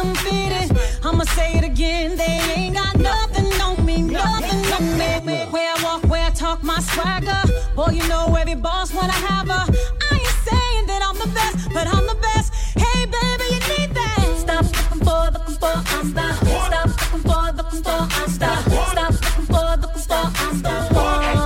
I'm 0.01 0.15
fitted. 0.15 0.79
I'ma 1.05 1.25
say 1.25 1.59
it 1.59 1.65
again. 1.65 2.17
They 2.17 2.41
ain't 2.57 2.75
got 2.75 2.97
nothing 2.99 3.53
on 3.61 3.85
me, 3.85 4.01
nothing 4.01 4.65
on 4.73 4.97
me. 5.27 5.45
Where 5.51 5.75
I 5.77 5.83
walk, 5.83 6.05
where 6.05 6.25
I 6.25 6.31
talk, 6.31 6.63
my 6.63 6.81
swagger. 6.81 7.43
Boy, 7.77 7.91
you 7.93 8.09
know 8.09 8.35
every 8.35 8.55
boss 8.55 8.95
wanna 8.95 9.13
have 9.13 9.47
her. 9.49 9.67
I 10.11 10.15
ain't 10.15 10.39
saying 10.49 10.87
that 10.87 11.03
I'm 11.07 11.19
the 11.19 11.29
best, 11.35 11.69
but 11.75 11.87
I'm 11.87 12.07
the 12.07 12.15
best. 12.15 12.55
Hey, 12.79 13.05
baby, 13.05 13.45
you 13.53 13.61
need 13.77 13.95
that. 13.95 14.37
Stop 14.39 14.65
looking 14.65 15.05
for, 15.05 15.31
looking 15.35 15.57
for, 15.61 15.77
I'm 15.97 16.15
the. 16.15 16.33
Stop 16.67 16.89
looking 16.89 17.23
for, 17.29 17.53
looking 17.59 17.83
for, 17.83 18.01
I'm 18.01 18.33
the. 18.41 18.53
Stop 18.89 19.13
looking 19.21 19.47
for, 19.53 19.77
looking 19.83 20.05
for, 20.09 20.25
I'm 20.41 20.63
the 20.65 20.75
one. 20.97 21.37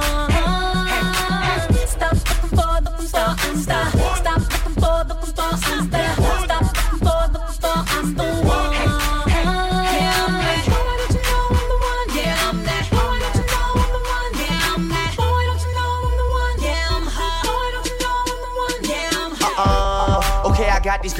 Stop 1.88 2.16
looking 2.28 2.52
for, 2.56 2.72
looking 2.86 3.08
for, 3.08 3.18
I'm 3.18 3.56
the. 3.64 4.03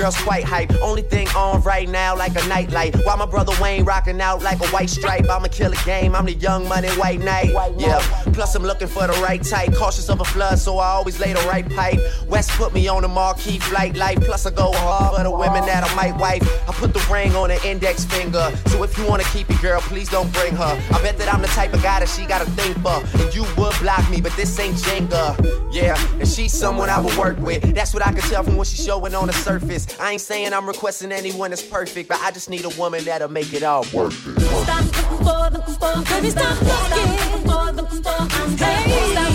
Girls 0.05 0.23
quite 0.23 0.45
hype. 0.45 0.71
Only 0.83 1.01
thing 1.01 1.27
on 1.29 1.63
right 1.63 1.89
now, 1.89 2.15
like 2.15 2.33
a 2.33 2.47
nightlight. 2.47 2.95
While 3.07 3.17
my 3.17 3.25
brother 3.25 3.55
Wayne 3.59 3.87
rocking 3.87 4.21
out 4.21 4.43
like 4.43 4.61
a 4.61 4.67
white 4.67 4.91
stripe. 4.91 5.31
I'ma 5.31 5.49
kill 5.49 5.73
a 5.73 5.85
game, 5.87 6.15
I'm 6.15 6.27
the 6.27 6.35
young 6.35 6.69
money 6.69 6.89
white 6.91 7.21
knight. 7.21 7.53
Yeah, 7.79 8.03
plus 8.35 8.55
I'm 8.55 8.63
looking 8.63 8.89
for 8.89 9.07
the 9.07 9.13
right 9.23 9.43
type. 9.43 9.75
Cautious 9.75 10.09
of 10.11 10.21
a 10.21 10.25
flood, 10.25 10.59
so 10.59 10.79
I 10.79 10.89
always 10.89 11.19
lay 11.21 11.33
the 11.33 11.41
right 11.49 11.69
pipe. 11.71 11.99
West 12.29 12.51
put 12.51 12.75
me 12.75 12.89
on 12.89 13.03
the 13.03 13.09
marquee 13.09 13.59
flight 13.59 13.97
life. 13.97 14.21
Plus 14.21 14.45
I 14.45 14.51
go 14.51 14.73
hard 14.73 15.17
for 15.17 15.23
the 15.23 15.31
women 15.31 15.65
that 15.67 15.89
I 15.89 15.95
might 15.95 16.17
wife. 16.17 16.43
I 16.69 16.73
put 16.73 16.93
the 16.93 17.07
ring 17.11 17.35
on 17.35 17.49
the 17.49 17.67
index 17.67 18.05
finger. 18.05 18.53
So 18.67 18.83
if 18.83 18.99
you 18.99 19.07
wanna 19.07 19.25
keep 19.25 19.49
it, 19.49 19.61
girl, 19.63 19.81
please 19.81 20.09
don't 20.09 20.31
bring 20.33 20.55
her. 20.57 20.83
I 20.93 21.03
bet 21.03 21.17
that 21.19 21.33
I'm 21.33 21.41
the 21.41 21.49
type 21.49 21.73
of 21.73 21.83
guy 21.83 22.01
that 22.01 22.09
she 22.09 22.27
gotta 22.27 22.51
think 22.51 22.77
for. 22.79 23.03
And 23.23 23.35
you 23.35 23.45
would 23.57 23.75
block 23.81 24.09
me, 24.11 24.21
but 24.21 24.33
this 24.33 24.59
ain't 24.59 24.77
Jenga. 24.77 25.73
Yeah, 25.73 25.97
and 26.19 26.29
she's 26.29 26.53
someone 26.53 26.91
I 26.91 27.01
would 27.01 27.17
work 27.17 27.39
with. 27.39 27.75
That's 27.75 27.95
what 27.95 28.05
I 28.05 28.13
can 28.13 28.23
tell 28.23 28.43
from 28.43 28.57
what 28.57 28.67
she's 28.67 28.85
showing 28.85 29.15
on 29.15 29.29
the 29.29 29.33
surface. 29.33 29.87
I 30.01 30.13
ain't 30.13 30.21
saying 30.21 30.53
I'm 30.53 30.67
requesting 30.67 31.13
anyone 31.13 31.51
that's 31.51 31.63
perfect, 31.63 32.09
but 32.09 32.21
I 32.21 32.31
just 32.31 32.51
need 32.51 32.65
a 32.65 32.71
woman 32.81 33.05
that'll 33.05 33.31
make 33.31 33.53
it 33.53 33.63
all 33.63 33.85
work. 33.93 34.13
Stop 34.13 34.85
looking 34.85 35.25
for, 35.25 35.51
looking 35.51 35.75
for, 35.75 36.15
baby, 36.15 36.31
stop 36.31 36.61
looking 36.63 37.44
for, 37.77 37.85
I'm 38.09 38.57
the. 38.57 39.34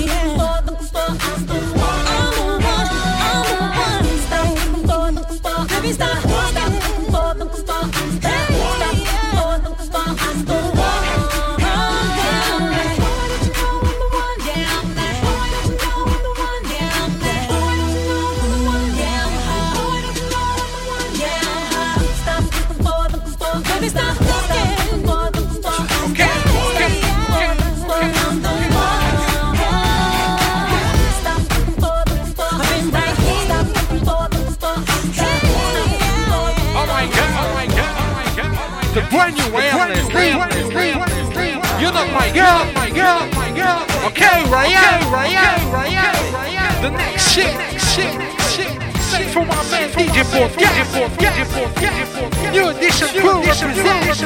You're 41.99 42.07
not 42.07 42.13
my 42.13 42.31
girl, 42.31 42.63
my 42.75 42.89
girl, 42.89 43.27
my 43.35 43.51
girl. 43.51 43.83
Okay, 44.07 44.49
Ryan, 44.49 45.11
Ryan, 45.11 45.69
Ryan, 45.69 46.33
Ryan. 46.33 46.81
The 46.81 46.91
next 46.91 47.29
shit, 47.29 47.53
next 47.57 47.93
shit, 47.93 48.17
next 48.17 48.55
shit. 48.55 48.71
Say 49.01 49.23
for 49.27 49.43
my 49.45 49.61
man 49.69 49.89
DJ 49.89 50.23
Port, 50.31 50.51
DJ 50.53 50.85
Port, 50.93 51.11
DJ 51.19 51.43
Port, 51.51 51.71
DJ 51.75 52.05
Port. 52.13 52.31
New 52.53 52.69
edition 52.69 53.09
crew 53.19 53.41
represent. 53.43 54.21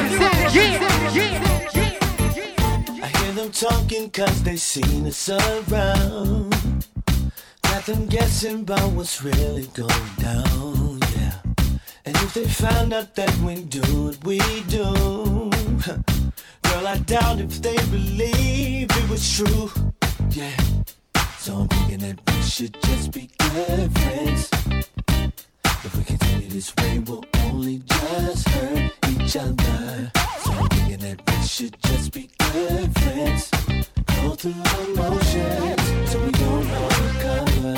Yeah, 0.54 0.78
yeah. 1.14 1.42
I 3.02 3.08
hear 3.18 3.32
them 3.32 3.50
talking 3.50 4.08
cause 4.10 4.42
they 4.44 4.54
seen 4.56 5.06
us 5.08 5.28
around. 5.28 6.86
Got 7.62 7.86
them 7.86 8.06
guessing 8.06 8.60
about 8.60 8.92
what's 8.92 9.20
really 9.24 9.66
going 9.74 10.14
down, 10.20 11.00
yeah. 11.16 11.40
And 12.04 12.14
if 12.18 12.34
they 12.34 12.46
found 12.46 12.92
out 12.92 13.16
that 13.16 13.36
we 13.38 13.62
do 13.64 13.82
what 14.04 14.24
we 14.24 14.38
do, 14.68 15.50
girl, 16.74 16.86
I 16.88 16.98
doubt 16.98 17.40
if 17.40 17.62
they 17.62 17.76
believe 17.96 18.88
it 18.90 19.08
was 19.08 19.22
true, 19.36 19.70
yeah. 20.30 20.56
So 21.38 21.54
I'm 21.54 21.68
thinking 21.68 21.98
that 21.98 22.18
we 22.26 22.42
should 22.42 22.76
just 22.82 23.12
be 23.12 23.30
good 23.38 23.98
friends. 23.98 24.50
If 25.86 25.96
we 25.96 26.04
continue 26.04 26.48
this 26.48 26.74
way, 26.76 26.98
we'll 27.00 27.24
only 27.44 27.78
just 27.86 28.48
hurt 28.48 28.92
each 29.10 29.36
other. 29.36 30.10
So 30.42 30.52
I'm 30.52 30.68
thinking 30.68 31.00
that 31.06 31.18
we 31.26 31.46
should 31.46 31.76
just 31.82 32.12
be 32.12 32.30
good 32.38 32.98
friends. 32.98 33.50
Go 34.16 34.34
through 34.34 34.52
the 34.52 34.94
motions 34.96 36.10
so 36.10 36.18
we 36.24 36.32
don't 36.42 36.68
recover. 37.04 37.76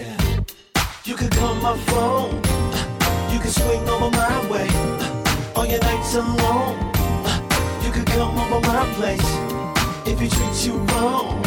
Yeah. 0.00 0.40
You 1.04 1.14
could 1.14 1.32
call 1.32 1.54
my 1.56 1.76
phone. 1.90 2.34
You 3.32 3.38
could 3.38 3.54
swing 3.60 3.88
over 3.88 4.10
my 4.10 4.50
way. 4.50 4.68
On 5.56 5.70
your 5.70 5.80
nights 5.80 6.14
alone. 6.14 6.93
Come 8.14 8.38
over 8.38 8.60
my 8.68 8.86
place. 8.94 9.30
If 10.06 10.20
he 10.20 10.28
treats 10.28 10.64
you 10.64 10.74
wrong, 10.74 11.42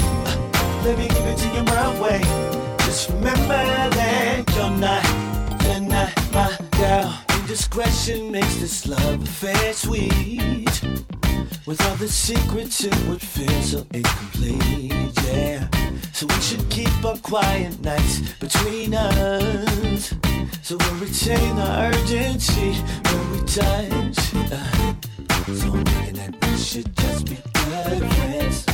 let 0.83 0.97
me 0.97 1.07
give 1.07 1.25
it 1.25 1.37
to 1.37 1.47
you 1.55 1.63
my 1.63 2.01
way. 2.01 2.21
Just 2.79 3.09
remember 3.09 3.63
that 3.97 4.43
you're 4.53 4.69
not, 4.71 5.03
you're 5.63 5.79
not 5.79 6.11
my 6.33 6.57
girl. 6.77 7.23
Indiscretion 7.39 8.31
makes 8.33 8.57
this 8.57 8.85
love 8.85 9.23
affair 9.23 9.71
sweet. 9.71 10.81
With 11.65 11.81
all 11.85 11.95
the 11.95 12.09
secrets, 12.09 12.83
it 12.83 12.95
would 13.07 13.21
feel 13.21 13.61
so 13.61 13.85
incomplete, 13.93 15.13
yeah. 15.25 15.69
So 16.11 16.25
we 16.25 16.41
should 16.41 16.69
keep 16.69 17.05
our 17.05 17.17
quiet 17.17 17.79
nights 17.81 18.33
between 18.39 18.93
us. 18.93 20.13
So 20.63 20.75
we'll 20.75 20.95
retain 20.95 21.59
our 21.59 21.93
urgency 21.93 22.73
when 23.05 23.31
we 23.31 23.39
touch. 23.45 24.35
Uh, 24.51 24.93
so 25.55 25.71
I'm 25.71 25.85
thinking 25.85 26.15
that 26.15 26.45
we 26.45 26.57
should 26.57 26.93
just 26.97 27.25
be 27.25 27.37
good 27.53 28.11
friends. 28.15 28.65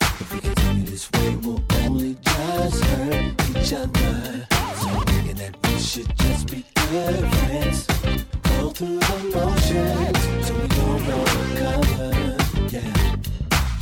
If 0.00 0.32
we 0.32 0.40
continue 0.40 0.84
this 0.86 1.12
way, 1.12 1.36
we'll 1.42 1.62
only 1.82 2.16
just 2.22 2.84
hurt 2.84 3.24
each 3.50 3.72
other. 3.74 4.46
So 4.80 4.88
I'm 4.88 5.04
thinking 5.04 5.36
that 5.36 5.54
we 5.64 5.78
should 5.78 6.16
just 6.16 6.50
be 6.50 6.64
good 6.74 7.20
friends. 7.34 7.86
Go 8.56 8.70
through 8.70 8.98
the 8.98 9.30
motions 9.34 10.46
so 10.46 10.54
we 10.54 10.68
don't 10.68 11.04
recover. 11.04 12.36
Yeah. 12.70 13.16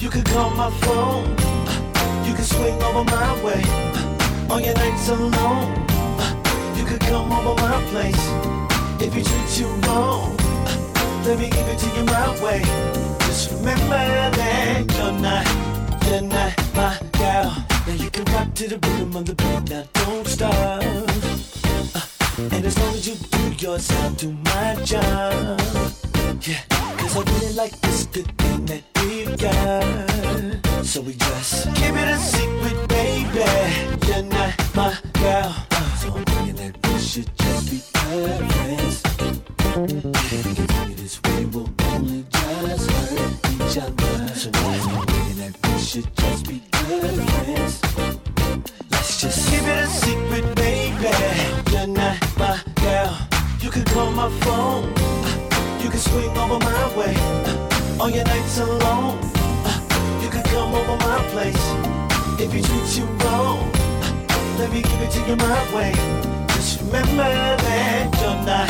You 0.01 0.11
could 0.11 0.27
call 0.27 0.51
my 0.51 0.71
phone. 0.81 1.31
You 2.27 2.35
could 2.35 2.47
swing 2.47 2.83
over 2.83 3.05
my 3.05 3.45
way. 3.45 3.63
On 4.51 4.65
your 4.65 4.75
nights 4.75 5.09
alone. 5.09 5.87
You 6.77 6.85
could 6.85 7.01
come 7.03 7.31
over 7.31 7.55
my 7.63 7.81
place. 7.93 8.27
If 9.01 9.15
he 9.15 9.23
treats 9.23 9.61
you 9.61 9.69
wrong, 9.87 10.37
let 11.27 11.39
me 11.41 11.49
give 11.51 11.67
it 11.67 11.79
to 11.79 11.89
you 11.97 12.05
my 12.05 12.43
way. 12.43 12.63
Just 13.27 13.51
remember 13.51 13.99
that 14.39 14.85
you're 14.97 15.13
not, 15.13 15.47
you're 16.07 16.23
not 16.23 16.55
my 16.75 16.97
girl. 17.19 17.51
Now 17.87 17.95
you 17.95 18.11
can 18.11 18.25
rock 18.33 18.55
to 18.55 18.69
the 18.69 18.79
rhythm 18.79 19.17
of 19.17 19.27
the 19.27 19.35
beat, 19.35 19.71
now 19.71 19.85
don't 19.95 20.27
stop. 20.27 20.53
Uh, 20.53 22.01
and 22.55 22.65
as 22.65 22.79
long 22.79 22.95
as 22.95 23.09
you 23.09 23.17
do 23.17 23.53
yours, 23.59 23.91
I'll 23.91 24.11
do 24.13 24.33
my 24.33 24.77
job. 24.85 25.61
Yeah, 26.47 26.63
cause 26.71 27.17
I 27.17 27.23
really 27.33 27.55
like 27.55 27.81
this 27.81 28.07
good 28.07 28.31
thing 28.39 28.67
that 28.67 28.83
we've 29.01 29.37
got. 29.37 30.85
So 30.85 31.01
we 31.01 31.15
just 31.15 31.67
keep 31.75 31.95
it 31.95 32.09
a 32.09 32.19
secret, 32.19 32.89
baby. 32.89 33.45
You're 34.07 34.23
not 34.23 34.55
my 34.77 34.97
girl. 35.15 35.55
Uh, 35.73 35.97
so 35.97 36.15
I'm 36.15 36.25
thinking 36.25 36.57
that 36.57 36.87
we 36.87 36.99
should 37.01 37.31
just 37.37 37.71
be 37.71 37.79
friends. 37.99 39.03
Each 43.77 43.85
just 46.17 46.49
be 46.49 46.63
good. 46.89 47.17
Let's 48.91 49.21
just 49.21 49.51
keep 49.51 49.63
it 49.63 49.85
a 49.85 49.87
secret, 49.87 50.55
baby. 50.57 50.95
My 52.39 52.61
girl. 52.77 53.19
You 53.61 53.71
can 53.71 53.85
call 53.85 54.11
my 54.13 54.31
phone. 54.41 54.93
Uh, 54.97 55.83
You 55.83 55.91
can 55.91 55.99
swing 55.99 56.37
over 56.39 56.59
my 56.59 56.97
way. 56.97 57.15
Uh, 57.45 58.03
On 58.03 58.13
your 58.15 58.25
nights 58.25 58.59
alone. 58.59 59.19
Uh, 59.65 60.21
You 60.23 60.31
can 60.31 60.43
come 60.45 60.75
over 60.75 60.97
my 61.09 61.19
place. 61.33 61.65
If 62.41 62.55
you 62.55 62.63
treat 62.63 62.97
you 62.99 63.05
wrong, 63.23 63.59
uh, 63.77 64.59
let 64.59 64.73
me 64.73 64.81
give 64.83 65.01
it 65.03 65.11
to 65.17 65.21
you 65.29 65.37
my 65.37 65.61
way. 65.75 65.93
Just 66.55 66.81
remember 66.81 67.33
that 67.67 68.05
you're 68.21 68.41
not, 68.51 68.69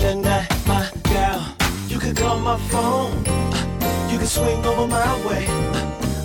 you're 0.00 0.16
not 0.16 0.44
my 0.66 0.84
girl. 1.12 1.40
You 1.88 1.98
can 1.98 2.14
call 2.14 2.38
my 2.40 2.58
phone. 2.70 3.57
Swing 4.28 4.62
over 4.66 4.86
my 4.86 5.26
way. 5.26 5.46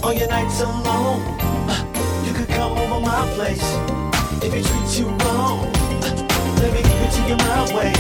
On 0.04 0.18
your 0.18 0.28
nights 0.28 0.60
alone. 0.60 1.22
You 2.26 2.34
can 2.34 2.46
come 2.48 2.78
over 2.78 3.00
my 3.00 3.26
place. 3.34 3.64
If 4.44 4.54
you 4.54 4.62
treat 4.62 5.00
you 5.00 5.08
wrong, 5.24 5.72
let 6.60 6.74
me 6.74 6.82
give 6.84 7.02
it 7.02 7.12
to 7.16 7.22
you 7.30 7.38
my 7.38 7.74
way. 7.74 7.94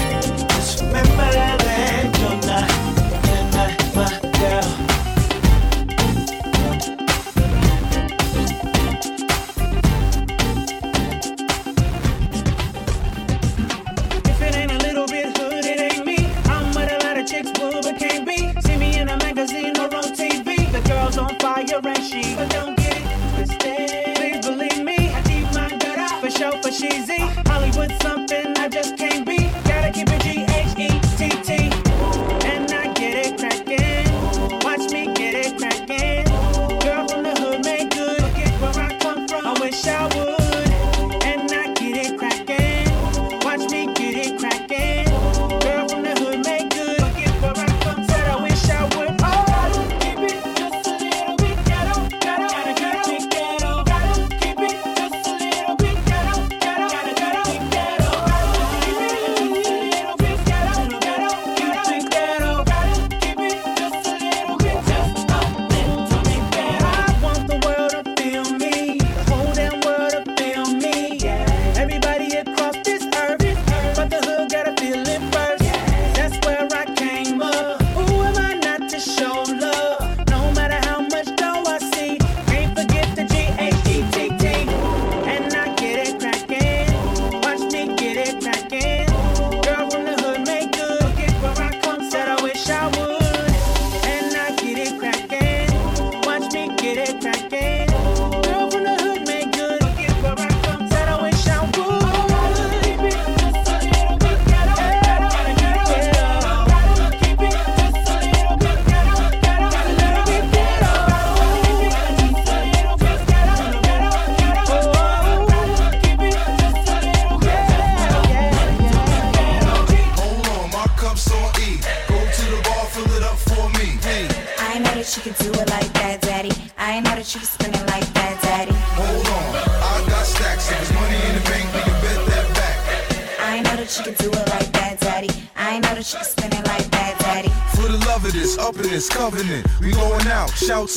Just 0.50 0.82
remember 0.82 1.08
that 1.08 2.20
you're 2.20 2.42
not, 2.46 2.83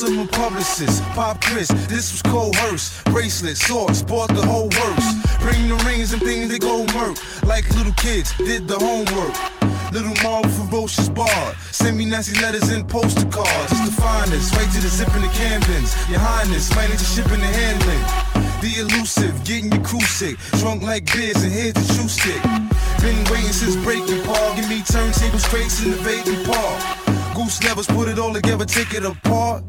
to 0.05 0.11
my 0.11 0.27
publicists, 0.27 1.01
Pop 1.15 1.41
Chris, 1.41 1.69
this 1.89 2.11
was 2.11 2.21
coerced. 2.21 3.03
Bracelets, 3.05 3.65
swords, 3.65 4.03
bought 4.03 4.27
the 4.29 4.45
whole 4.45 4.69
works. 4.69 5.07
Bring 5.41 5.69
the 5.69 5.75
rings 5.87 6.13
and 6.13 6.21
things 6.21 6.49
that 6.49 6.61
go 6.61 6.85
murk. 6.93 7.17
Like 7.43 7.67
little 7.75 7.93
kids, 7.93 8.31
did 8.37 8.67
the 8.67 8.77
homework. 8.77 9.33
Little 9.91 10.13
mom 10.21 10.43
ferocious 10.43 11.09
bar. 11.09 11.55
Send 11.71 11.97
me 11.97 12.05
nasty 12.05 12.39
letters 12.41 12.69
and 12.69 12.87
poster 12.87 13.25
cards. 13.25 13.71
It's 13.71 13.89
the 13.89 14.01
finest, 14.01 14.53
right 14.55 14.69
to 14.69 14.81
the 14.81 14.87
zip 14.87 15.09
in 15.15 15.21
the 15.21 15.33
cambins. 15.33 15.89
Your 16.09 16.19
highness, 16.19 16.69
manage 16.75 16.99
the 16.99 17.09
shipping 17.17 17.41
and 17.41 17.55
handling. 17.55 18.03
The 18.61 18.81
elusive, 18.81 19.33
getting 19.45 19.71
your 19.71 19.83
crew 19.83 20.01
sick. 20.01 20.37
Drunk 20.59 20.83
like 20.83 21.11
beers 21.11 21.41
and 21.41 21.51
here's 21.51 21.73
the 21.73 21.85
true 21.95 22.09
stick. 22.09 22.41
Been 23.01 23.17
waiting 23.33 23.55
since 23.55 23.75
breaking 23.77 24.21
Paul. 24.23 24.55
Give 24.55 24.69
me 24.69 24.81
turntables, 24.81 25.47
straights 25.47 25.83
in 25.83 25.91
the 25.91 25.97
vacant 25.97 26.45
park. 26.45 27.35
Goose 27.35 27.63
levels, 27.63 27.87
put 27.87 28.09
it 28.09 28.19
all 28.19 28.33
together, 28.33 28.65
take 28.65 28.93
it 28.93 29.03
apart. 29.03 29.63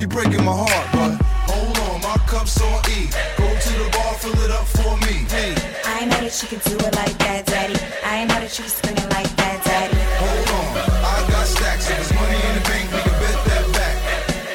You 0.00 0.08
breaking 0.08 0.44
my 0.44 0.52
heart, 0.52 0.86
but 0.92 1.24
hold 1.48 1.78
on, 1.88 2.00
my 2.02 2.16
cup's 2.26 2.60
on 2.60 2.82
E. 2.90 3.08
Go 3.38 3.46
to 3.46 3.72
the 3.78 3.88
bar, 3.94 4.14
fill 4.14 4.38
it 4.44 4.50
up 4.50 4.66
for 4.66 4.96
me. 5.06 5.24
Hey. 5.30 5.54
I 5.84 6.04
know 6.04 6.20
that 6.20 6.34
you 6.42 6.48
can 6.48 6.60
do 6.66 6.76
it 6.76 6.94
like 6.94 7.16
that, 7.18 7.46
daddy. 7.46 7.78
I 8.04 8.24
know 8.26 8.40
that 8.40 8.52
you 8.58 8.64
can 8.64 8.72
spin 8.74 8.96
it 8.98 9.08
like 9.10 9.30
that, 9.36 9.64
daddy. 9.64 9.96
Hold 10.20 10.48
on, 10.58 10.66
I 10.98 11.30
got 11.30 11.46
stacks. 11.46 11.88
If 11.88 11.96
there's 11.96 12.12
money 12.12 12.36
in 12.36 12.54
the 12.58 12.64
bank, 12.68 12.84
we 12.92 13.00
can 13.06 13.16
bet 13.22 13.38
that 13.48 13.64
back. 13.72 13.96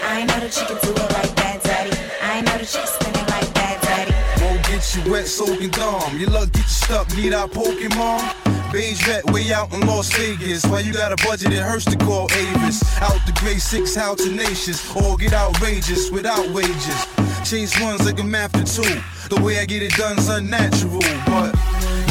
I 0.04 0.26
know 0.28 0.40
that 0.44 0.54
you 0.54 0.66
can 0.68 0.78
do 0.84 0.92
it 0.92 1.12
like 1.18 1.34
that, 1.42 1.64
daddy. 1.64 1.96
I 2.22 2.42
know 2.42 2.56
that 2.60 2.70
you 2.70 2.80
can 2.84 2.92
spin 2.94 3.16
it 3.16 3.28
like 3.32 3.52
that, 3.56 3.76
daddy. 3.82 4.14
won't 4.44 4.62
get 4.68 4.84
you 4.94 5.12
wet, 5.12 5.28
soaking 5.28 5.72
dumb. 5.72 6.20
Your 6.20 6.30
luck 6.30 6.52
get 6.52 6.68
you 6.68 6.78
stuck, 6.84 7.08
need 7.16 7.34
our 7.34 7.48
Pokemon. 7.48 8.59
Beige 8.72 9.02
vet 9.02 9.26
way 9.32 9.52
out 9.52 9.74
in 9.74 9.82
Las 9.88 10.14
Vegas. 10.14 10.64
Why 10.66 10.82
you 10.82 10.94
got 10.94 11.12
a 11.12 11.16
budget, 11.26 11.52
it 11.52 11.64
hurts 11.64 11.86
to 11.86 11.98
call 11.98 12.30
Avis. 12.32 12.84
Out 13.02 13.20
the 13.26 13.32
grade 13.40 13.62
six, 13.62 13.96
how 13.96 14.14
tenacious. 14.14 14.96
Or 14.96 15.18
get 15.18 15.34
outrageous 15.34 16.12
without 16.12 16.48
wages. 16.52 17.08
Chase 17.44 17.80
ones 17.82 18.06
like 18.06 18.20
a 18.20 18.24
math 18.24 18.52
to 18.54 18.64
two. 18.64 19.02
The 19.34 19.42
way 19.42 19.58
I 19.60 19.66
get 19.66 19.82
it 19.82 19.94
done's 19.94 20.30
unnatural, 20.30 21.00
but 21.26 21.54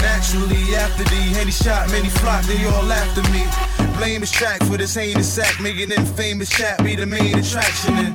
naturally 0.02 0.74
after 0.74 1.04
the 1.04 1.38
any 1.38 1.52
shot, 1.52 1.90
many 1.90 2.08
flock, 2.08 2.44
they 2.44 2.64
all 2.66 2.90
after 2.90 3.22
me. 3.30 3.46
Blame 3.96 4.20
this 4.20 4.32
track 4.32 4.60
for 4.64 4.76
this 4.76 4.94
heinous 4.94 5.32
sack, 5.32 5.60
making 5.60 5.90
them 5.90 6.04
famous 6.04 6.50
chat 6.50 6.82
be 6.82 6.96
the 6.96 7.06
main 7.06 7.38
attraction. 7.38 7.94
And 7.94 8.14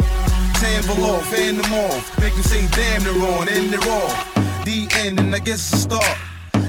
tan 0.56 0.84
below, 0.86 1.20
fan 1.20 1.58
them 1.58 1.74
off, 1.74 2.20
make 2.20 2.34
them 2.34 2.44
say 2.44 2.68
damn 2.72 3.04
they're 3.04 3.39
on, 3.39 3.48
and 3.48 3.72
they're 3.72 3.91
off. 3.91 4.66
The 4.66 4.88
end, 5.00 5.20
and 5.20 5.34
I 5.34 5.39
guess 5.39 5.72
it's 5.72 5.86
a 5.86 5.89
start. 5.89 6.18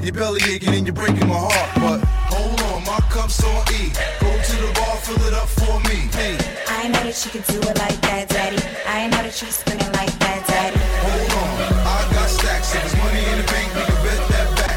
Your 0.04 0.12
belly 0.12 0.40
aching 0.44 0.74
and 0.74 0.86
you're 0.86 0.92
breaking 0.92 1.28
my 1.28 1.34
heart, 1.34 1.70
but 1.76 2.04
hold 2.28 2.60
on, 2.60 2.84
my 2.84 3.00
cup's 3.08 3.42
on 3.42 3.64
E. 3.72 3.88
Go 4.20 4.28
to 4.28 4.56
the 4.60 4.70
bar, 4.76 4.96
fill 5.00 5.16
it 5.24 5.32
up 5.32 5.48
for 5.48 5.80
me. 5.88 6.12
Hey. 6.12 6.36
I 6.68 6.88
know 6.88 7.08
that 7.08 7.16
you 7.24 7.30
can 7.30 7.40
do 7.48 7.58
it 7.66 7.78
like 7.78 7.98
that, 8.02 8.28
daddy. 8.28 8.60
I 8.84 9.08
know 9.08 9.22
that 9.24 9.40
you 9.40 9.48
spinning 9.48 9.92
like 9.96 10.12
that, 10.18 10.44
daddy. 10.46 10.76
Hold 10.76 11.32
on, 11.40 11.56
I 11.88 12.12
got 12.12 12.28
stacks, 12.28 12.74
if 12.74 12.82
there's 12.82 12.96
money 13.00 13.24
in 13.32 13.38
the 13.40 13.46
bank, 13.48 13.72
we 13.72 13.80
can 13.80 13.96
bet 14.04 14.20
that 14.28 14.48
back. 14.60 14.76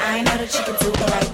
I 0.00 0.22
know 0.22 0.36
that 0.40 0.48
you 0.48 0.64
can 0.64 0.76
do 0.80 0.88
it 0.88 1.10
like 1.12 1.28
that, 1.28 1.33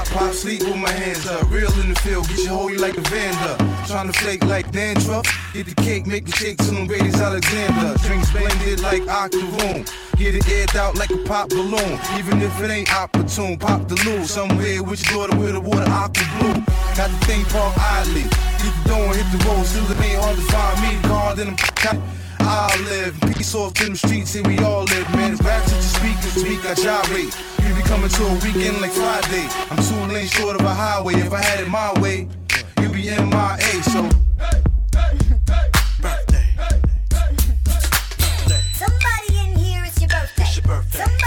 reach 0.00 0.10
pop, 0.12 0.32
sleep 0.32 0.62
with 0.62 0.76
my 0.76 0.90
hands 0.90 1.26
up. 1.26 1.50
Real 1.50 1.72
in 1.80 1.88
the 1.90 2.00
field, 2.00 2.28
get 2.28 2.38
you 2.38 2.48
hold 2.48 2.72
you 2.72 2.78
like 2.78 2.96
a 2.96 3.00
Vanda. 3.02 3.56
Tryna 3.86 4.14
flake 4.14 4.44
like 4.44 4.70
dandruff. 4.70 5.26
Get 5.52 5.66
the 5.66 5.74
cake, 5.74 6.06
make 6.06 6.26
the 6.26 6.32
shake 6.32 6.58
till 6.58 6.74
them 6.74 6.86
Brady's 6.86 7.20
Alexander. 7.20 7.98
Drinks 8.06 8.30
blended 8.30 8.80
like 8.80 9.06
Octoroon. 9.08 9.84
Get 10.16 10.34
it 10.34 10.48
aired 10.48 10.76
out 10.76 10.96
like 10.96 11.10
a 11.10 11.18
pop 11.18 11.48
balloon. 11.50 11.98
Even 12.18 12.40
if 12.42 12.60
it 12.60 12.70
ain't 12.70 12.92
opportune, 12.94 13.58
pop 13.58 13.88
the 13.88 13.96
loo. 14.04 14.24
Somewhere 14.24 14.82
with 14.82 15.04
your 15.10 15.26
daughter 15.26 15.38
with 15.38 15.52
the 15.52 15.60
water 15.60 15.88
aqua 15.88 16.24
blue. 16.38 16.54
Got 16.96 17.10
the 17.10 17.26
thing 17.26 17.44
parked 17.46 17.78
idly. 17.78 18.22
Get 18.22 18.72
the 18.82 18.88
door 18.88 19.06
and 19.06 19.16
hit 19.16 19.28
the 19.32 19.44
road. 19.48 19.66
Still 19.66 19.90
it 19.90 20.00
ain't 20.04 20.22
hard 20.22 20.36
to 20.36 20.42
find 20.42 20.76
me. 20.82 21.08
Guard 21.08 21.38
in 21.38 21.46
them. 21.54 22.02
I 22.40 22.76
live, 22.88 23.20
peace 23.34 23.54
off 23.54 23.74
to 23.74 23.84
them 23.84 23.96
streets, 23.96 24.34
here 24.34 24.42
we 24.44 24.58
all 24.58 24.84
live, 24.84 25.08
man. 25.14 25.36
Back 25.36 25.64
to 25.64 25.74
the 25.74 25.82
speakers, 25.82 26.32
speak, 26.32 26.64
I 26.64 26.74
gyrate. 26.74 27.34
You 27.68 27.74
be 27.74 27.82
coming 27.82 28.08
to 28.08 28.26
a 28.26 28.34
weekend 28.42 28.80
like 28.80 28.92
Friday. 28.92 29.46
I'm 29.70 29.76
two 29.82 30.14
lanes 30.14 30.30
short 30.30 30.56
of 30.60 30.66
a 30.66 30.74
highway. 30.74 31.14
If 31.14 31.32
I 31.32 31.42
had 31.42 31.60
it 31.60 31.68
my 31.68 31.92
way, 32.00 32.28
you 32.80 32.88
be 32.88 33.08
in 33.08 33.28
my 33.30 33.56
MIA. 33.56 33.82
So 33.82 34.08
Somebody 38.74 39.38
in 39.38 39.56
here, 39.56 39.84
it's 39.84 40.00
your 40.00 40.08
birthday. 40.08 40.44
Somebody 40.44 41.19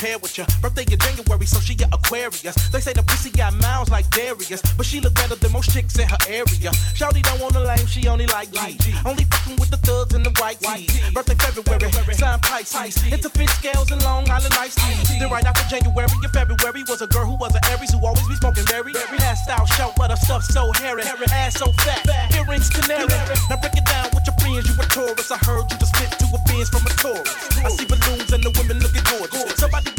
with 0.00 0.38
you. 0.38 0.44
Birthday 0.62 0.84
in 0.90 0.98
January, 0.98 1.44
so 1.44 1.60
she 1.60 1.76
a 1.84 1.86
Aquarius. 1.92 2.56
They 2.72 2.80
say 2.80 2.92
the 2.92 3.02
pussy 3.02 3.30
got 3.30 3.52
miles 3.60 3.90
like 3.90 4.08
Darius, 4.10 4.62
but 4.76 4.86
she 4.86 5.00
look 5.00 5.14
better 5.14 5.34
than 5.36 5.52
most 5.52 5.72
chicks 5.72 5.98
in 5.98 6.08
her 6.08 6.16
area. 6.26 6.72
Shawty 6.96 7.22
don't 7.22 7.40
want 7.40 7.54
a 7.56 7.60
lame, 7.60 7.86
she 7.86 8.08
only 8.08 8.26
like 8.26 8.50
G. 8.50 8.80
Only 9.04 9.24
fucking 9.24 9.56
with 9.60 9.70
the 9.70 9.76
thugs 9.76 10.14
and 10.14 10.24
the 10.24 10.32
white 10.40 10.58
tees. 10.60 10.88
Birthday 11.12 11.34
February, 11.36 12.14
sign 12.14 12.40
Pisces. 12.40 12.96
Into 13.12 13.28
fish 13.28 13.50
scales 13.60 13.90
and 13.90 14.02
Long 14.02 14.28
Island 14.30 14.54
iced 14.56 14.78
tea. 14.78 15.18
Then 15.18 15.28
right 15.28 15.44
after 15.44 15.68
January 15.68 16.08
and 16.08 16.32
February 16.32 16.82
was 16.88 17.02
a 17.02 17.06
girl 17.06 17.26
who 17.26 17.36
was 17.36 17.54
an 17.54 17.60
Aries 17.68 17.92
who 17.92 18.00
always 18.00 18.26
be 18.26 18.36
smoking 18.36 18.64
berry. 18.64 18.92
Hair 18.96 19.36
style 19.36 19.66
short, 19.76 19.92
but 19.96 20.10
her 20.10 20.16
stuff 20.16 20.44
so 20.44 20.72
hairy. 20.80 21.02
Ass 21.04 21.60
so 21.60 21.72
fat, 21.84 22.08
earrings 22.32 22.70
canary. 22.70 23.12
Now 23.52 23.60
break 23.60 23.76
it 23.76 23.84
down 23.84 24.08
with 24.16 24.24
your 24.24 24.36
friends, 24.40 24.64
you 24.64 24.80
a 24.80 24.84
Taurus. 24.88 25.30
I 25.30 25.36
heard 25.44 25.68
you 25.70 25.76
just 25.76 25.92
spit 25.94 26.08
to 26.16 26.24
a 26.32 26.40
Benz 26.48 26.72
from 26.72 26.88
a 26.88 26.92
Taurus. 26.96 27.36
I 27.60 27.68
see 27.68 27.84
balloons 27.84 28.32
and 28.32 28.42
the 28.42 28.50
women 28.56 28.80
looking 28.80 29.04
gorgeous. 29.04 29.60
Somebody 29.60 29.89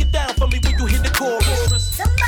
for 0.42 0.48
me 0.48 0.60
when 0.64 0.80
you 0.80 0.86
hit 0.88 1.04
the 1.04 1.10
chorus. 1.12 2.21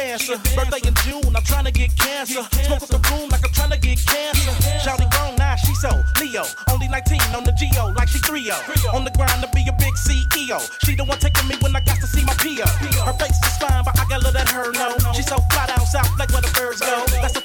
Dancer. 0.00 0.38
Birthday 0.56 0.80
in 0.88 0.94
June, 1.04 1.36
I'm 1.36 1.44
trying 1.44 1.68
to 1.68 1.72
get 1.72 1.94
cancer. 1.96 2.42
Smoke 2.64 2.82
up 2.82 2.88
the 2.88 3.00
room 3.12 3.28
like 3.28 3.44
I'm 3.44 3.52
trying 3.52 3.72
to 3.76 3.78
get 3.78 3.98
cancer. 4.00 4.52
Shouty 4.80 5.06
grown 5.12 5.36
now, 5.36 5.56
she 5.56 5.74
so 5.74 5.90
Leo. 6.20 6.44
Only 6.72 6.88
19 6.88 7.20
on 7.36 7.44
the 7.44 7.52
Geo, 7.52 7.92
like 7.92 8.08
she 8.08 8.18
3 8.18 8.50
On 8.96 9.04
the 9.04 9.12
grind 9.12 9.42
to 9.44 9.48
be 9.52 9.62
a 9.68 9.74
big 9.76 9.94
CEO. 9.94 10.58
She 10.84 10.96
the 10.96 11.04
one 11.04 11.18
taking 11.18 11.46
me 11.48 11.56
when 11.60 11.76
I 11.76 11.80
got 11.80 12.00
to 12.00 12.06
see 12.06 12.24
my 12.24 12.34
PO. 12.40 12.64
Her 13.04 13.12
face 13.20 13.36
is 13.44 13.56
fine, 13.60 13.84
but 13.84 13.98
I 14.00 14.08
got 14.08 14.22
love 14.24 14.32
that 14.32 14.48
her 14.48 14.72
know. 14.72 14.96
She 15.12 15.22
so 15.22 15.36
fly 15.52 15.66
down 15.66 15.84
south, 15.84 16.10
like 16.18 16.32
where 16.32 16.42
the 16.42 16.52
birds 16.56 16.80
go. 16.80 17.04
That's 17.20 17.36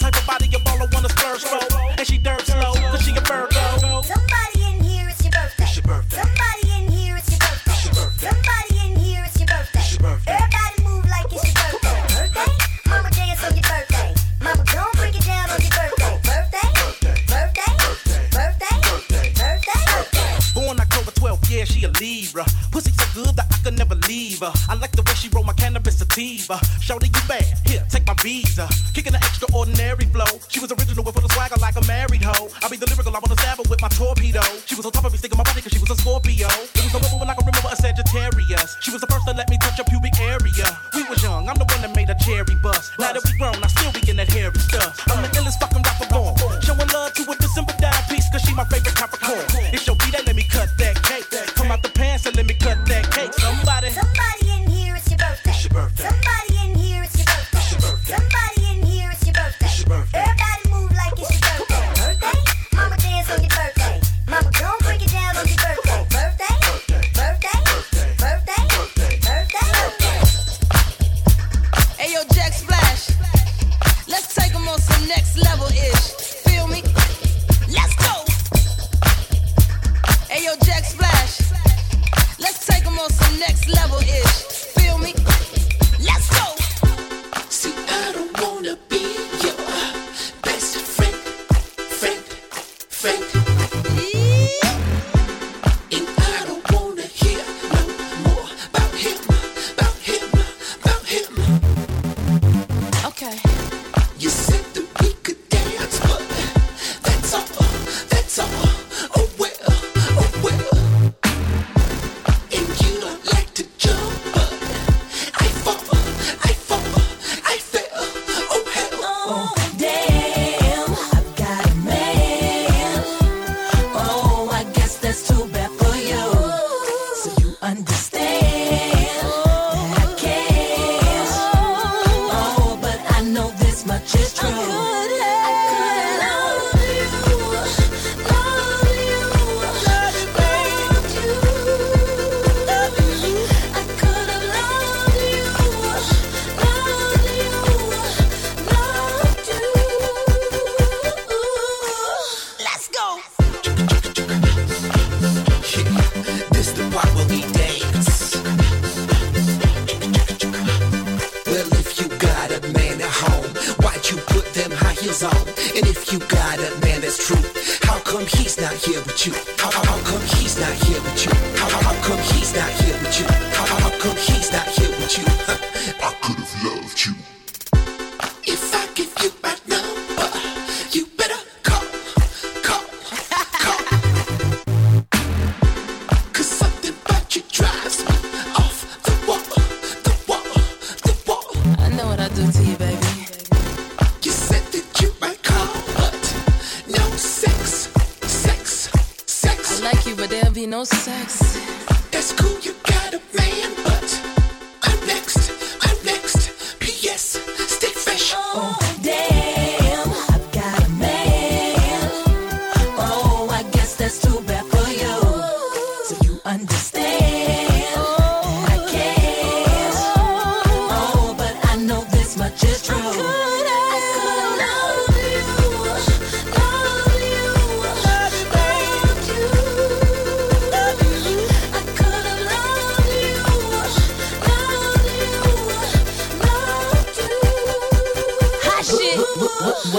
sativa. 26.45 26.81
Shorty, 26.81 27.07
you 27.07 27.27
bad. 27.27 27.43
Here, 27.65 27.83
take 27.89 28.05
my 28.05 28.13
visa. 28.21 28.67
Kicking 28.93 29.04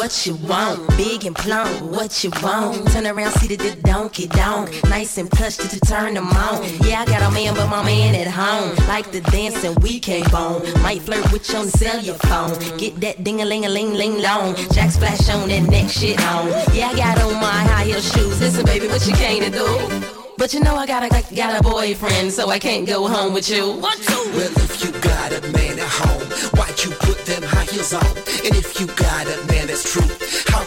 What, 0.07 0.25
you 0.25 0.37
want? 0.37 0.97
Big 0.97 1.25
and 1.25 1.35
plump, 1.35 1.83
what 1.83 2.23
you 2.23 2.31
want? 2.41 2.87
Turn 2.93 3.09
around, 3.09 3.33
see 3.33 3.49
the, 3.49 3.57
the 3.57 3.75
donkey 3.83 4.29
donk. 4.29 4.71
Nice 4.85 5.19
and 5.19 5.29
plush 5.29 5.57
to, 5.57 5.81
turn 5.81 6.15
them 6.15 6.29
on. 6.29 6.63
Yeah, 6.87 7.01
I 7.01 7.07
got 7.07 7.29
a 7.29 7.35
man, 7.35 7.55
but 7.57 7.67
my 7.69 7.83
man 7.83 8.15
at 8.15 8.29
home. 8.29 8.77
Like 8.87 9.11
the 9.11 9.21
dancing, 9.21 9.75
we 9.83 9.99
can't 9.99 10.31
bone. 10.31 10.63
Might 10.81 11.03
flirt 11.03 11.33
with 11.33 11.51
you 11.51 11.59
on 11.59 11.67
the 11.67 11.73
cellular 11.73 12.19
phone. 12.19 12.79
Get 12.79 13.01
that 13.01 13.25
ding 13.25 13.43
a 13.43 13.45
ling 13.45 13.65
a 13.65 13.69
ling 13.69 13.95
ling 13.95 14.23
long. 14.23 14.55
Jack 14.71 14.93
splash 14.93 15.29
on 15.29 15.49
that 15.49 15.69
neck 15.69 15.91
shit 15.91 16.23
on. 16.23 16.51
Yeah, 16.73 16.91
I 16.91 16.97
got 16.97 17.21
on 17.23 17.35
my 17.35 17.65
high 17.67 17.87
heel 17.87 18.01
shoes. 18.01 18.41
Listen, 18.41 18.65
baby, 18.65 18.87
what 18.87 19.05
you 19.09 19.15
came 19.15 19.43
to 19.43 19.51
do? 19.51 20.23
But 20.39 20.55
you 20.55 20.61
know 20.61 20.77
I 20.77 20.87
got 20.87 21.03
a 21.03 21.35
got 21.35 21.59
a 21.59 21.63
boyfriend, 21.65 22.33
so 22.33 22.49
I 22.49 22.61
can't 22.61 22.87
go 22.87 23.09
home 23.09 23.35
with 23.35 23.51
you. 23.51 23.73
What? 23.73 23.99
Well, 24.09 24.53
if 24.57 24.85
you 24.85 24.93
got 25.01 25.33
a 25.33 25.41
man 25.51 25.66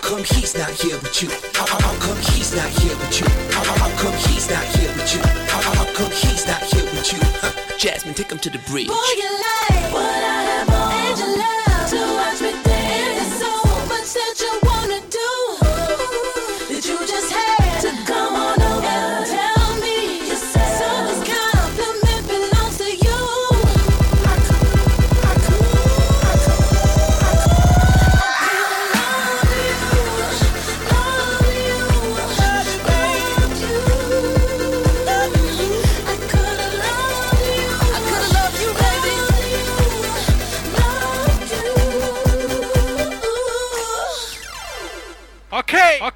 come 0.09 0.23
he's 0.23 0.57
not 0.57 0.71
here 0.71 0.97
with 0.97 1.21
you? 1.21 1.29
How, 1.53 1.67
how, 1.67 1.79
how 1.79 1.99
come 1.99 2.17
he's 2.17 2.55
not 2.55 2.67
here 2.81 2.97
with 2.97 3.21
you? 3.21 3.27
How, 3.53 3.63
how, 3.63 3.77
how 3.77 4.01
come 4.01 4.13
he's 4.13 4.49
not 4.49 4.63
here 4.75 4.89
with 4.95 5.13
you? 5.13 5.21
How, 5.21 5.61
how, 5.61 5.85
how 5.85 5.93
come 5.93 6.11
he's 6.11 6.47
not 6.47 6.63
here 6.63 6.83
with 6.83 7.13
you? 7.13 7.19
Huh. 7.21 7.77
Jasmine, 7.77 8.15
take 8.15 8.31
him 8.31 8.39
to 8.39 8.49
the 8.49 8.57
bridge. 8.59 8.87
Boy, 8.87 9.11
you 9.17 9.29
like 9.29 9.93
what 9.93 10.23
I 10.23 10.41
have 10.49 10.68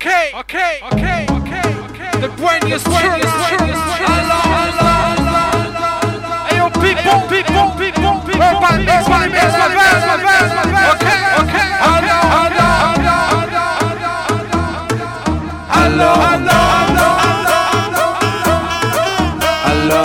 ok, 0.03 0.09
ok, 0.33 0.55
ok, 0.91 1.05
ok, 1.31 1.51
ok. 1.87 1.99
The 2.19 2.27
brain 2.35 2.61
is 2.67 2.83
turning, 2.83 3.23
turning, 3.23 3.79
turning. 3.97 4.23
Hey 6.47 6.57
yo, 6.57 6.67
big 6.81 6.97
bomb, 7.05 7.23
big 7.29 7.45
bomb, 7.47 7.77
big 7.77 7.95
bomb, 7.95 8.19
big 8.25 8.37
bomb. 8.37 8.63
Urban, 8.63 8.81
urban, 8.83 9.31
urban, 9.31 9.91
urban, 10.11 10.43
urban. 10.59 10.83
Ok, 10.91 11.07
ok, 11.39 11.55
hello, 11.79 12.19
hello, 12.35 12.67
hello, 12.83 13.17
hello, 15.79 16.11
hello, 19.63 20.03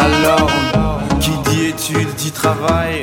hello, 0.00 0.36
hello. 0.72 0.88
Qui 1.20 1.32
dit 1.50 1.62
études 1.68 2.14
dit 2.16 2.32
travail 2.32 3.02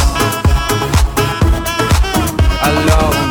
alone. 2.77 3.30